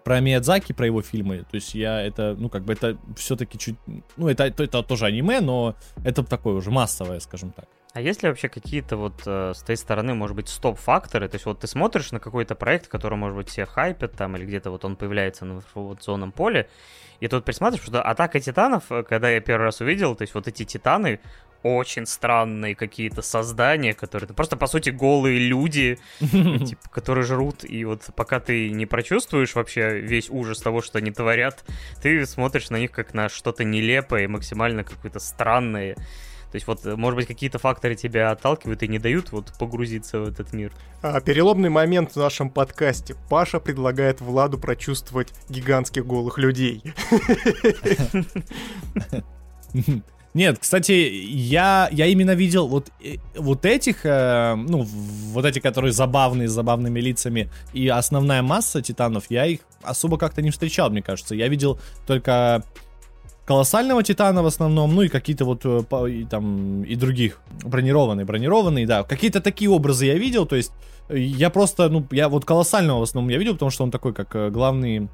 [0.04, 3.76] про Миядзаки, про его фильмы, то есть я это, ну, как бы это все-таки чуть,
[4.18, 7.66] ну, это, это, это тоже аниме, но это такое уже массовое, скажем так.
[7.94, 11.30] А есть ли вообще какие-то вот э, с той стороны, может быть, стоп-факторы?
[11.30, 14.44] То есть вот ты смотришь на какой-то проект, который, может быть, все хайпят там, или
[14.44, 16.68] где-то вот он появляется на информационном поле,
[17.22, 20.48] и тут присматриваешь, что Атака Титанов, э, когда я первый раз увидел, то есть вот
[20.50, 21.22] эти Титаны,
[21.66, 28.04] очень странные какие-то создания, которые просто, по сути, голые люди, типа, которые жрут, и вот
[28.16, 31.66] пока ты не прочувствуешь вообще весь ужас того, что они творят,
[32.04, 35.96] ты смотришь на них как на что-то нелепое, максимально какое-то странное.
[35.96, 40.30] То есть вот, может быть, какие-то факторы тебя отталкивают и не дают вот погрузиться в
[40.30, 40.72] этот мир.
[41.02, 43.16] А, переломный момент в нашем подкасте.
[43.28, 46.84] Паша предлагает Владу прочувствовать гигантских голых людей.
[50.36, 54.86] Нет, кстати, я, я именно видел вот, э, вот этих, э, ну,
[55.32, 60.42] вот эти, которые забавные, с забавными лицами, и основная масса титанов, я их особо как-то
[60.42, 61.36] не встречал, мне кажется.
[61.36, 62.66] Я видел только
[63.46, 68.86] колоссального титана в основном, ну и какие-то вот э, и, там и других бронированные, бронированные,
[68.86, 70.74] да, какие-то такие образы я видел, то есть
[71.08, 74.14] э, я просто, ну, я вот колоссального в основном я видел, потому что он такой,
[74.14, 75.08] как главный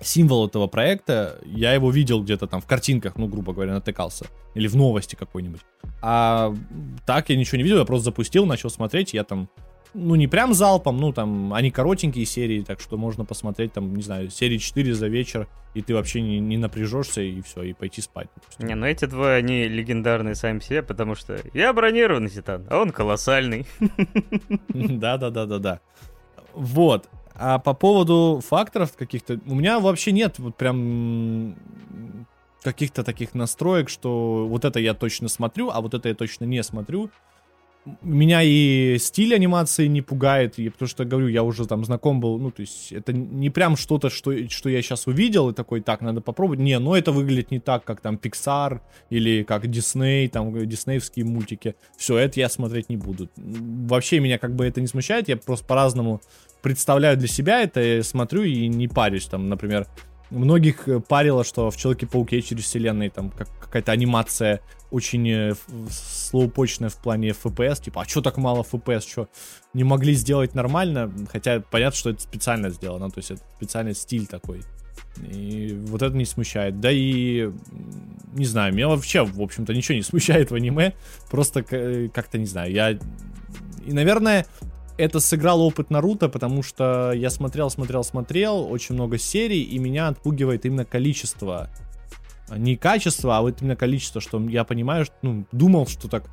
[0.00, 4.26] символ этого проекта, я его видел где-то там в картинках, ну, грубо говоря, натыкался.
[4.54, 5.60] Или в новости какой-нибудь.
[6.02, 6.54] А
[7.06, 9.48] так я ничего не видел, я просто запустил, начал смотреть, я там
[9.94, 14.02] ну, не прям залпом, ну, там, они коротенькие серии, так что можно посмотреть, там, не
[14.02, 18.00] знаю, серии 4 за вечер, и ты вообще не, не напряжешься, и все, и пойти
[18.00, 18.28] спать.
[18.34, 18.66] Допустим.
[18.66, 22.90] Не, ну эти двое, они легендарные сами себе, потому что я бронированный титан, а он
[22.90, 23.66] колоссальный.
[24.68, 25.80] Да-да-да-да-да.
[26.54, 27.08] Вот.
[27.38, 31.54] А по поводу факторов каких-то, у меня вообще нет вот прям
[32.62, 36.62] каких-то таких настроек, что вот это я точно смотрю, а вот это я точно не
[36.62, 37.10] смотрю
[38.02, 42.38] меня и стиль анимации не пугает, и потому что, говорю, я уже там знаком был,
[42.38, 46.00] ну, то есть это не прям что-то, что, что я сейчас увидел, и такой, так,
[46.00, 46.60] надо попробовать.
[46.60, 51.74] Не, ну это выглядит не так, как там Pixar или как Disney, там диснеевские мультики.
[51.96, 53.28] Все, это я смотреть не буду.
[53.36, 56.20] Вообще меня как бы это не смущает, я просто по-разному
[56.62, 59.26] представляю для себя это, смотрю и не парюсь.
[59.26, 59.86] Там, например,
[60.30, 64.60] многих э, парило, что в Человеке-пауке через вселенной там как, какая-то анимация
[64.90, 65.54] очень э,
[65.90, 69.28] слоупочная в плане FPS, типа, а что так мало FPS, что
[69.74, 74.26] не могли сделать нормально, хотя понятно, что это специально сделано, то есть это специальный стиль
[74.26, 74.62] такой.
[75.30, 76.80] И вот это не смущает.
[76.80, 77.50] Да и,
[78.34, 80.94] не знаю, меня вообще, в общем-то, ничего не смущает в аниме.
[81.30, 82.90] Просто как-то, не знаю, я...
[83.84, 84.46] И, наверное,
[84.98, 90.08] это сыграл опыт Наруто, потому что я смотрел, смотрел, смотрел, очень много серий, и меня
[90.08, 91.70] отпугивает именно количество.
[92.54, 96.24] Не качество, а вот именно количество, что я понимаю, что, ну, думал, что так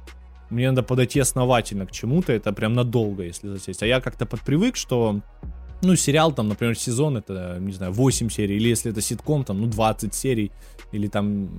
[0.49, 3.83] мне надо подойти основательно к чему-то, это прям надолго, если засесть.
[3.83, 5.21] А я как-то подпривык, что
[5.81, 9.61] ну, сериал, там, например, сезон, это, не знаю, 8 серий, или если это ситком, там,
[9.61, 10.51] ну, 20 серий,
[10.91, 11.49] или там,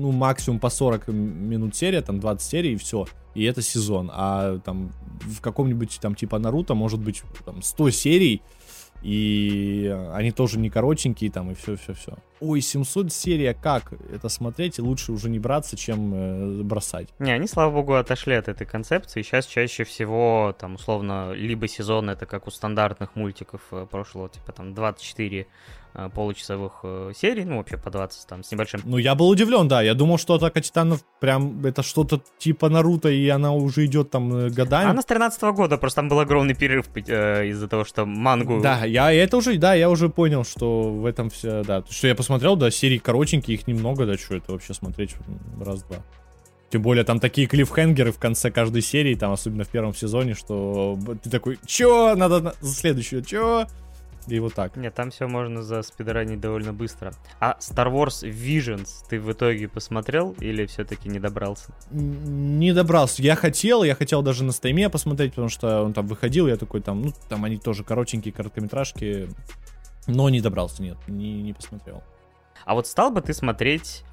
[0.00, 4.58] ну, максимум по 40 минут серия, там, 20 серий, и все, и это сезон, а
[4.58, 8.42] там в каком-нибудь, там, типа Наруто, может быть, там, 100 серий,
[9.04, 12.14] и они тоже не коротенькие там, и все-все-все.
[12.40, 17.08] Ой, 700 серия, как это смотреть, лучше уже не браться, чем э, бросать.
[17.18, 19.20] Не, они, слава богу, отошли от этой концепции.
[19.20, 24.52] Сейчас чаще всего, там, условно, либо сезон, это как у стандартных мультиков э, прошлого, типа,
[24.52, 25.46] там, 24 Э,
[26.14, 28.80] получасовых э, серий, ну, вообще по 20 там с небольшим.
[28.84, 33.08] Ну, я был удивлен, да, я думал, что Атака Титанов прям это что-то типа Наруто,
[33.08, 34.90] и она уже идет там э, годами.
[34.90, 38.60] Она с 13 -го года, просто там был огромный перерыв э, из-за того, что мангу...
[38.60, 42.14] Да, я это уже, да, я уже понял, что в этом все, да, что я
[42.14, 45.14] посмотрел, да, серии коротенькие, их немного, да, что это вообще смотреть
[45.64, 45.98] раз-два.
[46.70, 50.98] Тем более там такие клиффхенгеры в конце каждой серии, там особенно в первом сезоне, что
[51.22, 52.52] ты такой, чё, надо на...
[52.62, 53.68] следующую, чё?
[54.26, 54.76] И вот так.
[54.76, 57.12] Нет, там все можно заспидранить довольно быстро.
[57.40, 61.72] А Star Wars Visions ты в итоге посмотрел или все-таки не добрался?
[61.90, 63.22] Не добрался.
[63.22, 66.80] Я хотел, я хотел даже на стриме посмотреть, потому что он там выходил, я такой
[66.80, 69.28] там, ну, там они тоже коротенькие короткометражки,
[70.06, 72.02] но не добрался, нет, не, не посмотрел.
[72.64, 74.04] А вот стал бы ты смотреть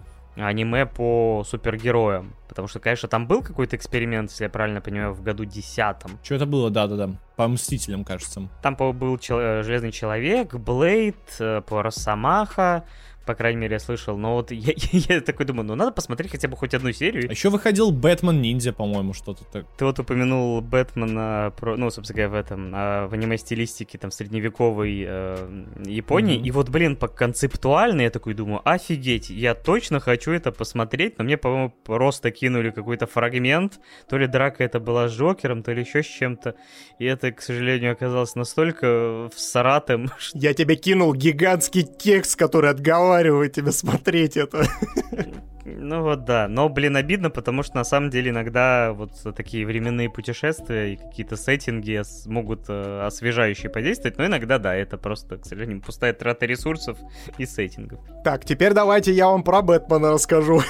[0.47, 2.35] аниме по супергероям.
[2.47, 6.19] Потому что, конечно, там был какой-то эксперимент, если я правильно понимаю, в году десятом.
[6.23, 7.11] Что это было, да-да-да.
[7.37, 8.49] По Мстителям, кажется.
[8.61, 11.61] Там был э, Железный Человек, Блейд, э,
[13.25, 14.17] по крайней мере, я слышал.
[14.17, 17.29] Но вот я, я такой думаю, ну надо посмотреть хотя бы хоть одну серию.
[17.29, 19.65] А еще выходил Бэтмен Ниндзя, по-моему, что-то так.
[19.77, 25.05] Ты вот упомянул Бэтмена, про, ну, собственно говоря, в этом, а, в аниме-стилистике, там, средневековой
[25.07, 26.39] э, Японии.
[26.39, 26.47] Mm-hmm.
[26.47, 31.23] И вот, блин, по концептуально я такой думаю, офигеть, я точно хочу это посмотреть, но
[31.23, 33.79] мне, по-моему, просто кинули какой-то фрагмент.
[34.09, 36.55] То ли драка это была с Джокером, то ли еще с чем-то.
[36.99, 40.11] И это, к сожалению, оказалось настолько всратым.
[40.33, 44.65] Я тебе кинул гигантский текст, который отговаривает уговариваю тебя смотреть это.
[45.63, 50.09] Ну вот да, но, блин, обидно, потому что на самом деле иногда вот такие временные
[50.09, 55.81] путешествия и какие-то сеттинги могут э, освежающие подействовать, но иногда да, это просто, к сожалению,
[55.81, 56.97] пустая трата ресурсов
[57.37, 57.99] и сеттингов.
[58.23, 60.61] Так, теперь давайте я вам про Бэтмена расскажу.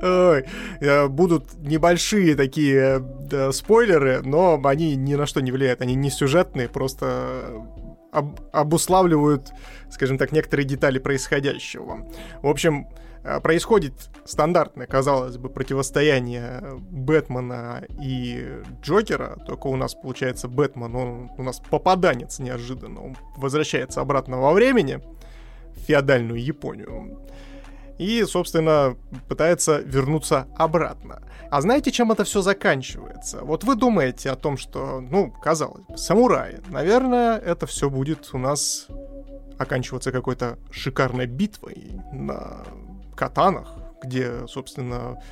[0.00, 6.08] Э, будут небольшие такие да, спойлеры, но они ни на что не влияют, они не
[6.08, 7.64] сюжетные, просто
[8.12, 9.52] об, обуславливают,
[9.90, 12.06] скажем так, некоторые детали происходящего.
[12.42, 12.86] В общем,
[13.24, 13.94] э, происходит
[14.24, 16.60] стандартное, казалось бы, противостояние
[16.90, 24.00] Бэтмена и Джокера, только у нас, получается, Бэтмен, он у нас попаданец неожиданно, он возвращается
[24.00, 25.00] обратно во времени,
[25.74, 27.18] в феодальную Японию,
[28.02, 28.96] и, собственно,
[29.28, 31.22] пытается вернуться обратно.
[31.50, 33.40] А знаете, чем это все заканчивается?
[33.42, 36.60] Вот вы думаете о том, что, ну, казалось бы, самураи.
[36.68, 38.86] Наверное, это все будет у нас
[39.58, 42.64] оканчиваться какой-то шикарной битвой на
[43.14, 45.22] катанах, где, собственно,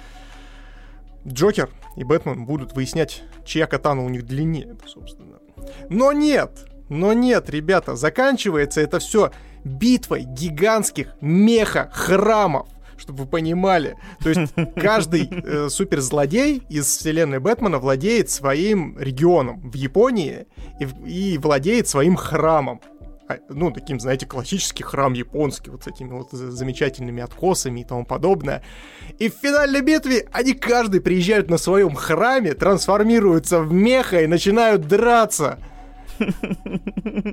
[1.26, 5.38] Джокер и Бэтмен будут выяснять, чья катана у них длиннее, собственно.
[5.88, 6.66] Но нет!
[6.90, 9.30] Но нет, ребята, заканчивается это все
[9.64, 12.68] битвой гигантских меха-храмов
[13.00, 13.96] чтобы вы понимали.
[14.22, 20.46] То есть каждый э, суперзлодей из вселенной Бэтмена владеет своим регионом в Японии
[20.78, 22.82] и, и владеет своим храмом.
[23.30, 28.04] А, ну, таким, знаете, классический храм японский, вот с этими вот замечательными откосами и тому
[28.04, 28.62] подобное.
[29.20, 34.88] И в финальной битве они каждый приезжают на своем храме, трансформируются в меха и начинают
[34.88, 35.58] драться.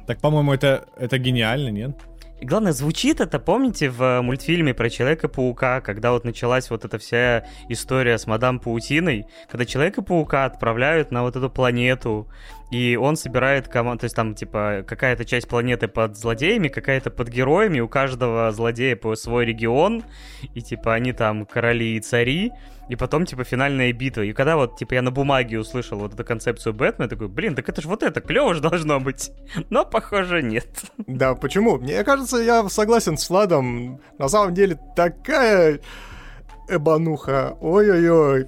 [0.05, 1.97] Так, по-моему, это, это гениально, нет?
[2.39, 7.45] И главное, звучит это, помните, в мультфильме про Человека-паука, когда вот началась вот эта вся
[7.67, 12.27] история с мадам Паутиной, когда Человека-паука отправляют на вот эту планету,
[12.69, 17.29] и он собирает команду, то есть там, типа, какая-то часть планеты под злодеями, какая-то под
[17.29, 20.03] героями, у каждого злодея свой регион,
[20.53, 22.51] и, типа, они там короли и цари,
[22.89, 24.21] и потом, типа, финальная битва.
[24.21, 27.69] И когда вот, типа, я на бумаге услышал вот эту концепцию Бэтмена, такой, блин, так
[27.69, 29.31] это же вот это, клево же должно быть.
[29.69, 30.67] Но, похоже, нет.
[30.97, 31.77] Да, почему?
[31.77, 34.01] Мне кажется, я согласен с Владом.
[34.17, 35.79] На самом деле, такая
[36.69, 37.57] эбануха.
[37.61, 38.47] Ой-ой-ой.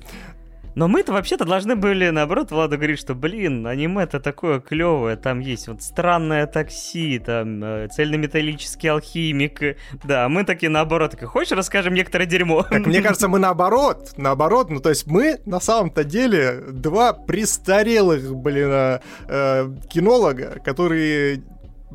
[0.76, 5.68] Но мы-то вообще-то должны были, наоборот, Владу говорить, что, блин, аниме-то такое клевое, там есть
[5.68, 9.78] вот странное такси, там э, цельнометаллический алхимик.
[10.04, 12.64] Да, мы такие наоборот, такие, хочешь расскажем некоторое дерьмо?
[12.64, 18.36] Так, мне кажется, мы наоборот, наоборот, ну то есть мы на самом-то деле два престарелых,
[18.36, 21.44] блин, э, э кинолога, которые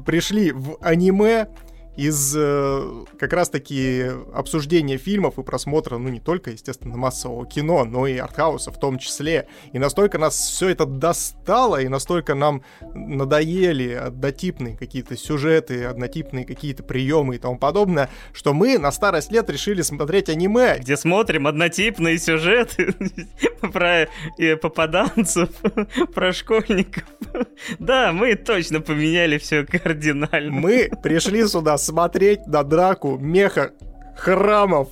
[0.05, 1.48] пришли в аниме
[1.96, 8.06] из э, как раз-таки обсуждения фильмов и просмотра, ну, не только, естественно, массового кино, но
[8.06, 9.48] и артхауса в том числе.
[9.72, 12.62] И настолько нас все это достало, и настолько нам
[12.94, 19.48] надоели однотипные какие-то сюжеты, однотипные какие-то приемы и тому подобное, что мы на старость лет
[19.50, 20.78] решили смотреть аниме.
[20.78, 22.94] Где смотрим однотипные сюжеты
[23.72, 24.08] про
[24.60, 25.50] попаданцев,
[26.14, 27.04] про школьников.
[27.78, 30.50] Да, мы точно поменяли все кардинально.
[30.50, 33.73] Мы пришли сюда смотреть на драку меха
[34.16, 34.89] храмов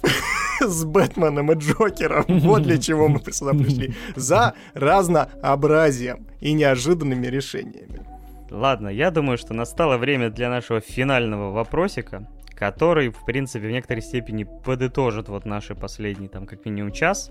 [0.60, 2.24] с Бэтменом и Джокером.
[2.28, 3.94] Вот для чего мы сюда пришли.
[4.16, 8.01] За разнообразием и неожиданными решениями.
[8.51, 14.02] Ладно, я думаю, что настало время для нашего финального вопросика, который, в принципе, в некоторой
[14.02, 17.31] степени подытожит вот наши последние, там, как минимум, час.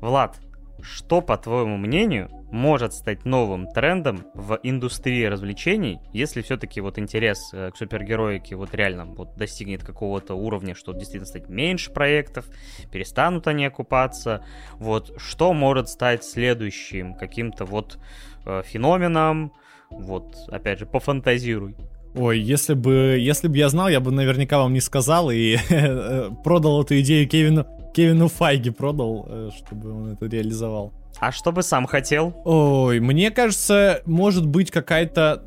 [0.00, 0.36] Влад,
[0.80, 7.50] что, по твоему мнению, может стать новым трендом в индустрии развлечений, если все-таки вот интерес
[7.52, 12.46] э, к супергероике вот реально вот достигнет какого-то уровня, что действительно стать меньше проектов,
[12.92, 14.44] перестанут они окупаться,
[14.74, 17.98] вот что может стать следующим каким-то вот
[18.46, 19.52] э, феноменом,
[19.90, 21.76] вот опять же пофантазируй.
[22.14, 26.30] Ой, если бы, если бы я знал, я бы наверняка вам не сказал и э,
[26.44, 30.92] продал эту идею Кевину, Кевину Файги продал, э, чтобы он это реализовал.
[31.20, 32.34] А что бы сам хотел?
[32.44, 35.44] Ой, мне кажется, может быть какая-то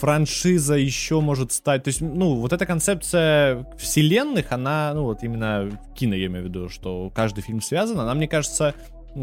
[0.00, 1.82] франшиза еще может стать.
[1.84, 6.48] То есть, ну, вот эта концепция вселенных, она, ну, вот именно кино, я имею в
[6.48, 8.74] виду, что каждый фильм связан, она, мне кажется,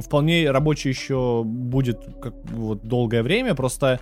[0.02, 4.00] вполне рабочая еще будет как, вот долгое время, просто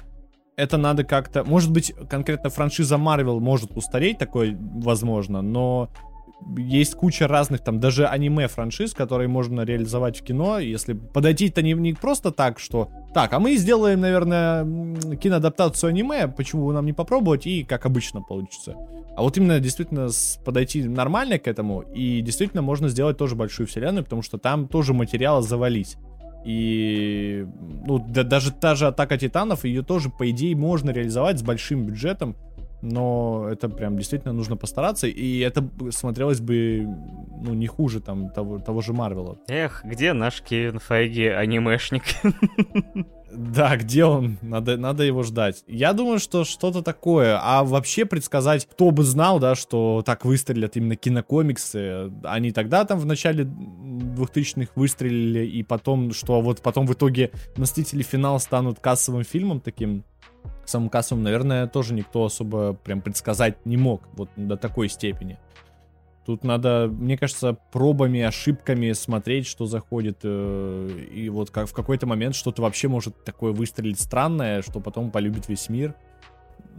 [0.56, 1.44] это надо как-то...
[1.44, 5.90] Может быть, конкретно франшиза Marvel может устареть, такое возможно, но
[6.58, 11.94] есть куча разных там даже аниме-франшиз, которые можно реализовать в кино, если подойти-то не, не
[11.94, 14.64] просто так, что так, а мы сделаем, наверное,
[15.18, 18.76] киноадаптацию аниме, почему бы нам не попробовать, и как обычно получится.
[19.16, 20.10] А вот именно действительно
[20.44, 24.94] подойти нормально к этому, и действительно можно сделать тоже большую вселенную, потому что там тоже
[24.94, 25.98] материала завались.
[26.46, 27.46] И
[27.86, 31.86] ну, да, даже та же Атака Титанов, ее тоже, по идее, можно реализовать с большим
[31.86, 32.36] бюджетом,
[32.84, 36.86] но это прям действительно нужно постараться, и это смотрелось бы,
[37.42, 39.38] ну, не хуже там того, того же Марвела.
[39.48, 42.04] Эх, где наш Кевин Файги анимешник?
[43.36, 44.38] Да, где он?
[44.44, 45.64] Надо, надо его ждать.
[45.68, 47.40] Я думаю, что что-то такое.
[47.42, 52.12] А вообще предсказать, кто бы знал, да, что так выстрелят именно кинокомиксы.
[52.24, 58.04] Они тогда там в начале 2000-х выстрелили, и потом, что вот потом в итоге Мстители
[58.04, 60.04] финал станут кассовым фильмом таким
[60.66, 65.38] самым кассовым, наверное, тоже никто особо прям предсказать не мог, вот до такой степени.
[66.26, 72.08] Тут надо, мне кажется, пробами, ошибками смотреть, что заходит, э, и вот как в какой-то
[72.08, 75.96] момент что-то вообще может такое выстрелить странное, что потом полюбит весь мир.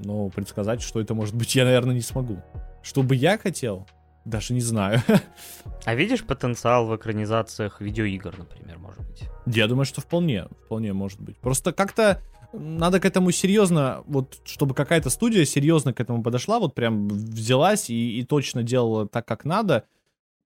[0.02, 2.42] Но предсказать, что это может быть, я, наверное, не смогу.
[2.82, 3.86] Что бы я хотел,
[4.24, 5.02] даже не знаю.
[5.84, 9.24] А видишь потенциал в экранизациях видеоигр, например, может быть?
[9.44, 11.36] Я думаю, что вполне, вполне может быть.
[11.36, 12.22] Просто как-то
[12.58, 17.90] надо к этому серьезно, вот чтобы какая-то студия серьезно к этому подошла, вот прям взялась
[17.90, 19.84] и, и точно делала так, как надо.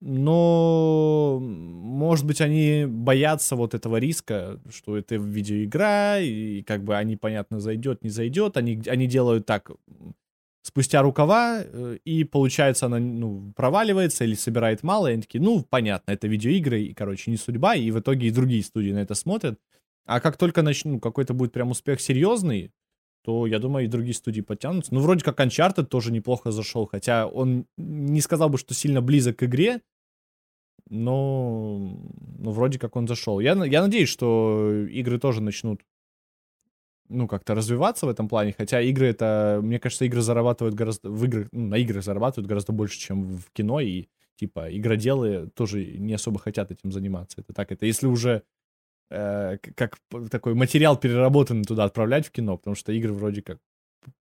[0.01, 7.16] Но, может быть, они боятся вот этого риска, что это видеоигра, и как бы они,
[7.16, 8.56] понятно, зайдет, не зайдет.
[8.56, 9.72] Они, они делают так
[10.62, 15.64] спустя рукава, э, и получается она, ну, проваливается или собирает мало, и они такие, ну,
[15.68, 19.14] понятно, это видеоигры, и, короче, не судьба, и в итоге и другие студии на это
[19.14, 19.59] смотрят.
[20.09, 22.72] А как только начну, ну, какой-то будет прям успех серьезный,
[23.22, 24.94] то, я думаю, и другие студии подтянутся.
[24.94, 29.36] Ну, вроде как Uncharted тоже неплохо зашел, хотя он не сказал бы, что сильно близок
[29.36, 29.82] к игре,
[30.89, 31.94] но
[32.39, 33.39] ну, вроде как он зашел.
[33.39, 35.82] Я, я надеюсь, что игры тоже начнут
[37.10, 41.22] ну, как-то развиваться в этом плане, хотя игры это, мне кажется, игры зарабатывают гораздо, в
[41.22, 44.06] играх, ну, на играх зарабатывают гораздо больше, чем в кино, и,
[44.36, 47.43] типа, игроделы тоже не особо хотят этим заниматься.
[47.43, 48.43] Это так, это если уже
[49.10, 49.98] э, как
[50.30, 53.59] такой материал переработанный туда отправлять в кино, потому что игры вроде как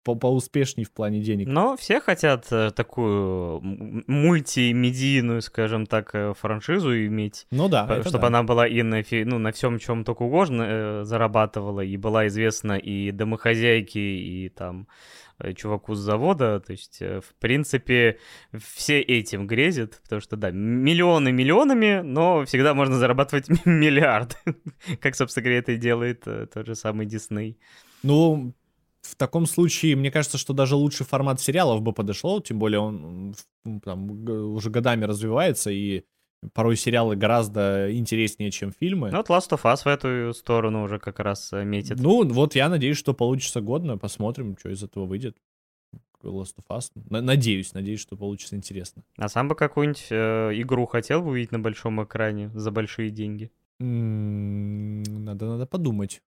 [0.03, 1.47] по поуспешней в плане денег.
[1.47, 7.47] Но все хотят э, такую мультимедийную, скажем так, э, франшизу иметь.
[7.51, 8.01] Ну да.
[8.01, 8.27] Чтобы да.
[8.27, 12.73] она была и на, ну, на всем, чем только угодно э, зарабатывала, и была известна
[12.73, 14.87] и домохозяйке, и там
[15.55, 16.59] чуваку с завода.
[16.59, 18.19] То есть, в принципе,
[18.53, 24.37] все этим грезят, потому что, да, миллионы миллионами, но всегда можно зарабатывать миллиард.
[24.99, 27.57] Как, собственно говоря, это и делает тот же самый Дисней.
[28.03, 28.53] Ну,
[29.03, 33.35] в таком случае, мне кажется, что даже лучший формат сериалов бы подошло, тем более он
[33.83, 34.09] там,
[34.55, 36.03] уже годами развивается, и
[36.53, 39.11] порой сериалы гораздо интереснее, чем фильмы.
[39.11, 41.99] Ну, вот Last of Us в эту сторону уже как раз э, метит.
[41.99, 45.37] Ну, вот я надеюсь, что получится годно, посмотрим, что из этого выйдет.
[46.23, 46.91] Last of Us.
[47.09, 49.03] Надеюсь, надеюсь, что получится интересно.
[49.17, 53.51] А сам бы какую-нибудь э, игру хотел бы увидеть на большом экране за большие деньги?
[53.79, 56.21] Надо, надо подумать.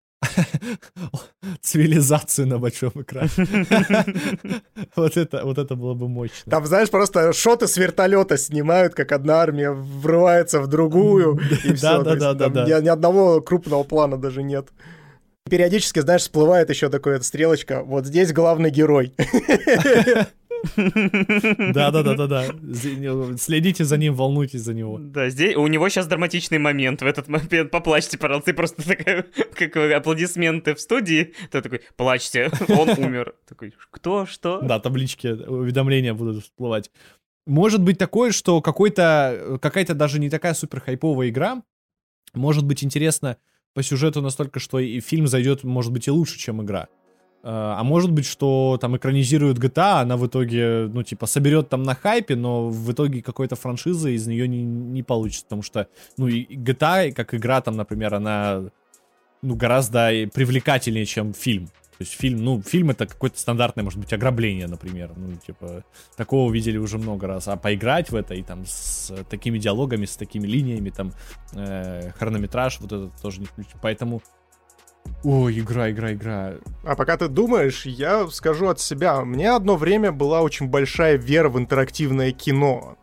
[1.61, 3.31] Цивилизацию на большом экране.
[4.97, 6.51] вот, это, вот это было бы мощно.
[6.51, 12.03] Там, знаешь, просто шоты с вертолета снимают, как одна армия врывается в другую, и все.
[12.03, 12.81] Да, да, да, да.
[12.81, 14.69] Ни одного крупного плана даже нет.
[15.49, 17.83] Периодически, знаешь, всплывает еще такая стрелочка.
[17.85, 19.15] Вот здесь главный герой.
[21.73, 22.47] Да-да-да-да-да.
[23.39, 24.99] Следите за ним, волнуйтесь за него.
[24.99, 27.03] Да, здесь у него сейчас драматичный момент.
[27.03, 28.51] В этот момент поплачьте, пожалуйста.
[28.51, 31.35] Ты просто такая, как аплодисменты в студии.
[31.51, 33.35] Ты такой, плачьте, он умер.
[33.49, 34.61] Такой, кто, что?
[34.61, 36.91] Да, таблички, уведомления будут всплывать.
[37.47, 41.63] Может быть такое, что какой-то, какая-то даже не такая супер хайповая игра
[42.35, 43.39] может быть интересна
[43.75, 46.89] по сюжету настолько, что и фильм зайдет, может быть, и лучше, чем игра.
[47.49, 51.95] А может быть, что там экранизируют GTA, она в итоге, ну, типа, соберет там на
[51.95, 55.87] хайпе, но в итоге какой-то франшизы из нее не, не получится, потому что,
[56.17, 58.65] ну, и GTA, как игра, там, например, она,
[59.43, 61.67] ну, гораздо привлекательнее, чем фильм.
[61.99, 65.13] То есть фильм, ну, фильм это какое-то стандартное, может быть, ограбление, например.
[65.17, 65.83] Ну, типа,
[66.17, 67.49] такого видели уже много раз.
[67.49, 71.13] А поиграть в это и там с такими диалогами, с такими линиями, там,
[71.55, 73.79] э, хронометраж, вот это тоже не включено.
[73.81, 74.21] Поэтому
[75.25, 76.55] Ой, игра, игра, игра.
[76.85, 79.25] А пока ты думаешь, я скажу от себя.
[79.25, 82.97] Мне одно время была очень большая вера в интерактивное кино.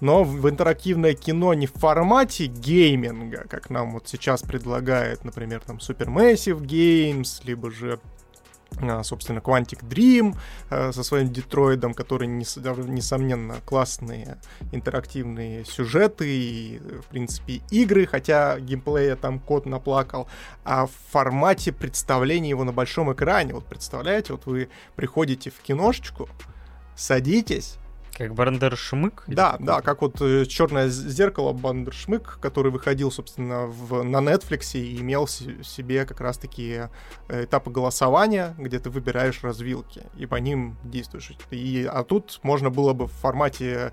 [0.00, 5.78] Но в интерактивное кино не в формате гейминга, как нам вот сейчас предлагает, например, там
[5.78, 7.98] Supermassive Games, либо же
[9.02, 10.36] собственно, Quantic Dream
[10.70, 14.38] а, со своим Детроидом, который, несомненно, классные
[14.72, 20.28] интерактивные сюжеты и, в принципе, игры, хотя геймплея там код наплакал,
[20.64, 23.54] а в формате представления его на большом экране.
[23.54, 26.28] Вот представляете, вот вы приходите в киношечку,
[26.94, 27.78] садитесь,
[28.18, 29.22] как Бандершмык?
[29.28, 35.00] Да, да, как вот э, черное зеркало Бандершмык, который выходил, собственно, в, на Netflix и
[35.00, 36.88] имел себе как раз-таки
[37.28, 41.32] э, этапы голосования, где ты выбираешь развилки и по ним действуешь.
[41.50, 43.92] И, а тут можно было бы в формате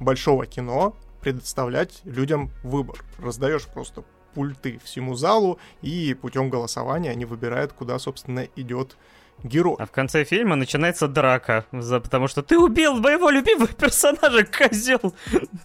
[0.00, 3.04] большого кино предоставлять людям выбор.
[3.18, 4.02] Раздаешь просто
[4.34, 8.96] пульты всему залу, и путем голосования они выбирают, куда, собственно, идет
[9.42, 9.76] герой.
[9.78, 15.14] А в конце фильма начинается драка, за, потому что ты убил моего любимого персонажа, козел.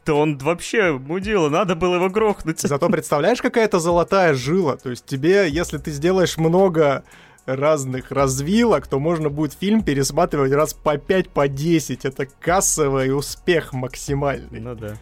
[0.06, 2.60] Да он вообще мудила, надо было его грохнуть.
[2.60, 4.78] Зато представляешь, какая-то золотая жила.
[4.78, 7.04] То есть тебе, если ты сделаешь много
[7.46, 12.06] разных развилок, то можно будет фильм пересматривать раз по 5, по 10.
[12.06, 14.60] Это кассовый успех максимальный.
[14.60, 14.96] Ну да.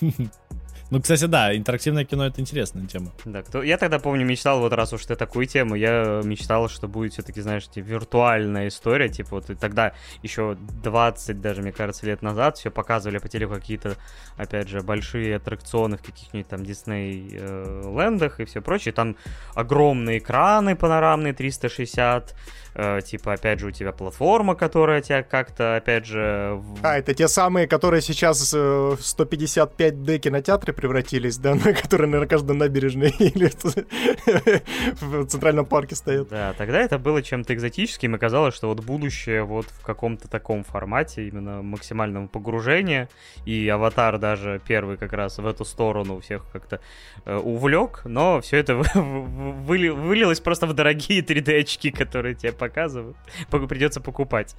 [0.90, 3.12] Ну, кстати, да, интерактивное кино это интересная тема.
[3.24, 3.62] Да, кто...
[3.62, 7.40] я тогда помню, мечтал, вот раз уж ты такую тему, я мечтал, что будет все-таки,
[7.40, 9.92] знаешь, типа, виртуальная история, типа вот и тогда
[10.22, 13.96] еще 20 даже, мне кажется, лет назад все показывали по телеку какие-то,
[14.36, 19.16] опять же, большие аттракционы в каких-нибудь там Дисней э, и все прочее, там
[19.54, 22.34] огромные экраны панорамные 360,
[22.74, 26.54] э, типа, опять же, у тебя платформа, которая тебя как-то, опять же...
[26.54, 26.78] В...
[26.82, 32.56] А, это те самые, которые сейчас э, 155D кинотеатры превратились, да, на которые, наверное, каждой
[32.56, 33.50] набережной или
[35.00, 36.28] в Центральном парке стоят.
[36.28, 40.64] Да, тогда это было чем-то экзотическим, и казалось, что вот будущее вот в каком-то таком
[40.64, 43.08] формате, именно максимального погружения,
[43.44, 46.80] и Аватар даже первый как раз в эту сторону всех как-то
[47.24, 53.16] э, увлек, но все это вылилось просто в дорогие 3D-очки, которые тебе показывают,
[53.68, 54.56] придется покупать.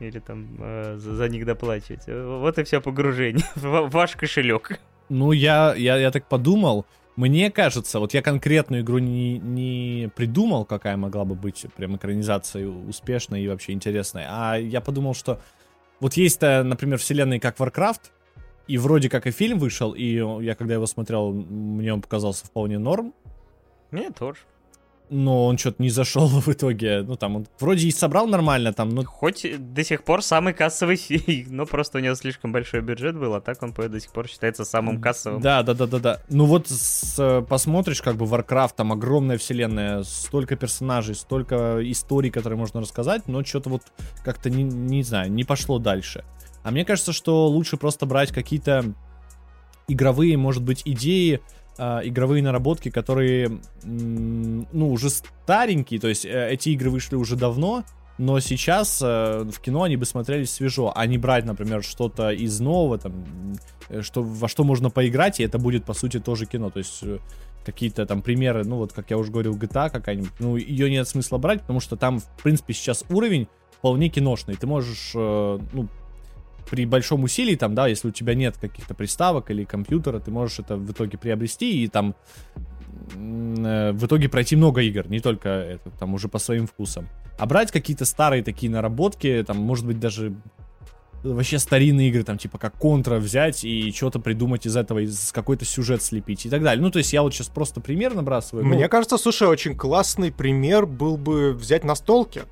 [0.00, 2.06] Или там э, за, за них доплачивать.
[2.06, 4.78] Вот и все погружение ваш кошелек.
[5.08, 6.86] Ну, я, я, я так подумал.
[7.16, 12.66] Мне кажется, вот я конкретную игру не, не придумал, какая могла бы быть прям экранизацией
[12.88, 15.40] успешной и вообще интересной, а я подумал, что
[15.98, 18.12] вот есть, например, вселенные как Warcraft,
[18.68, 22.78] и вроде как и фильм вышел, и я когда его смотрел, мне он показался вполне
[22.78, 23.12] норм.
[23.90, 24.38] Мне тоже
[25.10, 27.02] но он что-то не зашел в итоге.
[27.02, 29.04] Ну, там, он вроде и собрал нормально, там, но...
[29.04, 33.34] Хоть до сих пор самый кассовый фильм, но просто у него слишком большой бюджет был,
[33.34, 35.40] а так он до сих пор считается самым кассовым.
[35.40, 36.20] Да, да, да, да, да.
[36.28, 42.58] Ну вот с, посмотришь, как бы Warcraft, там огромная вселенная, столько персонажей, столько историй, которые
[42.58, 43.82] можно рассказать, но что-то вот
[44.24, 46.24] как-то, не, не знаю, не пошло дальше.
[46.62, 48.94] А мне кажется, что лучше просто брать какие-то
[49.88, 51.40] игровые, может быть, идеи,
[51.78, 57.84] э, игровые наработки, которые, ну, уже старенькие, то есть э, эти игры вышли уже давно,
[58.18, 62.60] но сейчас э, в кино они бы смотрелись свежо, а не брать, например, что-то из
[62.60, 63.24] нового, там,
[64.00, 67.02] что, во что можно поиграть, и это будет, по сути, тоже кино, то есть
[67.64, 71.38] какие-то там примеры, ну, вот, как я уже говорил, GTA какая-нибудь, ну, ее нет смысла
[71.38, 75.88] брать, потому что там, в принципе, сейчас уровень вполне киношный, ты можешь, ну,
[76.70, 80.58] при большом усилии, там, да, если у тебя нет каких-то приставок или компьютера, ты можешь
[80.58, 82.14] это в итоге приобрести и там
[83.14, 87.08] э, в итоге пройти много игр, не только это, там уже по своим вкусам.
[87.38, 90.34] А брать какие-то старые такие наработки, там, может быть, даже
[91.22, 95.64] вообще старинные игры, там, типа как Контра взять и что-то придумать из этого, из какой-то
[95.64, 96.82] сюжет слепить и так далее.
[96.82, 98.64] Ну, то есть я вот сейчас просто пример набрасываю.
[98.64, 98.88] Мне ну...
[98.88, 102.42] кажется, слушай, очень классный пример был бы взять настолки.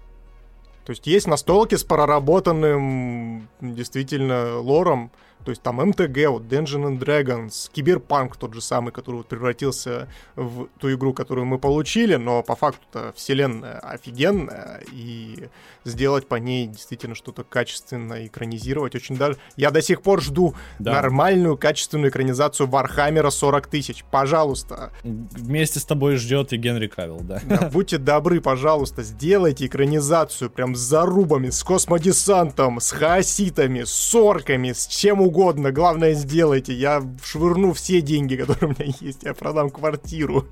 [0.86, 5.10] То есть есть настолки с проработанным действительно лором,
[5.46, 10.08] то есть там MTG, вот Dungeons and Dragons, Киберпанк тот же самый, который вот превратился
[10.34, 15.48] в ту игру, которую мы получили, но по факту-то вселенная офигенная, и
[15.84, 19.36] сделать по ней действительно что-то качественное, экранизировать очень даже...
[19.54, 20.94] Я до сих пор жду да.
[20.94, 24.04] нормальную качественную экранизацию Вархаммера 40 тысяч.
[24.10, 24.90] Пожалуйста.
[25.04, 27.40] Вместе с тобой ждет и Генри Кавилл, да.
[27.44, 27.70] да.
[27.72, 34.88] Будьте добры, пожалуйста, сделайте экранизацию прям с зарубами, с космодесантом, с хаоситами, с орками, с
[34.88, 36.72] чем угодно угодно, главное сделайте.
[36.72, 40.46] Я швырну все деньги, которые у меня есть, я продам квартиру.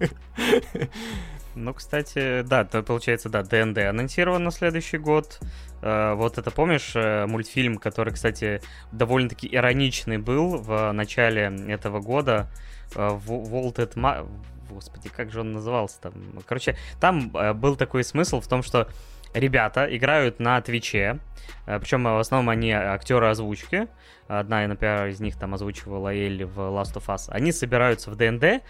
[1.54, 5.40] Ну, кстати, да, то получается, да, ДНД анонсирован на следующий год.
[5.80, 12.50] Uh, вот это, помнишь, uh, мультфильм, который, кстати, довольно-таки ироничный был в начале этого года,
[12.94, 14.28] Vaulted Ma...
[14.70, 16.14] Господи, как же он назывался там?
[16.46, 18.88] Короче, там был такой смысл в том, что
[19.34, 21.18] ребята играют на Твиче,
[21.66, 23.88] причем в основном они актеры озвучки,
[24.28, 28.62] одна, например, из них там озвучивала Элли в Last of Us, они собираются в ДНД,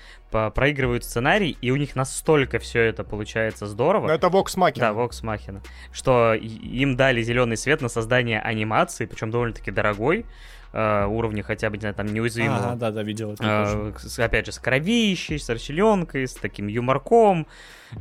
[0.55, 4.11] проигрывают сценарий, и у них настолько все это получается здорово.
[4.11, 4.81] это Vox Machina.
[4.81, 5.61] Да, Vox Machina.
[5.93, 10.27] Что им дали зеленый свет на создание анимации, причем довольно-таки дорогой,
[10.75, 12.59] э, уровня хотя бы, не знаю, там неуязвимого.
[12.59, 13.45] Ага, да, да, видел это.
[13.45, 17.47] Э, с, опять же, с кровищей, с расчленкой, с таким юморком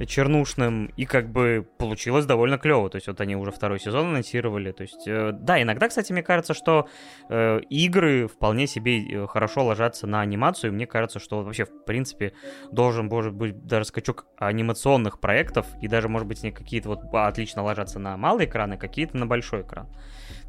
[0.08, 2.90] чернушным, и как бы получилось довольно клево.
[2.90, 4.72] То есть вот они уже второй сезон анонсировали.
[4.72, 6.88] То есть, э, да, иногда, кстати, мне кажется, что
[7.30, 10.72] э, игры вполне себе э, хорошо ложатся на анимацию.
[10.72, 12.34] И мне кажется, что вообще, в принципе,
[12.72, 18.00] должен, может быть, даже скачок анимационных проектов, и даже, может быть, какие-то вот отлично ложатся
[18.00, 19.88] на малый экран, и какие-то на большой экран.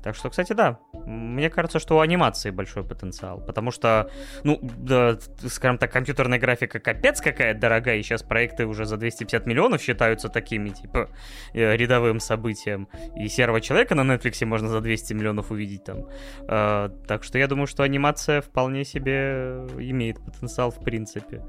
[0.05, 4.11] Так что, кстати, да, мне кажется, что у анимации большой потенциал, потому что,
[4.43, 5.19] ну, да,
[5.49, 10.29] скажем так, компьютерная графика капец какая дорогая, и сейчас проекты уже за 250 миллионов считаются
[10.29, 11.09] такими, типа,
[11.55, 12.87] э, рядовым событием,
[13.17, 16.07] и серого человека на Netflix можно за 200 миллионов увидеть там.
[16.49, 21.43] Э, так что я думаю, что анимация вполне себе имеет потенциал в принципе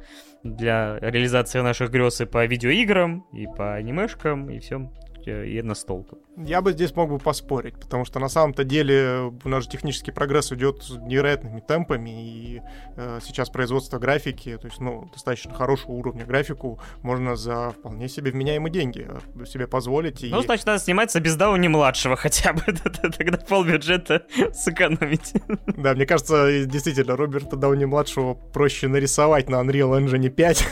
[0.44, 4.94] для реализации наших грез и по видеоиграм, и по анимешкам, и всем
[5.26, 6.20] и настолкам.
[6.38, 10.12] Я бы здесь мог бы поспорить, потому что на самом-то деле у нас же технический
[10.12, 12.62] прогресс идет невероятными темпами, и
[12.98, 18.32] э, сейчас производство графики, то есть, ну, достаточно хорошего уровня графику можно за вполне себе
[18.32, 20.24] вменяемые деньги э, себе позволить.
[20.24, 20.30] И...
[20.30, 22.62] Ну, значит, надо сниматься без Дауни младшего хотя бы,
[23.18, 25.34] тогда полбюджета сэкономить.
[25.68, 30.68] Да, мне кажется, действительно, Роберта Дауни младшего проще нарисовать на Unreal Engine 5.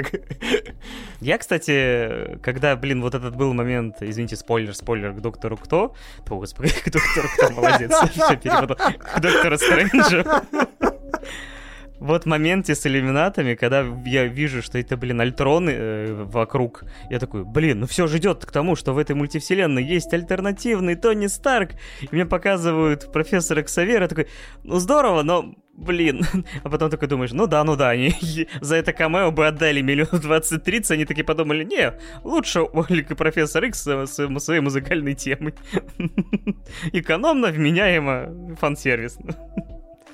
[1.20, 5.94] Я, кстати, когда, блин, вот этот был момент, извините, спойлер, спойлер, спойлер к доктору кто?
[6.28, 7.92] О, господи, к доктору кто, молодец.
[8.10, 8.76] Все перепутал.
[8.76, 10.24] К доктору Стрэнджу.
[12.02, 17.44] Вот моменте с иллюминатами, когда я вижу, что это, блин, альтроны э, вокруг, я такой,
[17.44, 21.70] блин, ну все же идет к тому, что в этой мультивселенной есть альтернативный Тони Старк.
[22.00, 24.26] И мне показывают профессора Ксавера, такой,
[24.64, 26.26] ну здорово, но блин.
[26.64, 28.16] А потом такой думаешь, ну да, ну да, они
[28.60, 31.92] за это камео бы отдали миллион двадцать тридцать, они такие подумали, не,
[32.24, 35.54] лучше Олик и Профессор Икс своей музыкальной темой.
[36.92, 39.36] Экономно, вменяемо, фан-сервисно.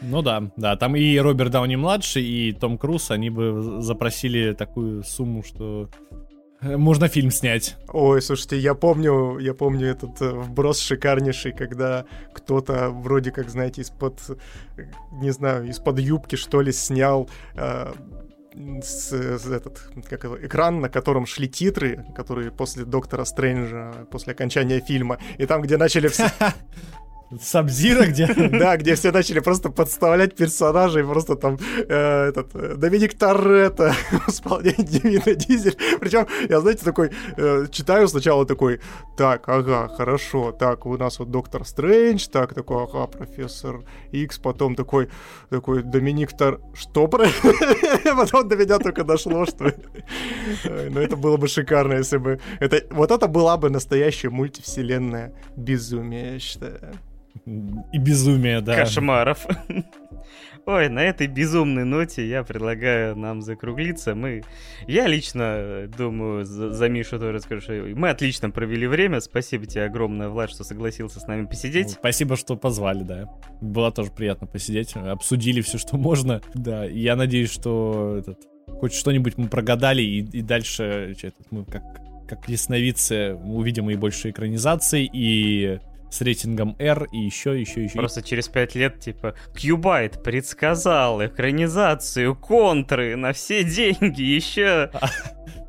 [0.00, 5.02] Ну да, да, там и Роберт Дауни младший, и Том Круз, они бы запросили такую
[5.02, 5.88] сумму, что
[6.60, 7.76] Э, Можно фильм снять.
[7.88, 13.82] Ой, слушайте, я помню, я помню этот э, вброс шикарнейший, когда кто-то вроде как, знаете,
[13.82, 14.18] из-под,
[14.76, 17.92] э, не знаю, из-под юбки, что ли, снял э,
[18.82, 24.32] с, с этот, как его, экран, на котором шли титры, которые после Доктора Стрэнджа, после
[24.32, 26.26] окончания фильма, и там, где начали все...
[27.40, 28.26] Сабзира где?
[28.58, 34.28] Да, где все начали просто подставлять персонажей, просто там э, этот э, Доминик Торетто в
[34.28, 35.76] исполнении Вина Дизель.
[36.00, 38.80] Причем я, знаете, такой э, читаю сначала такой,
[39.16, 44.74] так, ага, хорошо, так, у нас вот Доктор Стрэндж, так, такой, ага, Профессор Икс, потом
[44.74, 45.08] такой,
[45.50, 46.60] такой Доминик Тор...
[46.74, 47.26] Что про...
[48.16, 49.64] Потом до меня только дошло, что...
[49.64, 52.40] Ой, Ну, это было бы шикарно, если бы...
[52.60, 52.82] Это...
[52.90, 56.98] Вот это была бы настоящая мультивселенная безумие, я считаю.
[57.92, 58.76] И безумие, да.
[58.76, 59.46] Кошмаров.
[60.68, 64.14] Ой, на этой безумной ноте я предлагаю нам закруглиться.
[64.14, 64.42] Мы,
[64.86, 69.20] я лично думаю, за, за Мишу тоже скажу, что мы отлично провели время.
[69.20, 71.92] Спасибо тебе огромное, Влад, что согласился с нами посидеть.
[71.92, 73.34] Спасибо, что позвали, да.
[73.62, 74.94] Было тоже приятно посидеть.
[74.94, 76.42] Обсудили все, что можно.
[76.52, 81.64] Да, я надеюсь, что этот, хоть что-нибудь мы прогадали, и, и дальше что, этот, мы
[81.64, 81.82] как,
[82.28, 85.78] как ясновидцы увидим и больше экранизаций, и
[86.10, 87.94] с рейтингом R, и еще, еще, еще.
[87.94, 94.90] Просто через пять лет, типа, Кьюбайт предсказал экранизацию контры на все деньги, еще...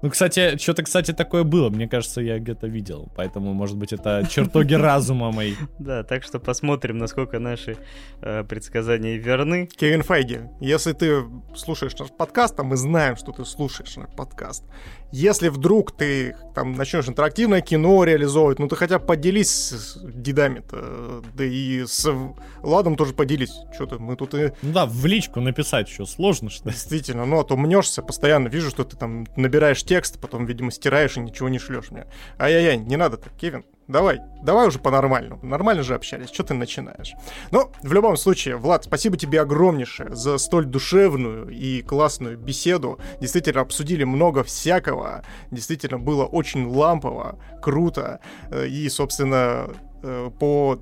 [0.02, 1.70] Ну, кстати, что-то, кстати, такое было.
[1.70, 3.10] Мне кажется, я где-то видел.
[3.16, 5.54] Поэтому, может быть, это чертоги разума мои.
[5.80, 7.78] Да, так что посмотрим, насколько наши
[8.22, 9.68] э, предсказания верны.
[9.68, 11.24] Кевин Файги, если ты
[11.56, 14.64] слушаешь наш подкаст, а мы знаем, что ты слушаешь наш подкаст,
[15.12, 21.24] если вдруг ты там начнешь интерактивное кино реализовывать, ну ты хотя бы поделись с дедами-то,
[21.34, 22.08] да и с
[22.62, 23.54] Ладом тоже поделись.
[23.74, 24.52] Что-то мы тут и...
[24.62, 26.70] Ну да, в личку написать что, сложно что?
[26.70, 31.18] Действительно, ну а то мнешься постоянно, вижу, что ты там набираешь текст, потом, видимо, стираешь
[31.18, 32.08] и ничего не шлешь мне.
[32.40, 33.64] Ай-яй-яй, не надо так, Кевин.
[33.88, 35.44] Давай, давай уже по-нормальному.
[35.44, 37.14] Нормально же общались, что ты начинаешь?
[37.50, 43.00] Ну, в любом случае, Влад, спасибо тебе огромнейшее за столь душевную и классную беседу.
[43.20, 45.24] Действительно, обсудили много всякого.
[45.50, 48.20] Действительно, было очень лампово, круто.
[48.52, 49.70] Э, И, собственно,
[50.04, 50.80] э, по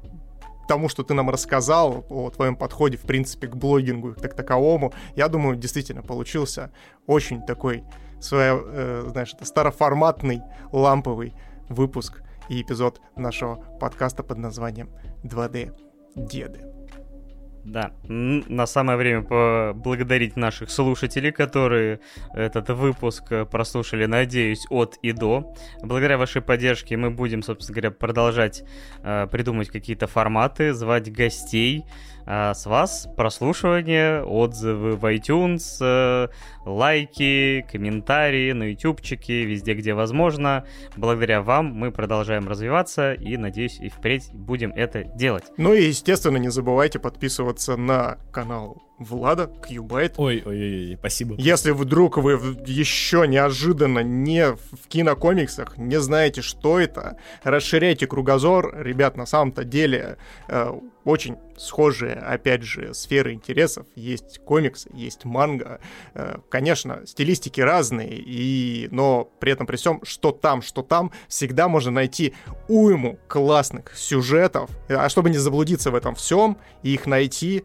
[0.68, 5.30] тому, что ты нам рассказал, о твоем подходе, в принципе, к блогингу как таковому, я
[5.30, 6.72] думаю, действительно получился
[7.06, 7.84] очень такой,
[8.20, 10.42] своя, э, знаешь, староформатный,
[10.72, 11.34] ламповый
[11.70, 14.90] выпуск и эпизод нашего подкаста под названием
[15.24, 15.74] 2D
[16.16, 16.78] Деды.
[17.68, 22.00] Да, на самое время поблагодарить наших слушателей, которые
[22.34, 25.54] этот выпуск э, прослушали, надеюсь, от и до.
[25.84, 28.64] Благодаря вашей поддержке мы будем, собственно говоря, продолжать
[29.04, 31.84] э, придумать какие-то форматы, звать гостей.
[32.30, 36.28] А с вас прослушивание, отзывы в iTunes, э,
[36.66, 40.66] лайки, комментарии на ютубчике, везде, где возможно.
[40.98, 45.46] Благодаря вам мы продолжаем развиваться и, надеюсь, и впредь будем это делать.
[45.56, 50.16] Ну и, естественно, не забывайте подписываться на канал Влада, Кьюбайт.
[50.18, 51.36] Ой, ой, ой, ой, спасибо.
[51.38, 52.32] Если вдруг вы
[52.66, 58.76] еще неожиданно не в кинокомиксах, не знаете, что это, расширяйте кругозор.
[58.76, 60.18] Ребят, на самом-то деле
[60.48, 60.72] э,
[61.04, 63.86] очень схожие, опять же, сферы интересов.
[63.96, 65.80] Есть комиксы, есть манга.
[66.16, 68.88] Э, конечно, стилистики разные, и...
[68.90, 72.34] но при этом при всем, что там, что там, всегда можно найти
[72.68, 74.72] уйму классных сюжетов.
[74.90, 77.64] А чтобы не заблудиться в этом всем и их найти,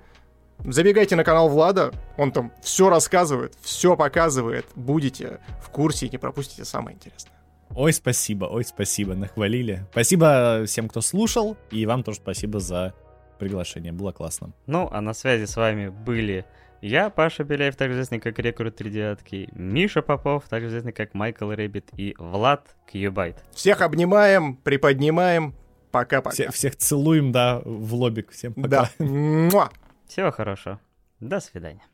[0.64, 6.18] Забегайте на канал Влада, он там все рассказывает, все показывает, будете в курсе и не
[6.18, 7.32] пропустите самое интересное.
[7.74, 9.86] Ой, спасибо, ой, спасибо, нахвалили.
[9.92, 12.94] Спасибо всем, кто слушал, и вам тоже спасибо за
[13.38, 14.52] приглашение, было классно.
[14.66, 16.44] Ну, а на связи с вами были
[16.80, 21.50] я, Паша Беляев, также известный как Рекрут Три Девятки, Миша Попов, также известный как Майкл
[21.50, 23.42] Рэббит, и Влад Кьюбайт.
[23.52, 25.54] Всех обнимаем, приподнимаем.
[25.90, 26.34] Пока-пока.
[26.34, 28.30] Все- всех целуем, да, в лобик.
[28.30, 28.90] Всем пока.
[28.98, 29.70] Да.
[30.12, 30.78] Всего хорошего.
[31.20, 31.86] До свидания.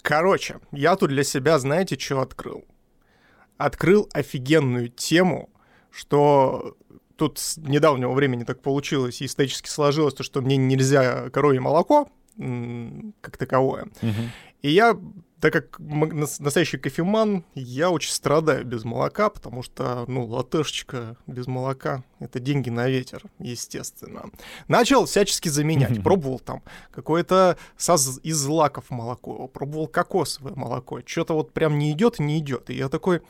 [0.00, 2.64] Короче, я тут для себя, знаете, что открыл?
[3.58, 5.50] Открыл офигенную тему,
[5.90, 6.78] что
[7.16, 12.08] тут с недавнего времени так получилось и исторически сложилось, то, что мне нельзя коровье молоко,
[13.20, 13.88] как таковое.
[14.00, 14.30] Мгм.
[14.62, 14.98] И я,
[15.40, 22.04] так как настоящий кофеман, я очень страдаю без молока, потому что, ну, латешечка без молока—
[22.18, 24.30] это деньги на ветер, естественно.
[24.68, 26.02] Начал всячески заменять.
[26.04, 31.00] Пробовал там какое-то из злаков молоко, пробовал кокосовое молоко.
[31.04, 32.68] Что-то вот прям не идет и не идет.
[32.68, 33.22] И я такой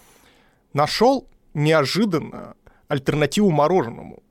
[0.72, 2.54] нашел неожиданно
[2.88, 4.22] альтернативу мороженому.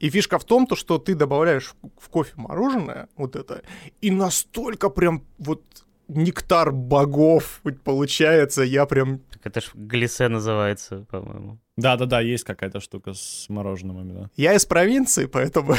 [0.00, 3.62] И фишка в том, то, что ты добавляешь в кофе мороженое, вот это,
[4.00, 5.62] и настолько прям вот
[6.08, 9.20] нектар богов получается, я прям...
[9.42, 11.58] Это ж глиссе называется, по-моему.
[11.76, 14.30] Да-да-да, есть какая-то штука с мороженым, да.
[14.36, 15.74] Я из провинции, поэтому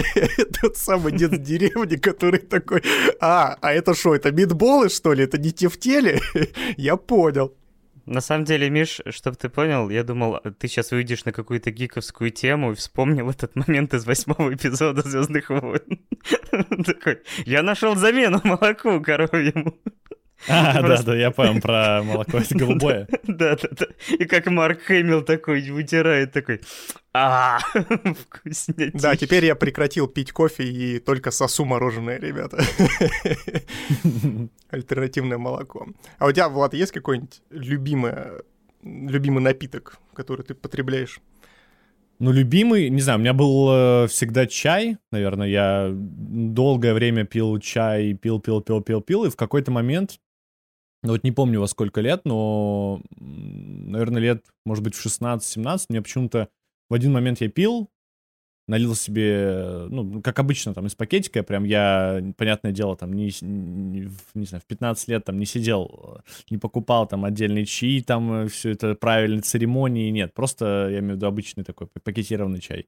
[0.60, 2.82] тот самый дед с деревни, который такой,
[3.20, 5.24] а, а это что, это мидболы, что ли?
[5.24, 6.20] Это не тефтели?
[6.76, 7.54] Я понял.
[8.08, 12.30] На самом деле, Миш, чтобы ты понял, я думал, ты сейчас выйдешь на какую-то гиковскую
[12.30, 16.00] тему и вспомнил этот момент из восьмого эпизода Звездных войн.
[16.86, 19.74] Такой, я нашел замену молоку коровьему.
[20.46, 23.08] А, да, да, я понял про молоко, это голубое.
[23.24, 23.86] Да, да, да.
[24.14, 26.60] И как Марк Хэмилл такой вытирает, такой,
[27.12, 29.00] а вкуснятина.
[29.00, 32.62] Да, теперь я прекратил пить кофе и только сосу мороженое, ребята.
[34.70, 35.88] Альтернативное молоко.
[36.18, 38.12] А у тебя, Влад, есть какой-нибудь любимый,
[38.82, 41.20] любимый напиток, который ты потребляешь?
[42.20, 47.60] Ну, любимый, не знаю, у меня был э, всегда чай, наверное, я долгое время пил
[47.60, 50.18] чай, пил, пил, пил, пил, пил, и в какой-то момент
[51.08, 56.02] ну вот не помню во сколько лет, но, наверное, лет, может быть, в 16-17, мне
[56.02, 56.50] почему-то
[56.90, 57.88] в один момент я пил,
[58.66, 64.10] налил себе, ну, как обычно, там, из пакетика, прям я, понятное дело, там, не, не,
[64.34, 66.20] не знаю, в 15 лет там не сидел,
[66.50, 71.16] не покупал там отдельные чаи, там, все это правильные церемонии, нет, просто, я имею в
[71.16, 72.86] виду, обычный такой пакетированный чай.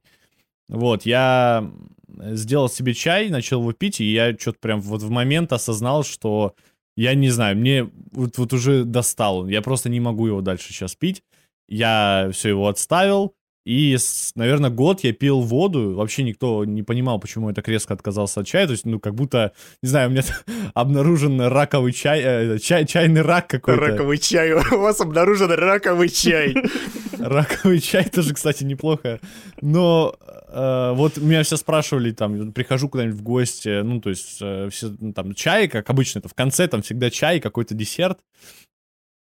[0.69, 1.67] Вот, я
[2.07, 6.55] сделал себе чай, начал его пить, и я что-то прям вот в момент осознал, что
[6.95, 9.47] я не знаю, мне вот, вот уже достал.
[9.47, 11.23] Я просто не могу его дальше сейчас пить.
[11.67, 13.35] Я все его отставил.
[13.63, 13.95] И,
[14.35, 15.93] наверное, год я пил воду.
[15.93, 18.65] Вообще никто не понимал, почему я так резко отказался от чая.
[18.65, 19.53] То есть, ну, как будто,
[19.83, 20.23] не знаю, у меня
[20.73, 23.79] обнаружен раковый чай, э, чай чайный рак какой-то.
[23.79, 24.53] Раковый чай.
[24.71, 26.55] У вас обнаружен раковый чай.
[27.19, 29.19] Раковый чай тоже, кстати, неплохо.
[29.61, 34.69] Но э, вот меня все спрашивали, там, прихожу куда-нибудь в гости, ну, то есть, э,
[34.69, 38.19] все, ну, там, чай, как обычно, это в конце, там, всегда чай, какой-то десерт.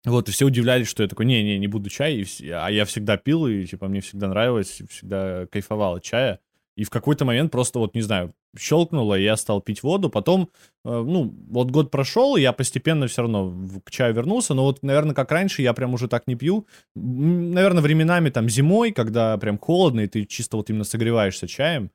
[0.06, 3.18] Вот, и все удивлялись, что я такой, не-не, не буду чай, и, а я всегда
[3.18, 6.40] пил, и, типа, мне всегда нравилось, всегда кайфовал от чая.
[6.78, 10.12] И в какой-то момент просто вот, не знаю, щелкнуло, и я стал пить воду.
[10.12, 10.50] Потом,
[10.86, 13.52] э, ну, вот год прошел, и я постепенно все равно
[13.84, 14.54] к чаю вернулся.
[14.54, 16.68] Но вот, наверное, как раньше, я прям уже так не пью.
[16.96, 21.90] Наверное, временами там зимой, когда прям холодно, и ты чисто вот именно согреваешься чаем.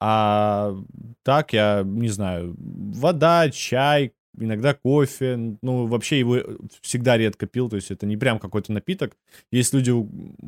[0.00, 0.76] А
[1.24, 6.38] так я, не знаю, вода, чай, иногда кофе, ну, вообще его
[6.80, 9.16] всегда редко пил, то есть это не прям какой-то напиток.
[9.50, 9.92] Есть люди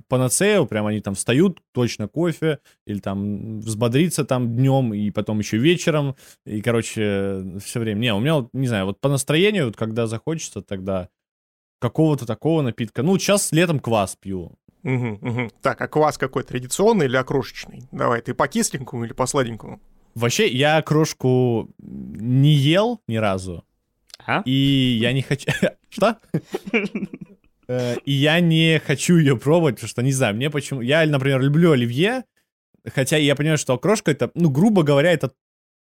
[0.09, 5.59] панацею, прям они там встают, точно кофе, или там взбодриться там днем, и потом еще
[5.59, 6.16] вечером,
[6.47, 7.98] и, короче, все время.
[7.98, 11.09] Не, у меня вот, не знаю, вот по настроению, вот когда захочется, тогда
[11.81, 13.02] какого-то такого напитка.
[13.02, 14.52] Ну, сейчас летом квас пью.
[14.85, 15.51] Угу, угу.
[15.60, 17.82] Так, а квас какой, традиционный или окрошечный?
[17.93, 19.81] Давай, ты по кисленькому или по сладенькому?
[20.14, 23.64] Вообще, я крошку не ел ни разу.
[24.27, 24.43] А?
[24.44, 25.51] И я не хочу...
[25.90, 26.19] Что?
[27.69, 30.81] Э, и я не хочу ее пробовать, потому что, не знаю, мне почему...
[30.81, 32.24] Я, например, люблю оливье,
[32.93, 35.32] хотя я понимаю, что окрошка это, ну, грубо говоря, это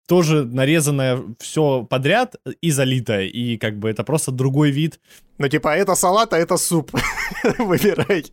[0.06, 5.00] тоже нарезанное все подряд и залитое, и как бы это просто другой вид.
[5.38, 6.92] Ну, типа, это салат, а это суп.
[7.58, 8.26] Выбирай.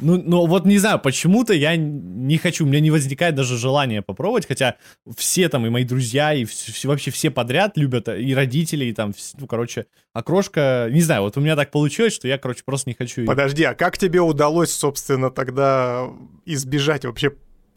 [0.00, 4.02] Ну, ну, вот не знаю, почему-то я не хочу, у меня не возникает даже желания
[4.02, 4.76] попробовать, хотя
[5.16, 9.14] все там, и мои друзья, и все, вообще все подряд любят, и родители, и там,
[9.38, 12.94] ну, короче, окрошка, не знаю, вот у меня так получилось, что я, короче, просто не
[12.94, 13.24] хочу...
[13.24, 16.08] Подожди, а как тебе удалось, собственно, тогда
[16.44, 17.32] избежать вообще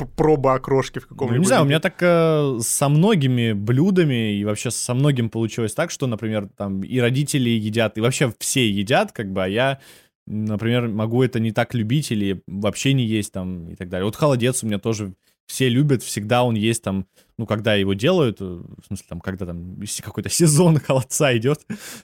[0.06, 1.38] проба окрошки в каком-нибудь...
[1.38, 5.74] Ну, не знаю, у меня так э, со многими блюдами и вообще со многим получилось
[5.74, 9.80] так, что, например, там и родители едят, и вообще все едят, как бы, а я,
[10.26, 14.06] например, могу это не так любить или вообще не есть там и так далее.
[14.06, 15.14] Вот холодец у меня тоже
[15.48, 17.08] все любят, всегда он есть там,
[17.38, 21.60] ну, когда его делают, э, в смысле, там, когда там какой-то сезон холодца идет,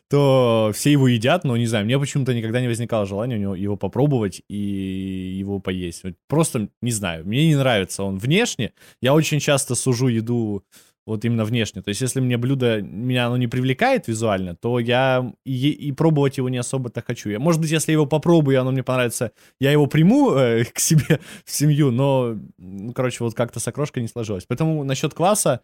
[0.10, 3.56] то все его едят, но, не знаю, мне почему-то никогда не возникало желания у него
[3.56, 6.04] его попробовать и его поесть.
[6.28, 8.74] Просто, не знаю, мне не нравится он внешне.
[9.02, 10.64] Я очень часто сужу еду
[11.06, 11.82] вот именно внешне.
[11.82, 16.38] То есть, если мне блюдо, меня оно не привлекает визуально, то я и, и пробовать
[16.38, 17.30] его не особо-то хочу.
[17.30, 20.80] Я, может быть, если его попробую, и оно мне понравится, я его приму э, к
[20.80, 24.46] себе в семью, но, ну, короче, вот как-то с окрошкой не сложилось.
[24.48, 25.62] Поэтому насчет кваса,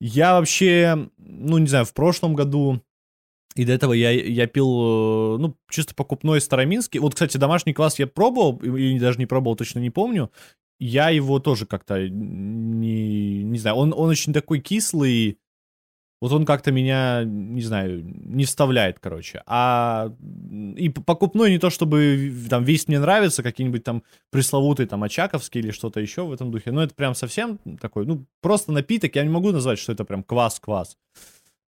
[0.00, 2.80] я вообще, ну, не знаю, в прошлом году
[3.56, 7.00] и до этого я, я пил, э, ну, чисто покупной староминский.
[7.00, 10.30] Вот, кстати, домашний квас я пробовал, или даже не пробовал, точно не помню
[10.80, 15.38] я его тоже как-то не, не знаю, он, он очень такой кислый,
[16.20, 19.42] вот он как-то меня, не знаю, не вставляет, короче.
[19.46, 20.12] А
[20.76, 25.70] и покупной не то, чтобы там весь мне нравится, какие-нибудь там пресловутые там очаковские или
[25.70, 26.72] что-то еще в этом духе.
[26.72, 29.16] Но это прям совсем такой, ну, просто напиток.
[29.16, 30.98] Я не могу назвать, что это прям квас-квас.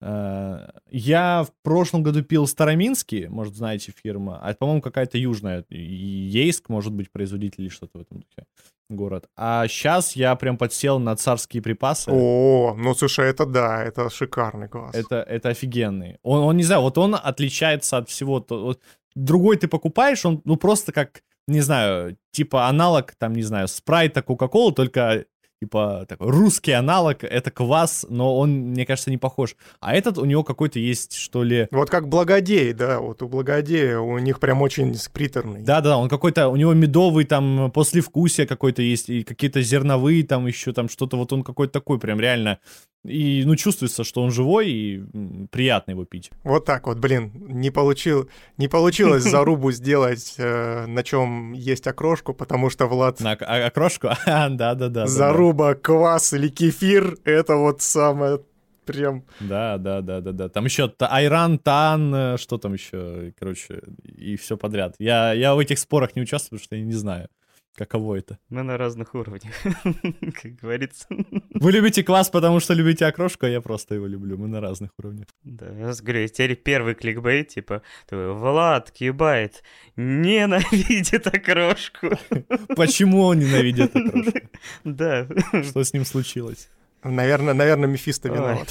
[0.00, 6.68] Э, я в прошлом году пил Староминский, может, знаете, фирма, а по-моему, какая-то южная, Ейск,
[6.68, 8.46] может быть, производитель или что-то в этом духе
[8.90, 9.28] город.
[9.36, 12.10] А сейчас я прям подсел на царские припасы.
[12.12, 14.94] О, ну слушай, это да, это шикарный класс.
[14.94, 16.18] Это, это офигенный.
[16.22, 18.40] Он, он, не знаю, вот он отличается от всего.
[18.40, 18.80] То, вот,
[19.14, 24.22] другой ты покупаешь, он, ну, просто как, не знаю, типа аналог, там, не знаю, спрайта,
[24.22, 25.24] Кока-Колы, только
[25.60, 29.56] типа такой русский аналог, это квас, но он, мне кажется, не похож.
[29.80, 31.68] А этот у него какой-то есть, что ли...
[31.70, 35.60] Вот как Благодей, да, вот у Благодея у них прям очень приторный.
[35.60, 40.72] Да-да, он какой-то, у него медовый там послевкусие какой-то есть, и какие-то зерновые там еще
[40.72, 42.58] там что-то, вот он какой-то такой прям реально
[43.04, 45.02] и, ну, чувствуется, что он живой, и
[45.50, 46.30] приятно его пить.
[46.44, 48.28] Вот так вот, блин, не, получил,
[48.58, 53.20] не получилось зарубу сделать, э, на чем есть окрошку, потому что, Влад...
[53.20, 54.08] На а, окрошку?
[54.26, 55.06] Да-да-да.
[55.50, 58.40] Заруба, квас или кефир— это вот самое
[58.84, 59.24] прям...
[59.40, 60.48] Да, да, да, да, да.
[60.48, 64.94] Там еще Айран, Тан, э, что там еще, короче, и все подряд.
[64.98, 67.28] Я, я в этих спорах не участвую, потому что я не знаю.
[67.76, 68.38] Каково это?
[68.50, 69.54] Мы на разных уровнях,
[70.42, 71.06] как говорится.
[71.54, 74.36] Вы любите квас, потому что любите окрошку, а я просто его люблю.
[74.36, 75.26] Мы на разных уровнях.
[75.44, 79.62] Да, я говорю, теперь первый кликбейт, типа, Влад Кибайт
[79.96, 82.10] ненавидит окрошку.
[82.76, 84.40] Почему он ненавидит окрошку?
[84.84, 85.26] Да.
[85.62, 86.68] Что с ним случилось?
[87.02, 88.68] Наверное, наверное, Мефисто виноват.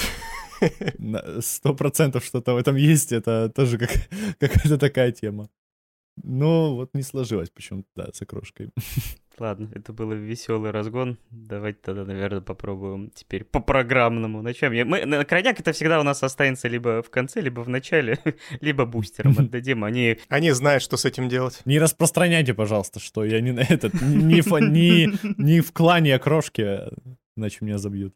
[1.42, 3.92] Сто процентов что-то в этом есть, это тоже как,
[4.40, 5.50] какая-то такая тема.
[6.24, 8.72] Но вот не сложилось почему-то, да, с окрошкой.
[9.40, 11.18] Ладно, это был веселый разгон.
[11.32, 14.42] Давайте тогда, наверное, попробуем теперь по программному.
[14.42, 14.88] Начнем.
[14.88, 18.20] Мы, на крайняк это всегда у нас останется либо в конце, либо в начале,
[18.62, 19.86] либо бустером отдадим.
[19.86, 20.18] Они...
[20.28, 21.62] Они знают, что с этим делать.
[21.66, 26.82] Не распространяйте, пожалуйста, что я не на этот, не, не, не в клане окрошки,
[27.38, 28.14] иначе меня забьют.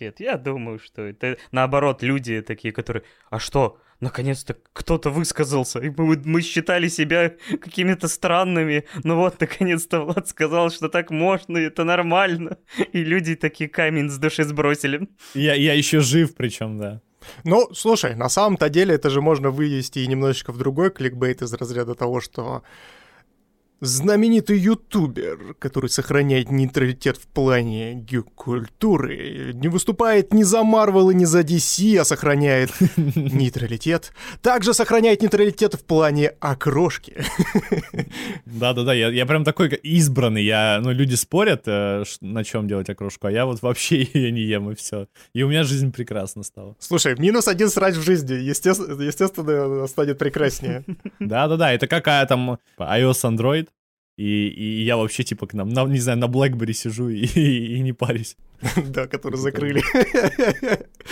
[0.00, 5.90] Нет, я думаю, что это наоборот люди такие, которые, а что, наконец-то кто-то высказался, и
[5.90, 11.66] мы, мы считали себя какими-то странными, но вот наконец-то Влад сказал, что так можно, и
[11.66, 12.58] это нормально,
[12.92, 15.08] и люди такие камень с души сбросили.
[15.34, 17.00] Я, я еще жив причем, да.
[17.44, 21.52] Ну, слушай, на самом-то деле это же можно вывести и немножечко в другой кликбейт из
[21.52, 22.62] разряда того, что
[23.80, 31.26] Знаменитый ютубер, который сохраняет нейтралитет в плане гик-культуры, не выступает ни за Марвел и ни
[31.26, 34.14] за DC, а сохраняет нейтралитет.
[34.40, 37.22] Также сохраняет нейтралитет в плане окрошки.
[38.46, 40.42] Да-да-да, я, я прям такой избранный.
[40.42, 44.40] Я, ну, люди спорят, э, на чем делать окрошку, а я вот вообще ее не
[44.40, 45.06] ем, и все.
[45.34, 46.76] И у меня жизнь прекрасна стала.
[46.78, 50.82] Слушай, минус один срач в жизни, естественно, естественно станет прекраснее.
[51.20, 53.65] Да-да-да, это какая там iOS, Android,
[54.16, 57.76] и, и я вообще, типа, к нам, на, не знаю, на BlackBerry сижу и, и,
[57.76, 58.36] и не парюсь.
[58.88, 59.82] Да, который закрыли.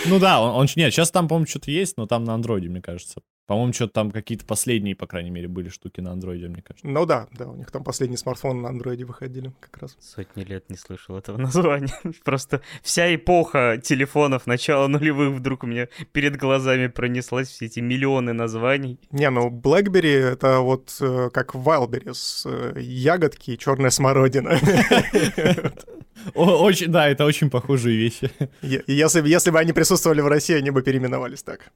[0.07, 2.81] Ну да, он, он нет, сейчас там, по-моему, что-то есть, но там на андроиде, мне
[2.81, 3.21] кажется.
[3.47, 6.87] По-моему, что-то там какие-то последние, по крайней мере, были штуки на андроиде, мне кажется.
[6.87, 9.95] Ну да, да, у них там последние смартфоны на андроиде выходили как раз.
[9.99, 11.93] Сотни лет не слышал этого названия.
[12.23, 18.33] Просто вся эпоха телефонов начала нулевых вдруг у меня перед глазами пронеслась все эти миллионы
[18.33, 18.99] названий.
[19.11, 24.59] Не, ну BlackBerry это вот э, как Wildberries, э, ягодки и черная смородина.
[26.33, 28.31] Очень, да, это очень похожие вещи.
[28.61, 31.71] Если, если бы они присутствовали в России, они бы переименовались так.